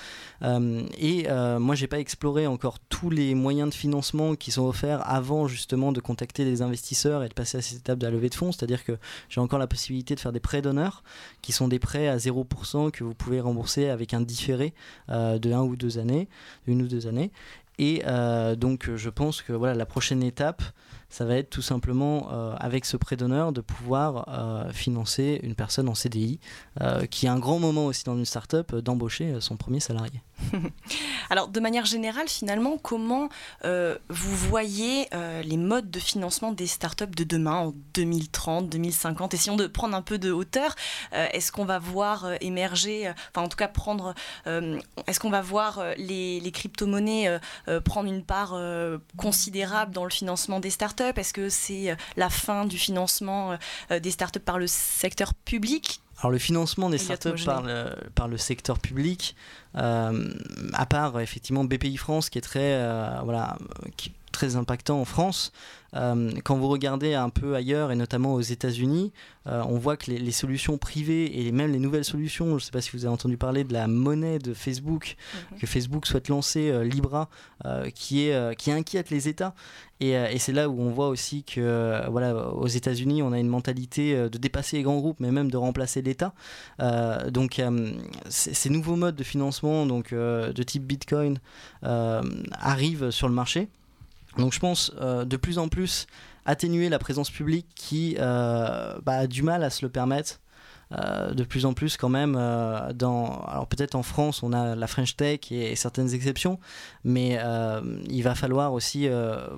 Euh, 0.44 0.84
et 1.00 1.28
moi, 1.60 1.74
j'ai 1.74 1.88
pas 1.88 2.00
exploré 2.00 2.46
encore 2.46 2.80
tous 2.80 3.10
les 3.10 3.34
moyens 3.34 3.70
de 3.70 3.74
financement 3.74 4.36
qui 4.36 4.52
sont 4.52 4.68
offerts 4.68 5.02
avant 5.10 5.48
justement 5.48 5.92
de 5.92 6.00
contacter 6.00 6.46
des 6.46 6.62
investisseurs 6.62 7.24
et 7.24 7.30
de 7.30 7.34
passer 7.34 7.58
à 7.58 7.62
cette 7.62 7.80
étape 7.80 7.98
de 7.98 8.06
la 8.06 8.12
levée 8.12 8.30
de 8.30 8.36
fonds. 8.36 8.52
C'est-à-dire 8.52 8.84
que 8.84 8.98
j'ai 9.30 9.42
encore 9.42 9.60
la 9.60 9.68
possibilité 9.68 10.14
de 10.16 10.20
faire 10.20 10.32
des 10.32 10.40
prêts 10.40 10.62
d'honneur, 10.62 11.04
qui 11.42 11.52
sont 11.52 11.68
des 11.68 11.80
prêts 11.80 12.08
à 12.08 12.18
0% 12.18 12.92
que 12.92 13.04
vous 13.04 13.16
pouvez 13.16 13.40
rembourser 13.40 13.90
avec 13.90 14.14
un 14.14 14.22
différé 14.22 14.74
de 15.10 15.52
1 15.52 15.62
ou 15.62 15.76
2 15.76 15.98
années, 15.98 16.28
une 16.68 16.84
ou 16.84 16.88
deux 16.88 17.08
années. 17.08 17.32
Et 17.80 18.04
euh, 18.06 18.56
donc 18.56 18.90
je 18.96 19.10
pense 19.10 19.42
que 19.42 19.54
voilà, 19.54 19.74
la 19.74 19.86
prochaine 19.86 20.24
étape, 20.24 20.62
ça 21.14 21.26
va 21.26 21.36
être 21.36 21.52
tout 21.52 21.62
simplement 21.62 22.30
euh, 22.32 22.56
avec 22.58 22.86
ce 22.86 22.98
prêt 22.98 23.16
d'honneur 23.16 23.52
de 23.52 23.62
pouvoir 23.62 24.26
euh, 24.28 24.72
financer 24.72 25.40
une 25.44 25.54
personne 25.54 25.88
en 25.88 25.94
CDI, 25.94 26.40
qui 27.12 27.28
a 27.28 27.34
un 27.34 27.38
grand 27.38 27.60
moment 27.60 27.86
aussi 27.86 28.04
dans 28.04 28.18
une 28.18 28.26
startup 28.26 28.76
d'embaucher 28.76 29.40
son 29.40 29.58
premier 29.58 29.80
salarié. 29.80 30.24
Alors, 31.30 31.48
de 31.48 31.60
manière 31.60 31.86
générale, 31.86 32.28
finalement, 32.28 32.78
comment 32.78 33.30
euh, 33.66 33.98
vous 34.10 34.36
voyez 34.36 35.08
euh, 35.14 35.42
les 35.42 35.58
modes 35.58 35.90
de 35.90 36.00
financement 36.00 36.52
des 36.52 36.68
startups 36.68 37.06
de 37.08 37.24
demain, 37.24 37.56
en 37.56 37.74
2030, 37.94 38.70
2050 38.70 39.34
Essayons 39.34 39.56
de 39.56 39.68
prendre 39.68 39.96
un 39.96 40.02
peu 40.02 40.18
de 40.18 40.32
hauteur. 40.32 40.76
Euh, 41.14 41.28
est-ce 41.32 41.52
qu'on 41.52 41.66
va 41.66 41.80
voir 41.80 42.28
émerger, 42.42 43.12
enfin, 43.32 43.46
en 43.46 43.50
tout 43.50 43.58
cas, 43.58 43.68
prendre. 43.68 44.14
est-ce 44.46 45.20
qu'on 45.20 45.30
va 45.30 45.42
voir 45.42 45.84
les, 45.98 46.40
les 46.40 46.52
crypto-monnaies 46.52 47.40
prendre 47.86 48.10
une 48.10 48.24
part 48.24 48.58
considérable 49.18 49.94
dans 49.94 50.04
le 50.04 50.10
financement 50.10 50.60
des 50.60 50.70
startups 51.04 51.20
Est-ce 51.20 51.34
que 51.34 51.50
c'est 51.50 51.96
la 52.18 52.30
fin 52.30 52.66
du 52.66 52.78
financement 52.78 53.58
des 53.90 54.12
startups 54.12 54.40
par 54.40 54.60
le 54.60 54.68
secteur 54.68 55.34
public? 55.34 56.02
Alors 56.20 56.32
le 56.32 56.38
financement 56.38 56.90
des 56.90 56.98
startups 56.98 57.44
par 57.44 57.62
le, 57.62 57.94
par 58.16 58.28
le 58.28 58.38
secteur 58.38 58.80
public, 58.80 59.36
euh, 59.76 60.34
à 60.74 60.86
part 60.86 61.20
effectivement 61.20 61.66
BPI 61.66 61.98
France 61.98 62.30
qui 62.30 62.38
est 62.38 62.42
très, 62.42 62.76
euh, 62.76 63.20
voilà, 63.24 63.58
qui, 63.98 64.14
très 64.34 64.58
impactant 64.58 65.00
en 65.00 65.06
France. 65.06 65.54
quand 65.94 66.58
vous 66.58 66.68
regardez 66.68 67.14
un 67.14 67.30
peu 67.30 67.56
ailleurs 67.56 67.92
et 67.92 67.96
notamment 67.96 68.34
aux 68.34 68.42
États-Unis, 68.42 69.14
on 69.46 69.78
voit 69.78 69.96
que 69.96 70.12
les, 70.12 70.32
solutions 70.32 70.78
privées 70.78 71.46
et 71.46 71.52
même 71.52 71.72
les 71.72 71.80
nouvelles 71.80 72.04
solutions, 72.04 72.48
je 72.48 72.54
ne 72.54 72.60
sais 72.60 72.72
pas 72.72 72.82
si 72.82 72.92
vous 72.92 73.06
avez 73.06 73.14
entendu 73.14 73.38
parler 73.38 73.64
de 73.64 73.74
la 73.74 73.88
monnaie 73.88 74.40
de 74.40 74.54
Facebook, 74.54 75.16
mhm. 75.52 75.60
que 75.60 75.68
Facebook 75.68 76.08
souhaite 76.08 76.30
lancer, 76.30 76.84
Libra, 76.84 77.30
qui, 77.94 78.28
est, 78.28 78.56
qui 78.58 78.72
inquiète 78.72 79.12
les 79.12 79.30
États. 79.30 79.54
Et, 80.00 80.12
et 80.12 80.40
c'est 80.40 80.52
là 80.52 80.68
où 80.68 80.82
on 80.82 80.90
voit 80.90 81.10
aussi 81.10 81.44
que 81.44 82.02
voilà, 82.10 82.50
aux 82.54 82.68
États-Unis, 82.68 83.22
on 83.22 83.32
a 83.32 83.40
une 83.40 83.48
mentalité 83.48 84.16
de 84.16 84.38
dépasser 84.38 84.78
les 84.78 84.84
grands 84.84 84.98
groupes, 84.98 85.20
mais 85.20 85.32
même 85.32 85.52
de 85.52 85.58
remplacer 85.58 86.02
l'État. 86.02 86.34
donc 87.30 87.62
ces 88.30 88.70
nouveaux 88.72 88.96
modes 88.96 89.16
de 89.16 89.24
financement, 89.24 89.86
donc 89.86 90.12
de 90.12 90.64
type 90.64 90.84
Bitcoin, 90.84 91.40
arrivent 91.84 93.12
sur 93.12 93.28
le 93.28 93.36
marché. 93.36 93.70
Donc 94.38 94.54
je 94.54 94.60
pense 94.60 94.92
euh, 95.00 95.26
de 95.26 95.38
plus 95.38 95.58
en 95.58 95.68
plus 95.68 96.08
atténuer 96.46 96.90
la 96.90 97.00
présence 97.00 97.30
publique 97.30 97.68
qui 97.76 98.16
euh, 98.20 98.98
bah, 99.04 99.14
a 99.14 99.28
du 99.28 99.44
mal 99.44 99.64
à 99.64 99.70
se 99.70 99.86
le 99.86 99.92
permettre. 99.92 100.40
Euh, 100.92 101.34
de 101.34 101.44
plus 101.44 101.66
en 101.66 101.74
plus 101.74 101.98
quand 101.98 102.10
même 102.10 102.34
dans 102.94 103.42
alors 103.46 103.66
peut-être 103.66 103.96
en 103.96 104.04
France 104.04 104.44
on 104.44 104.54
a 104.54 104.76
la 104.76 104.86
French 104.86 105.16
Tech 105.16 105.40
et, 105.50 105.76
certaines 105.76 106.14
exceptions 106.14 106.60
mais 107.04 107.40
il 108.10 108.22
va 108.22 108.36
falloir 108.36 108.74
aussi 108.74 109.08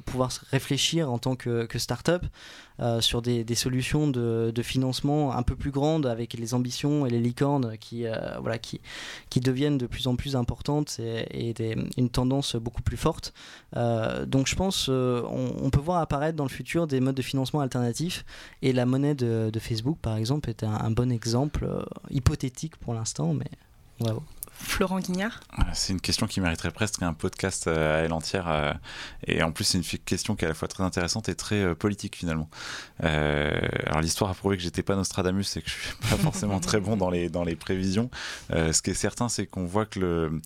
pouvoir 0.06 0.30
réfléchir 0.52 1.12
en 1.12 1.18
tant 1.18 1.36
que, 1.36 1.66
que 1.66 1.78
start-up 1.78 2.24
euh, 2.82 3.00
sur 3.00 3.22
des, 3.22 3.46
solutions 3.56 4.08
de, 4.08 4.54
financement 4.62 5.34
un 5.34 5.44
peu 5.44 5.56
plus 5.56 5.72
grandes 5.72 6.06
avec 6.06 6.34
les 6.34 6.54
ambitions 6.54 7.06
et 7.06 7.10
les 7.10 7.22
licornes 7.22 7.78
qui, 7.78 8.06
euh, 8.06 8.16
voilà, 8.42 8.58
qui, 8.58 8.82
qui 9.30 9.40
deviennent 9.40 9.78
de 9.78 9.88
plus 9.88 10.08
en 10.08 10.16
plus 10.16 10.36
importantes 10.36 11.00
et, 11.00 11.54
une 11.98 12.10
tendance 12.10 12.56
beaucoup 12.56 12.82
plus 12.82 12.98
forte. 12.98 13.34
Euh, 13.78 14.26
donc 14.26 14.48
je 14.48 14.56
pense 14.56 14.90
on, 14.90 15.70
peut 15.70 15.80
voir 15.80 16.00
apparaître 16.00 16.36
dans 16.36 16.44
le 16.44 16.50
futur 16.50 16.88
des 16.88 17.00
modes 17.00 17.16
de 17.16 17.22
financement 17.22 17.62
alternatifs 17.62 18.26
et 18.62 18.74
la 18.74 18.86
monnaie 18.86 19.16
de, 19.16 19.52
Facebook 19.60 19.98
par 20.02 20.18
exemple 20.18 20.50
est 20.50 20.64
un, 20.64 20.92
bon 20.92 21.12
exemple 21.12 21.68
hypothétique 22.12 22.76
pour 22.78 22.94
l'instant 22.94 23.34
mais 23.34 23.50
voilà. 24.00 24.20
Florent 24.58 25.00
Guignard 25.00 25.42
C'est 25.74 25.94
une 25.94 26.02
question 26.02 26.28
qui 26.28 26.42
mériterait 26.42 26.72
presque 26.72 27.02
un 27.04 27.14
podcast 27.14 27.68
euh, 27.68 28.00
à 28.00 28.06
elle 28.06 28.14
entière. 28.14 28.48
Euh, 28.48 28.74
et 29.28 29.44
en 29.44 29.52
plus, 29.52 29.66
c'est 29.66 29.78
une 29.78 29.84
question 29.84 30.36
qui 30.36 30.46
est 30.46 30.48
à 30.48 30.50
la 30.50 30.56
fois 30.56 30.68
très 30.68 30.84
intéressante 30.84 31.30
et 31.30 31.36
très 31.36 31.62
euh, 31.62 31.76
politique 31.76 32.16
finalement. 32.16 32.50
alors 33.00 34.02
l'histoire 34.02 34.32
a 34.32 34.34
prouvé 34.34 34.58
que 34.58 34.64
j'étais 34.64 34.84
pas 34.84 34.96
Nostradamus 34.96 35.58
et 35.58 35.62
que 35.62 35.70
je 35.70 35.76
suis 35.76 35.96
pas 36.10 36.18
forcément 36.18 36.60
très 36.60 36.80
bon 36.80 36.98
dans 36.98 37.10
les, 37.10 37.30
dans 37.30 37.44
les 37.44 37.56
prévisions. 37.56 38.10
ce 38.50 38.82
qui 38.82 38.92
est 38.92 38.96
certain, 38.96 39.30
c'est 39.30 39.46
qu'on 39.46 39.66
voit 39.66 39.86
que 39.86 40.00
le 40.00 40.42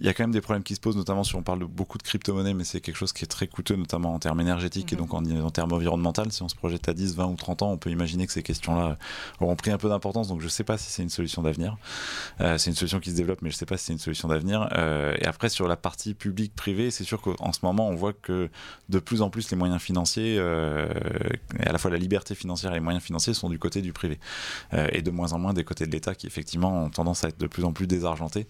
il 0.00 0.06
y 0.06 0.08
a 0.08 0.14
quand 0.14 0.22
même 0.22 0.32
des 0.32 0.40
problèmes 0.40 0.62
qui 0.62 0.74
se 0.74 0.80
posent, 0.80 0.96
notamment 0.96 1.22
si 1.22 1.36
on 1.36 1.42
parle 1.42 1.58
de 1.60 1.64
beaucoup 1.66 1.98
de 1.98 2.02
crypto-monnaies, 2.02 2.54
mais 2.54 2.64
c'est 2.64 2.80
quelque 2.80 2.96
chose 2.96 3.12
qui 3.12 3.24
est 3.24 3.28
très 3.28 3.46
coûteux, 3.46 3.76
notamment 3.76 4.14
en 4.14 4.18
termes 4.18 4.40
énergétiques 4.40 4.92
et 4.92 4.96
mhm. 4.96 5.02
donc 5.02 5.14
en, 5.14 5.50
termes 5.50 5.72
environnementaux. 5.72 6.30
Si 6.30 6.42
on 6.42 6.48
se 6.48 6.54
projette 6.54 6.88
à 6.88 6.94
10, 6.94 7.14
20 7.16 7.26
ou 7.26 7.34
30 7.36 7.62
ans, 7.62 7.72
on 7.72 7.76
peut 7.76 7.90
imaginer 7.90 8.26
que 8.26 8.32
ces 8.32 8.42
questions-là 8.42 8.96
auront 9.40 9.54
pris 9.54 9.70
un 9.70 9.76
peu 9.76 9.90
d'importance. 9.90 10.28
Donc 10.28 10.40
je 10.40 10.46
ne 10.46 10.50
sais 10.50 10.64
pas 10.64 10.78
si 10.78 10.90
c'est 10.90 11.02
une 11.02 11.10
solution 11.10 11.42
d'avenir. 11.42 11.76
Euh, 12.40 12.56
c'est 12.56 12.70
une 12.70 12.76
solution 12.76 13.00
qui 13.00 13.10
se 13.10 13.16
développe, 13.16 13.42
mais 13.42 13.50
je 13.50 13.56
ne 13.56 13.58
sais 13.58 13.66
pas 13.66 13.76
si 13.76 13.86
c'est 13.86 13.92
une 13.92 13.98
solution 13.98 14.28
d'avenir. 14.28 14.68
Euh, 14.72 15.14
et 15.18 15.26
après, 15.26 15.50
sur 15.50 15.68
la 15.68 15.76
partie 15.76 16.14
publique-privée, 16.14 16.90
c'est 16.90 17.04
sûr 17.04 17.20
qu'en 17.20 17.52
ce 17.52 17.60
moment, 17.62 17.86
on 17.88 17.94
voit 17.94 18.14
que 18.14 18.48
de 18.88 18.98
plus 18.98 19.20
en 19.20 19.28
plus 19.28 19.50
les 19.50 19.56
moyens 19.58 19.80
financiers, 19.80 20.36
euh, 20.38 20.88
à 21.60 21.70
la 21.70 21.78
fois 21.78 21.90
la 21.90 21.98
liberté 21.98 22.34
financière 22.34 22.72
et 22.72 22.76
les 22.76 22.80
moyens 22.80 23.04
financiers, 23.04 23.34
sont 23.34 23.50
du 23.50 23.58
côté 23.58 23.82
du 23.82 23.92
privé. 23.92 24.18
et 24.72 25.02
de 25.02 25.10
moins 25.10 25.32
en 25.32 25.38
moins 25.38 25.52
des 25.52 25.64
côtés 25.64 25.86
de 25.86 25.90
l'État 25.90 26.14
qui, 26.14 26.26
effectivement, 26.26 26.84
ont 26.84 26.90
tendance 26.90 27.24
à 27.24 27.28
être 27.28 27.38
de 27.38 27.46
plus 27.46 27.64
en 27.64 27.72
plus 27.72 27.86
désargentés. 27.86 28.46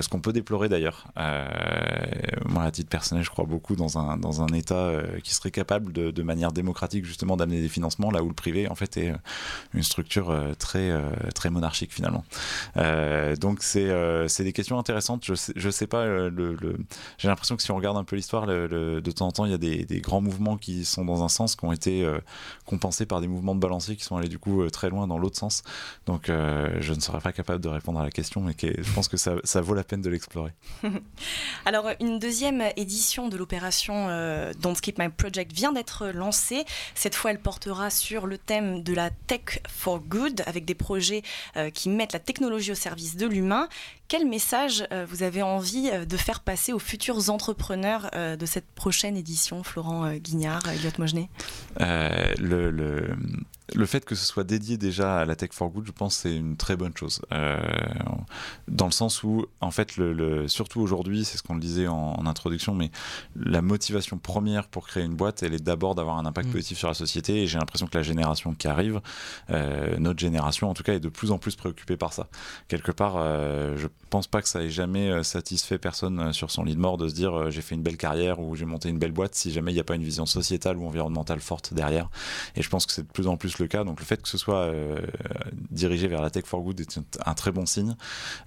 ce 0.00 0.08
qu'on 0.08 0.20
peut 0.20 0.32
déplorer 0.32 0.68
d'ailleurs 0.68 0.79
euh, 1.18 1.46
moi, 2.46 2.64
à 2.64 2.70
titre 2.70 2.88
personnel, 2.88 3.24
je 3.24 3.30
crois 3.30 3.44
beaucoup 3.44 3.76
dans 3.76 3.98
un, 3.98 4.16
dans 4.16 4.42
un 4.42 4.48
État 4.48 4.74
euh, 4.74 5.20
qui 5.20 5.34
serait 5.34 5.50
capable 5.50 5.92
de, 5.92 6.22
manière 6.22 6.52
démocratique 6.52 7.06
justement 7.06 7.36
d'amener 7.36 7.62
des 7.62 7.68
financements 7.68 8.10
là 8.10 8.22
où 8.22 8.28
le 8.28 8.34
privé 8.34 8.68
en 8.68 8.74
fait 8.74 8.98
est 8.98 9.10
euh, 9.10 9.16
une 9.72 9.82
structure 9.82 10.38
très, 10.58 10.92
très 11.34 11.50
monarchique 11.50 11.92
finalement. 11.92 12.24
donc 13.40 13.62
c'est 13.62 14.44
des 14.44 14.52
questions 14.52 14.78
intéressantes. 14.78 15.24
Je 15.24 15.34
sais, 15.34 15.52
je 15.56 15.70
sais 15.70 15.86
pas, 15.86 16.06
j'ai 17.18 17.28
l'impression 17.28 17.56
que 17.56 17.62
si 17.62 17.70
on 17.70 17.76
regarde 17.76 17.96
un 17.96 18.04
peu 18.04 18.16
l'histoire, 18.16 18.46
de 18.46 19.10
temps 19.10 19.28
en 19.28 19.32
temps, 19.32 19.44
il 19.46 19.50
y 19.50 19.54
a 19.54 19.58
des, 19.58 19.84
des, 19.84 20.00
grands 20.00 20.20
mouvements 20.20 20.56
qui 20.56 20.84
sont 20.84 21.04
dans 21.04 21.24
un 21.24 21.28
sens, 21.28 21.56
qui 21.56 21.64
ont 21.64 21.72
été 21.72 22.06
compensés 22.66 23.06
par 23.06 23.20
des 23.20 23.28
mouvements 23.28 23.54
de 23.54 23.60
balancier 23.60 23.96
qui 23.96 24.04
sont 24.04 24.16
allés 24.16 24.28
du 24.28 24.38
coup 24.38 24.68
très 24.70 24.90
loin 24.90 25.06
dans 25.06 25.18
l'autre 25.18 25.38
sens. 25.38 25.62
Donc 26.06 26.26
je 26.26 26.92
ne 26.92 27.00
serais 27.00 27.20
pas 27.20 27.32
capable 27.32 27.60
de 27.60 27.68
répondre 27.68 27.98
à 27.98 28.04
la 28.04 28.10
question, 28.10 28.40
mais 28.42 28.54
je 28.60 28.92
pense 28.92 29.08
que 29.08 29.16
ça, 29.16 29.36
ça 29.44 29.60
vaut 29.60 29.74
la 29.74 29.84
peine 29.84 30.02
de 30.02 30.10
l'explorer. 30.10 30.52
Alors, 31.64 31.90
une 32.00 32.18
deuxième 32.18 32.62
édition 32.76 33.28
de 33.28 33.36
l'opération 33.36 34.08
euh, 34.08 34.52
Don't 34.58 34.74
Skip 34.74 34.98
My 34.98 35.08
Project 35.08 35.52
vient 35.52 35.72
d'être 35.72 36.08
lancée. 36.08 36.64
Cette 36.94 37.14
fois, 37.14 37.30
elle 37.30 37.40
portera 37.40 37.90
sur 37.90 38.26
le 38.26 38.38
thème 38.38 38.82
de 38.82 38.94
la 38.94 39.10
tech 39.10 39.60
for 39.68 40.00
good, 40.00 40.42
avec 40.46 40.64
des 40.64 40.74
projets 40.74 41.22
euh, 41.56 41.70
qui 41.70 41.88
mettent 41.88 42.12
la 42.12 42.18
technologie 42.18 42.72
au 42.72 42.76
service 42.76 43.16
de 43.16 43.26
l'humain. 43.26 43.68
Quel 44.10 44.26
message 44.26 44.84
euh, 44.90 45.06
vous 45.08 45.22
avez 45.22 45.40
envie 45.40 45.88
de 45.88 46.16
faire 46.16 46.40
passer 46.40 46.72
aux 46.72 46.80
futurs 46.80 47.30
entrepreneurs 47.30 48.10
de 48.12 48.44
cette 48.44 48.66
prochaine 48.72 49.16
édition, 49.16 49.62
Florent 49.62 50.16
Guignard, 50.16 50.68
Elliot 50.68 50.90
Mogenet 50.98 51.30
le, 51.78 52.70
le, 52.70 53.14
le 53.74 53.86
fait 53.86 54.04
que 54.04 54.14
ce 54.14 54.24
soit 54.24 54.44
dédié 54.44 54.76
déjà 54.76 55.18
à 55.18 55.24
la 55.24 55.36
tech 55.36 55.50
for 55.52 55.70
good, 55.70 55.86
je 55.86 55.92
pense 55.92 56.16
c'est 56.16 56.34
une 56.34 56.56
très 56.56 56.76
bonne 56.76 56.96
chose. 56.96 57.22
Euh, 57.32 57.58
dans 58.68 58.86
le 58.86 58.92
sens 58.92 59.22
où, 59.22 59.46
en 59.60 59.70
fait, 59.70 59.96
le, 59.96 60.48
surtout 60.48 60.80
aujourd'hui, 60.80 61.24
c'est 61.24 61.38
ce 61.38 61.42
qu'on 61.42 61.54
le 61.54 61.60
disait 61.60 61.86
en, 61.86 62.26
introduction, 62.26 62.74
mais 62.74 62.90
la 63.34 63.62
motivation 63.62 64.18
première 64.18 64.68
pour 64.68 64.86
créer 64.86 65.04
une 65.04 65.14
boîte, 65.14 65.42
elle 65.42 65.54
est 65.54 65.62
d'abord 65.62 65.94
d'avoir 65.94 66.18
un 66.18 66.26
impact 66.26 66.48
mm. 66.48 66.52
positif 66.52 66.78
sur 66.78 66.88
la 66.88 66.94
société. 66.94 67.42
Et 67.42 67.46
j'ai 67.46 67.58
l'impression 67.58 67.86
que 67.86 67.96
la 67.96 68.02
génération 68.02 68.54
qui 68.54 68.68
arrive, 68.68 69.00
euh, 69.50 69.96
notre 69.98 70.20
génération 70.20 70.70
en 70.70 70.74
tout 70.74 70.82
cas, 70.82 70.94
est 70.94 71.00
de 71.00 71.08
plus 71.08 71.30
en 71.30 71.38
plus 71.38 71.56
préoccupée 71.56 71.96
par 71.96 72.12
ça. 72.12 72.28
Quelque 72.68 72.92
part, 72.92 73.14
euh, 73.16 73.76
je 73.76 73.88
pense 74.08 74.26
pas 74.26 74.42
que 74.42 74.48
ça 74.48 74.62
ait 74.62 74.70
jamais 74.70 75.22
satisfait 75.22 75.78
personne 75.78 76.32
sur 76.32 76.50
son 76.50 76.64
lit 76.64 76.74
de 76.74 76.80
mort 76.80 76.96
de 76.96 77.08
se 77.08 77.14
dire 77.14 77.50
j'ai 77.50 77.62
fait 77.62 77.74
une 77.74 77.82
belle 77.82 77.96
carrière 77.96 78.40
ou 78.40 78.56
j'ai 78.56 78.64
monté 78.64 78.88
une 78.88 78.98
belle 78.98 79.12
boîte 79.12 79.34
si 79.34 79.52
jamais 79.52 79.70
il 79.70 79.74
n'y 79.74 79.80
a 79.80 79.84
pas 79.84 79.94
une 79.94 80.02
vision 80.02 80.26
sociétale 80.26 80.76
ou 80.78 80.86
environnementale 80.86 81.40
forte 81.40 81.74
derrière. 81.74 82.08
Et 82.56 82.62
je 82.62 82.68
pense 82.68 82.86
que 82.86 82.92
c'est 82.92 83.06
de 83.06 83.12
plus 83.12 83.26
en 83.26 83.36
plus 83.36 83.58
le 83.58 83.66
cas. 83.66 83.84
Donc 83.84 84.00
le 84.00 84.04
fait 84.04 84.20
que 84.22 84.28
ce 84.28 84.38
soit 84.38 84.64
euh, 84.64 85.00
dirigé 85.70 86.08
vers 86.08 86.22
la 86.22 86.30
tech 86.30 86.44
for 86.44 86.62
good 86.62 86.80
est 86.80 86.98
un 87.24 87.34
très 87.34 87.52
bon 87.52 87.66
signe. 87.66 87.96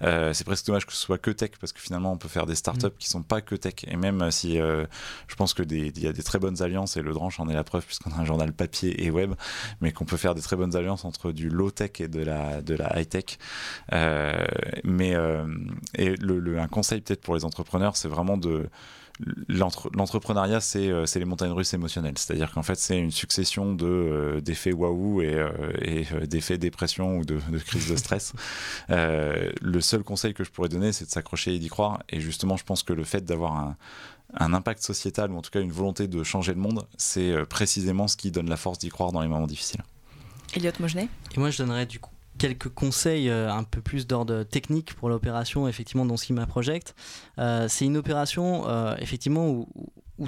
Euh, 0.02 0.32
c'est 0.32 0.44
presque 0.44 0.66
dommage 0.66 0.86
que 0.86 0.92
ce 0.92 0.98
soit 0.98 1.18
que 1.18 1.30
tech 1.30 1.52
parce 1.60 1.72
que 1.72 1.80
finalement 1.80 2.12
on 2.12 2.18
peut 2.18 2.28
faire 2.28 2.46
des 2.46 2.54
startups 2.54 2.86
mm. 2.86 2.98
qui 2.98 3.08
sont 3.08 3.22
pas 3.22 3.40
que 3.40 3.54
tech. 3.54 3.74
Et 3.86 3.96
même 3.96 4.30
si 4.30 4.60
euh, 4.60 4.86
je 5.28 5.34
pense 5.34 5.54
que 5.54 5.62
il 5.62 5.98
y 5.98 6.06
a 6.06 6.12
des 6.12 6.22
très 6.22 6.38
bonnes 6.38 6.62
alliances 6.62 6.96
et 6.96 7.02
le 7.02 7.12
Dranche 7.12 7.40
en 7.40 7.48
est 7.48 7.54
la 7.54 7.64
preuve 7.64 7.84
puisqu'on 7.84 8.10
a 8.10 8.16
un 8.16 8.24
journal 8.24 8.52
papier 8.52 9.04
et 9.04 9.10
web, 9.10 9.34
mais 9.80 9.92
qu'on 9.92 10.04
peut 10.04 10.16
faire 10.16 10.34
des 10.34 10.42
très 10.42 10.56
bonnes 10.56 10.76
alliances 10.76 11.04
entre 11.04 11.32
du 11.32 11.48
low 11.48 11.70
tech 11.70 12.00
et 12.00 12.08
de 12.08 12.22
la 12.22 12.62
de 12.62 12.74
la 12.74 12.98
high 12.98 13.08
tech. 13.08 13.38
mais 14.84 15.16
et 15.94 16.16
le, 16.16 16.58
un 16.58 16.68
conseil 16.68 17.00
peut-être 17.00 17.20
pour 17.20 17.34
les 17.34 17.44
entrepreneurs, 17.44 17.96
c'est 17.96 18.08
vraiment 18.08 18.36
de 18.36 18.68
l'entrepreneuriat, 19.48 20.58
euh, 20.76 21.06
c'est 21.06 21.18
les 21.18 21.24
montagnes 21.24 21.52
russes 21.52 21.72
émotionnelles. 21.74 22.18
C'est-à-dire 22.18 22.50
qu'en 22.52 22.62
fait, 22.62 22.76
c'est 22.76 22.98
une 22.98 23.10
succession 23.10 23.74
de 23.74 23.86
euh, 23.86 24.40
d'effets 24.40 24.72
waouh 24.72 25.22
et, 25.22 25.34
euh, 25.34 26.26
d'effets 26.26 26.58
dépression 26.58 27.18
ou 27.18 27.24
de, 27.24 27.38
de 27.50 27.58
crise 27.58 27.88
de 27.88 27.96
stress. 27.96 28.32
le 28.88 29.80
seul 29.80 30.02
conseil 30.02 30.34
que 30.34 30.44
je 30.44 30.50
pourrais 30.50 30.68
donner, 30.68 30.92
c'est 30.92 31.04
de 31.04 31.10
s'accrocher 31.10 31.54
et 31.54 31.58
d'y 31.58 31.68
croire. 31.68 32.02
Et 32.08 32.20
justement, 32.20 32.56
je 32.56 32.64
pense 32.64 32.82
que 32.82 32.92
le 32.92 33.04
fait 33.04 33.24
d'avoir 33.24 33.56
un, 33.56 33.76
un 34.34 34.52
impact 34.52 34.82
sociétal 34.82 35.30
ou 35.30 35.36
en 35.36 35.42
tout 35.42 35.50
cas 35.50 35.60
une 35.60 35.72
volonté 35.72 36.08
de 36.08 36.22
changer 36.24 36.52
le 36.52 36.60
monde, 36.60 36.86
c'est 36.96 37.34
précisément 37.48 38.08
ce 38.08 38.16
qui 38.16 38.30
donne 38.30 38.48
la 38.48 38.56
force 38.56 38.78
d'y 38.78 38.88
croire 38.88 39.12
dans 39.12 39.20
les 39.20 39.28
moments 39.28 39.46
difficiles. 39.46 39.82
Elliot 40.54 40.72
Mogenet 40.80 41.08
Et 41.34 41.40
moi, 41.40 41.50
je 41.50 41.58
donnerais 41.58 41.86
du 41.86 42.00
coup 42.00 42.13
quelques 42.38 42.68
conseils 42.68 43.28
euh, 43.28 43.52
un 43.52 43.64
peu 43.64 43.80
plus 43.80 44.06
d'ordre 44.06 44.42
technique 44.42 44.94
pour 44.94 45.08
l'opération 45.08 45.68
effectivement 45.68 46.04
dans 46.04 46.16
Schema 46.16 46.46
Project. 46.46 46.94
Euh, 47.38 47.66
c'est 47.68 47.84
une 47.84 47.96
opération 47.96 48.68
euh, 48.68 48.96
effectivement 48.98 49.48
où, 49.48 49.66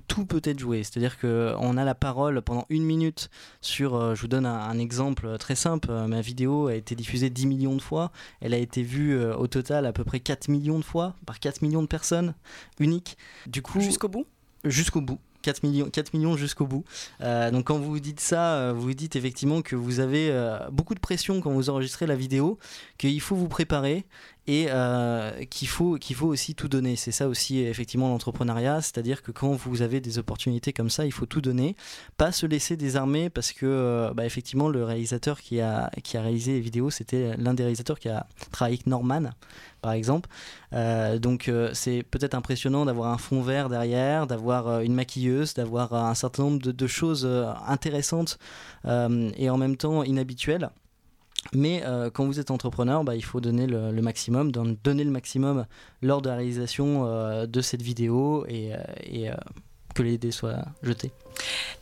tout 0.08 0.26
peut 0.26 0.42
être 0.44 0.58
joué. 0.58 0.82
C'est-à-dire 0.82 1.18
qu'on 1.18 1.76
a 1.76 1.84
la 1.84 1.94
parole 1.94 2.42
pendant 2.42 2.66
une 2.68 2.84
minute 2.84 3.30
sur, 3.60 4.14
je 4.14 4.20
vous 4.20 4.26
donne 4.26 4.44
un, 4.44 4.78
exemple 4.78 5.38
très 5.38 5.54
simple, 5.54 5.90
ma 6.06 6.20
vidéo 6.20 6.66
a 6.66 6.74
été 6.74 6.94
diffusée 6.94 7.30
10 7.30 7.46
millions 7.46 7.76
de 7.76 7.80
fois, 7.80 8.10
elle 8.40 8.52
a 8.52 8.58
été 8.58 8.82
vue 8.82 9.18
au 9.24 9.46
total 9.46 9.86
à 9.86 9.92
peu 9.92 10.04
près 10.04 10.18
4 10.20 10.48
millions 10.48 10.78
de 10.78 10.84
fois 10.84 11.14
par 11.24 11.38
4 11.38 11.62
millions 11.62 11.82
de 11.82 11.86
personnes 11.86 12.34
uniques. 12.80 13.16
Du 13.46 13.62
coup, 13.62 13.80
jusqu'au 13.80 14.08
bout? 14.08 14.26
Jusqu'au 14.64 15.00
bout. 15.00 15.20
4 15.46 15.62
millions, 15.62 15.88
4 15.90 16.12
millions 16.12 16.36
jusqu'au 16.36 16.66
bout. 16.66 16.84
Euh, 17.20 17.52
donc 17.52 17.66
quand 17.66 17.78
vous 17.78 18.00
dites 18.00 18.18
ça, 18.18 18.56
euh, 18.56 18.72
vous 18.76 18.92
dites 18.94 19.14
effectivement 19.14 19.62
que 19.62 19.76
vous 19.76 20.00
avez 20.00 20.28
euh, 20.28 20.58
beaucoup 20.72 20.96
de 20.96 20.98
pression 20.98 21.40
quand 21.40 21.52
vous 21.52 21.70
enregistrez 21.70 22.04
la 22.06 22.16
vidéo, 22.16 22.58
qu'il 22.98 23.20
faut 23.20 23.36
vous 23.36 23.46
préparer 23.46 24.06
et 24.46 24.66
euh, 24.70 25.44
qu'il 25.46 25.68
faut, 25.68 25.98
faut 26.14 26.26
aussi 26.26 26.54
tout 26.54 26.68
donner. 26.68 26.96
C'est 26.96 27.12
ça 27.12 27.28
aussi 27.28 27.60
effectivement 27.60 28.08
l'entrepreneuriat, 28.08 28.80
c'est-à-dire 28.80 29.22
que 29.22 29.32
quand 29.32 29.52
vous 29.52 29.82
avez 29.82 30.00
des 30.00 30.18
opportunités 30.18 30.72
comme 30.72 30.90
ça, 30.90 31.04
il 31.04 31.12
faut 31.12 31.26
tout 31.26 31.40
donner, 31.40 31.76
pas 32.16 32.32
se 32.32 32.46
laisser 32.46 32.76
désarmer 32.76 33.28
parce 33.28 33.52
que 33.52 33.66
euh, 33.66 34.14
bah, 34.14 34.24
effectivement 34.24 34.68
le 34.68 34.84
réalisateur 34.84 35.40
qui 35.40 35.60
a, 35.60 35.90
qui 36.02 36.16
a 36.16 36.22
réalisé 36.22 36.52
les 36.52 36.60
vidéos, 36.60 36.90
c'était 36.90 37.36
l'un 37.36 37.54
des 37.54 37.64
réalisateurs 37.64 37.98
qui 37.98 38.08
a 38.08 38.26
travaillé 38.52 38.76
avec 38.76 38.86
Norman 38.86 39.30
par 39.82 39.92
exemple. 39.92 40.28
Euh, 40.72 41.18
donc 41.18 41.50
c'est 41.72 42.02
peut-être 42.02 42.34
impressionnant 42.34 42.84
d'avoir 42.84 43.12
un 43.12 43.18
fond 43.18 43.42
vert 43.42 43.68
derrière, 43.68 44.26
d'avoir 44.26 44.80
une 44.80 44.94
maquilleuse, 44.94 45.54
d'avoir 45.54 45.92
un 45.94 46.14
certain 46.14 46.44
nombre 46.44 46.60
de, 46.60 46.72
de 46.72 46.86
choses 46.86 47.28
intéressantes 47.66 48.38
et 48.84 49.50
en 49.50 49.56
même 49.58 49.76
temps 49.76 50.02
inhabituelles. 50.02 50.70
Mais 51.54 51.82
euh, 51.84 52.10
quand 52.10 52.24
vous 52.26 52.40
êtes 52.40 52.50
entrepreneur, 52.50 53.04
bah, 53.04 53.16
il 53.16 53.24
faut 53.24 53.40
donner 53.40 53.66
le, 53.66 53.92
maximum, 54.02 54.50
donner 54.52 55.04
le 55.04 55.10
maximum 55.10 55.66
lors 56.02 56.22
de 56.22 56.28
la 56.28 56.36
réalisation 56.36 57.06
euh, 57.06 57.46
de 57.46 57.60
cette 57.60 57.82
vidéo 57.82 58.44
et, 58.48 58.72
euh, 58.74 59.34
que 59.96 60.02
les 60.02 60.18
dés 60.18 60.30
soient 60.30 60.64
jetés. 60.82 61.10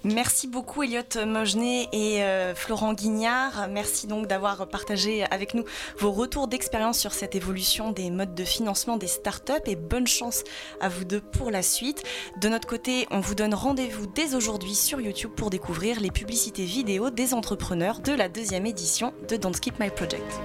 Merci 0.05 0.47
beaucoup 0.47 0.83
Elliot 0.83 1.03
Mogenet 1.27 1.89
et 1.93 2.23
euh, 2.23 2.55
Florent 2.55 2.93
Guignard. 2.93 3.69
Merci 3.69 4.07
donc 4.07 4.27
d'avoir 4.27 4.69
partagé 4.69 5.25
avec 5.31 5.55
nous 5.55 5.65
vos 5.99 6.13
retours 6.13 6.49
d'expérience 6.49 6.99
sur 6.99 7.13
cette 7.13 7.35
évolution 7.35 7.91
des 7.91 8.11
modes 8.11 8.35
de 8.35 8.45
financement 8.45 8.97
des 8.97 9.07
startups 9.07 9.53
et 9.67 9.77
bonne 9.77 10.07
chance 10.07 10.45
à 10.81 10.89
vous 10.89 11.05
deux 11.05 11.21
pour 11.21 11.51
la 11.51 11.63
suite. 11.63 12.05
De 12.41 12.49
notre 12.49 12.69
côté, 12.69 13.07
on 13.11 13.21
vous 13.21 13.35
donne 13.35 13.55
rendez-vous 13.55 14.07
dès 14.07 14.35
aujourd'hui 14.35 14.75
sur 14.75 15.01
YouTube 15.01 15.31
pour 15.37 15.51
découvrir 15.51 16.01
les 16.01 16.11
publicités 16.11 16.65
vidéo 16.65 17.11
des 17.11 17.35
entrepreneurs 17.35 18.01
de 18.01 18.13
la 18.13 18.29
deuxième 18.29 18.67
édition 18.67 19.13
de 19.29 19.37
Don't 19.37 19.55
Skip 19.55 19.81
My 19.81 19.91
Project. 19.91 20.41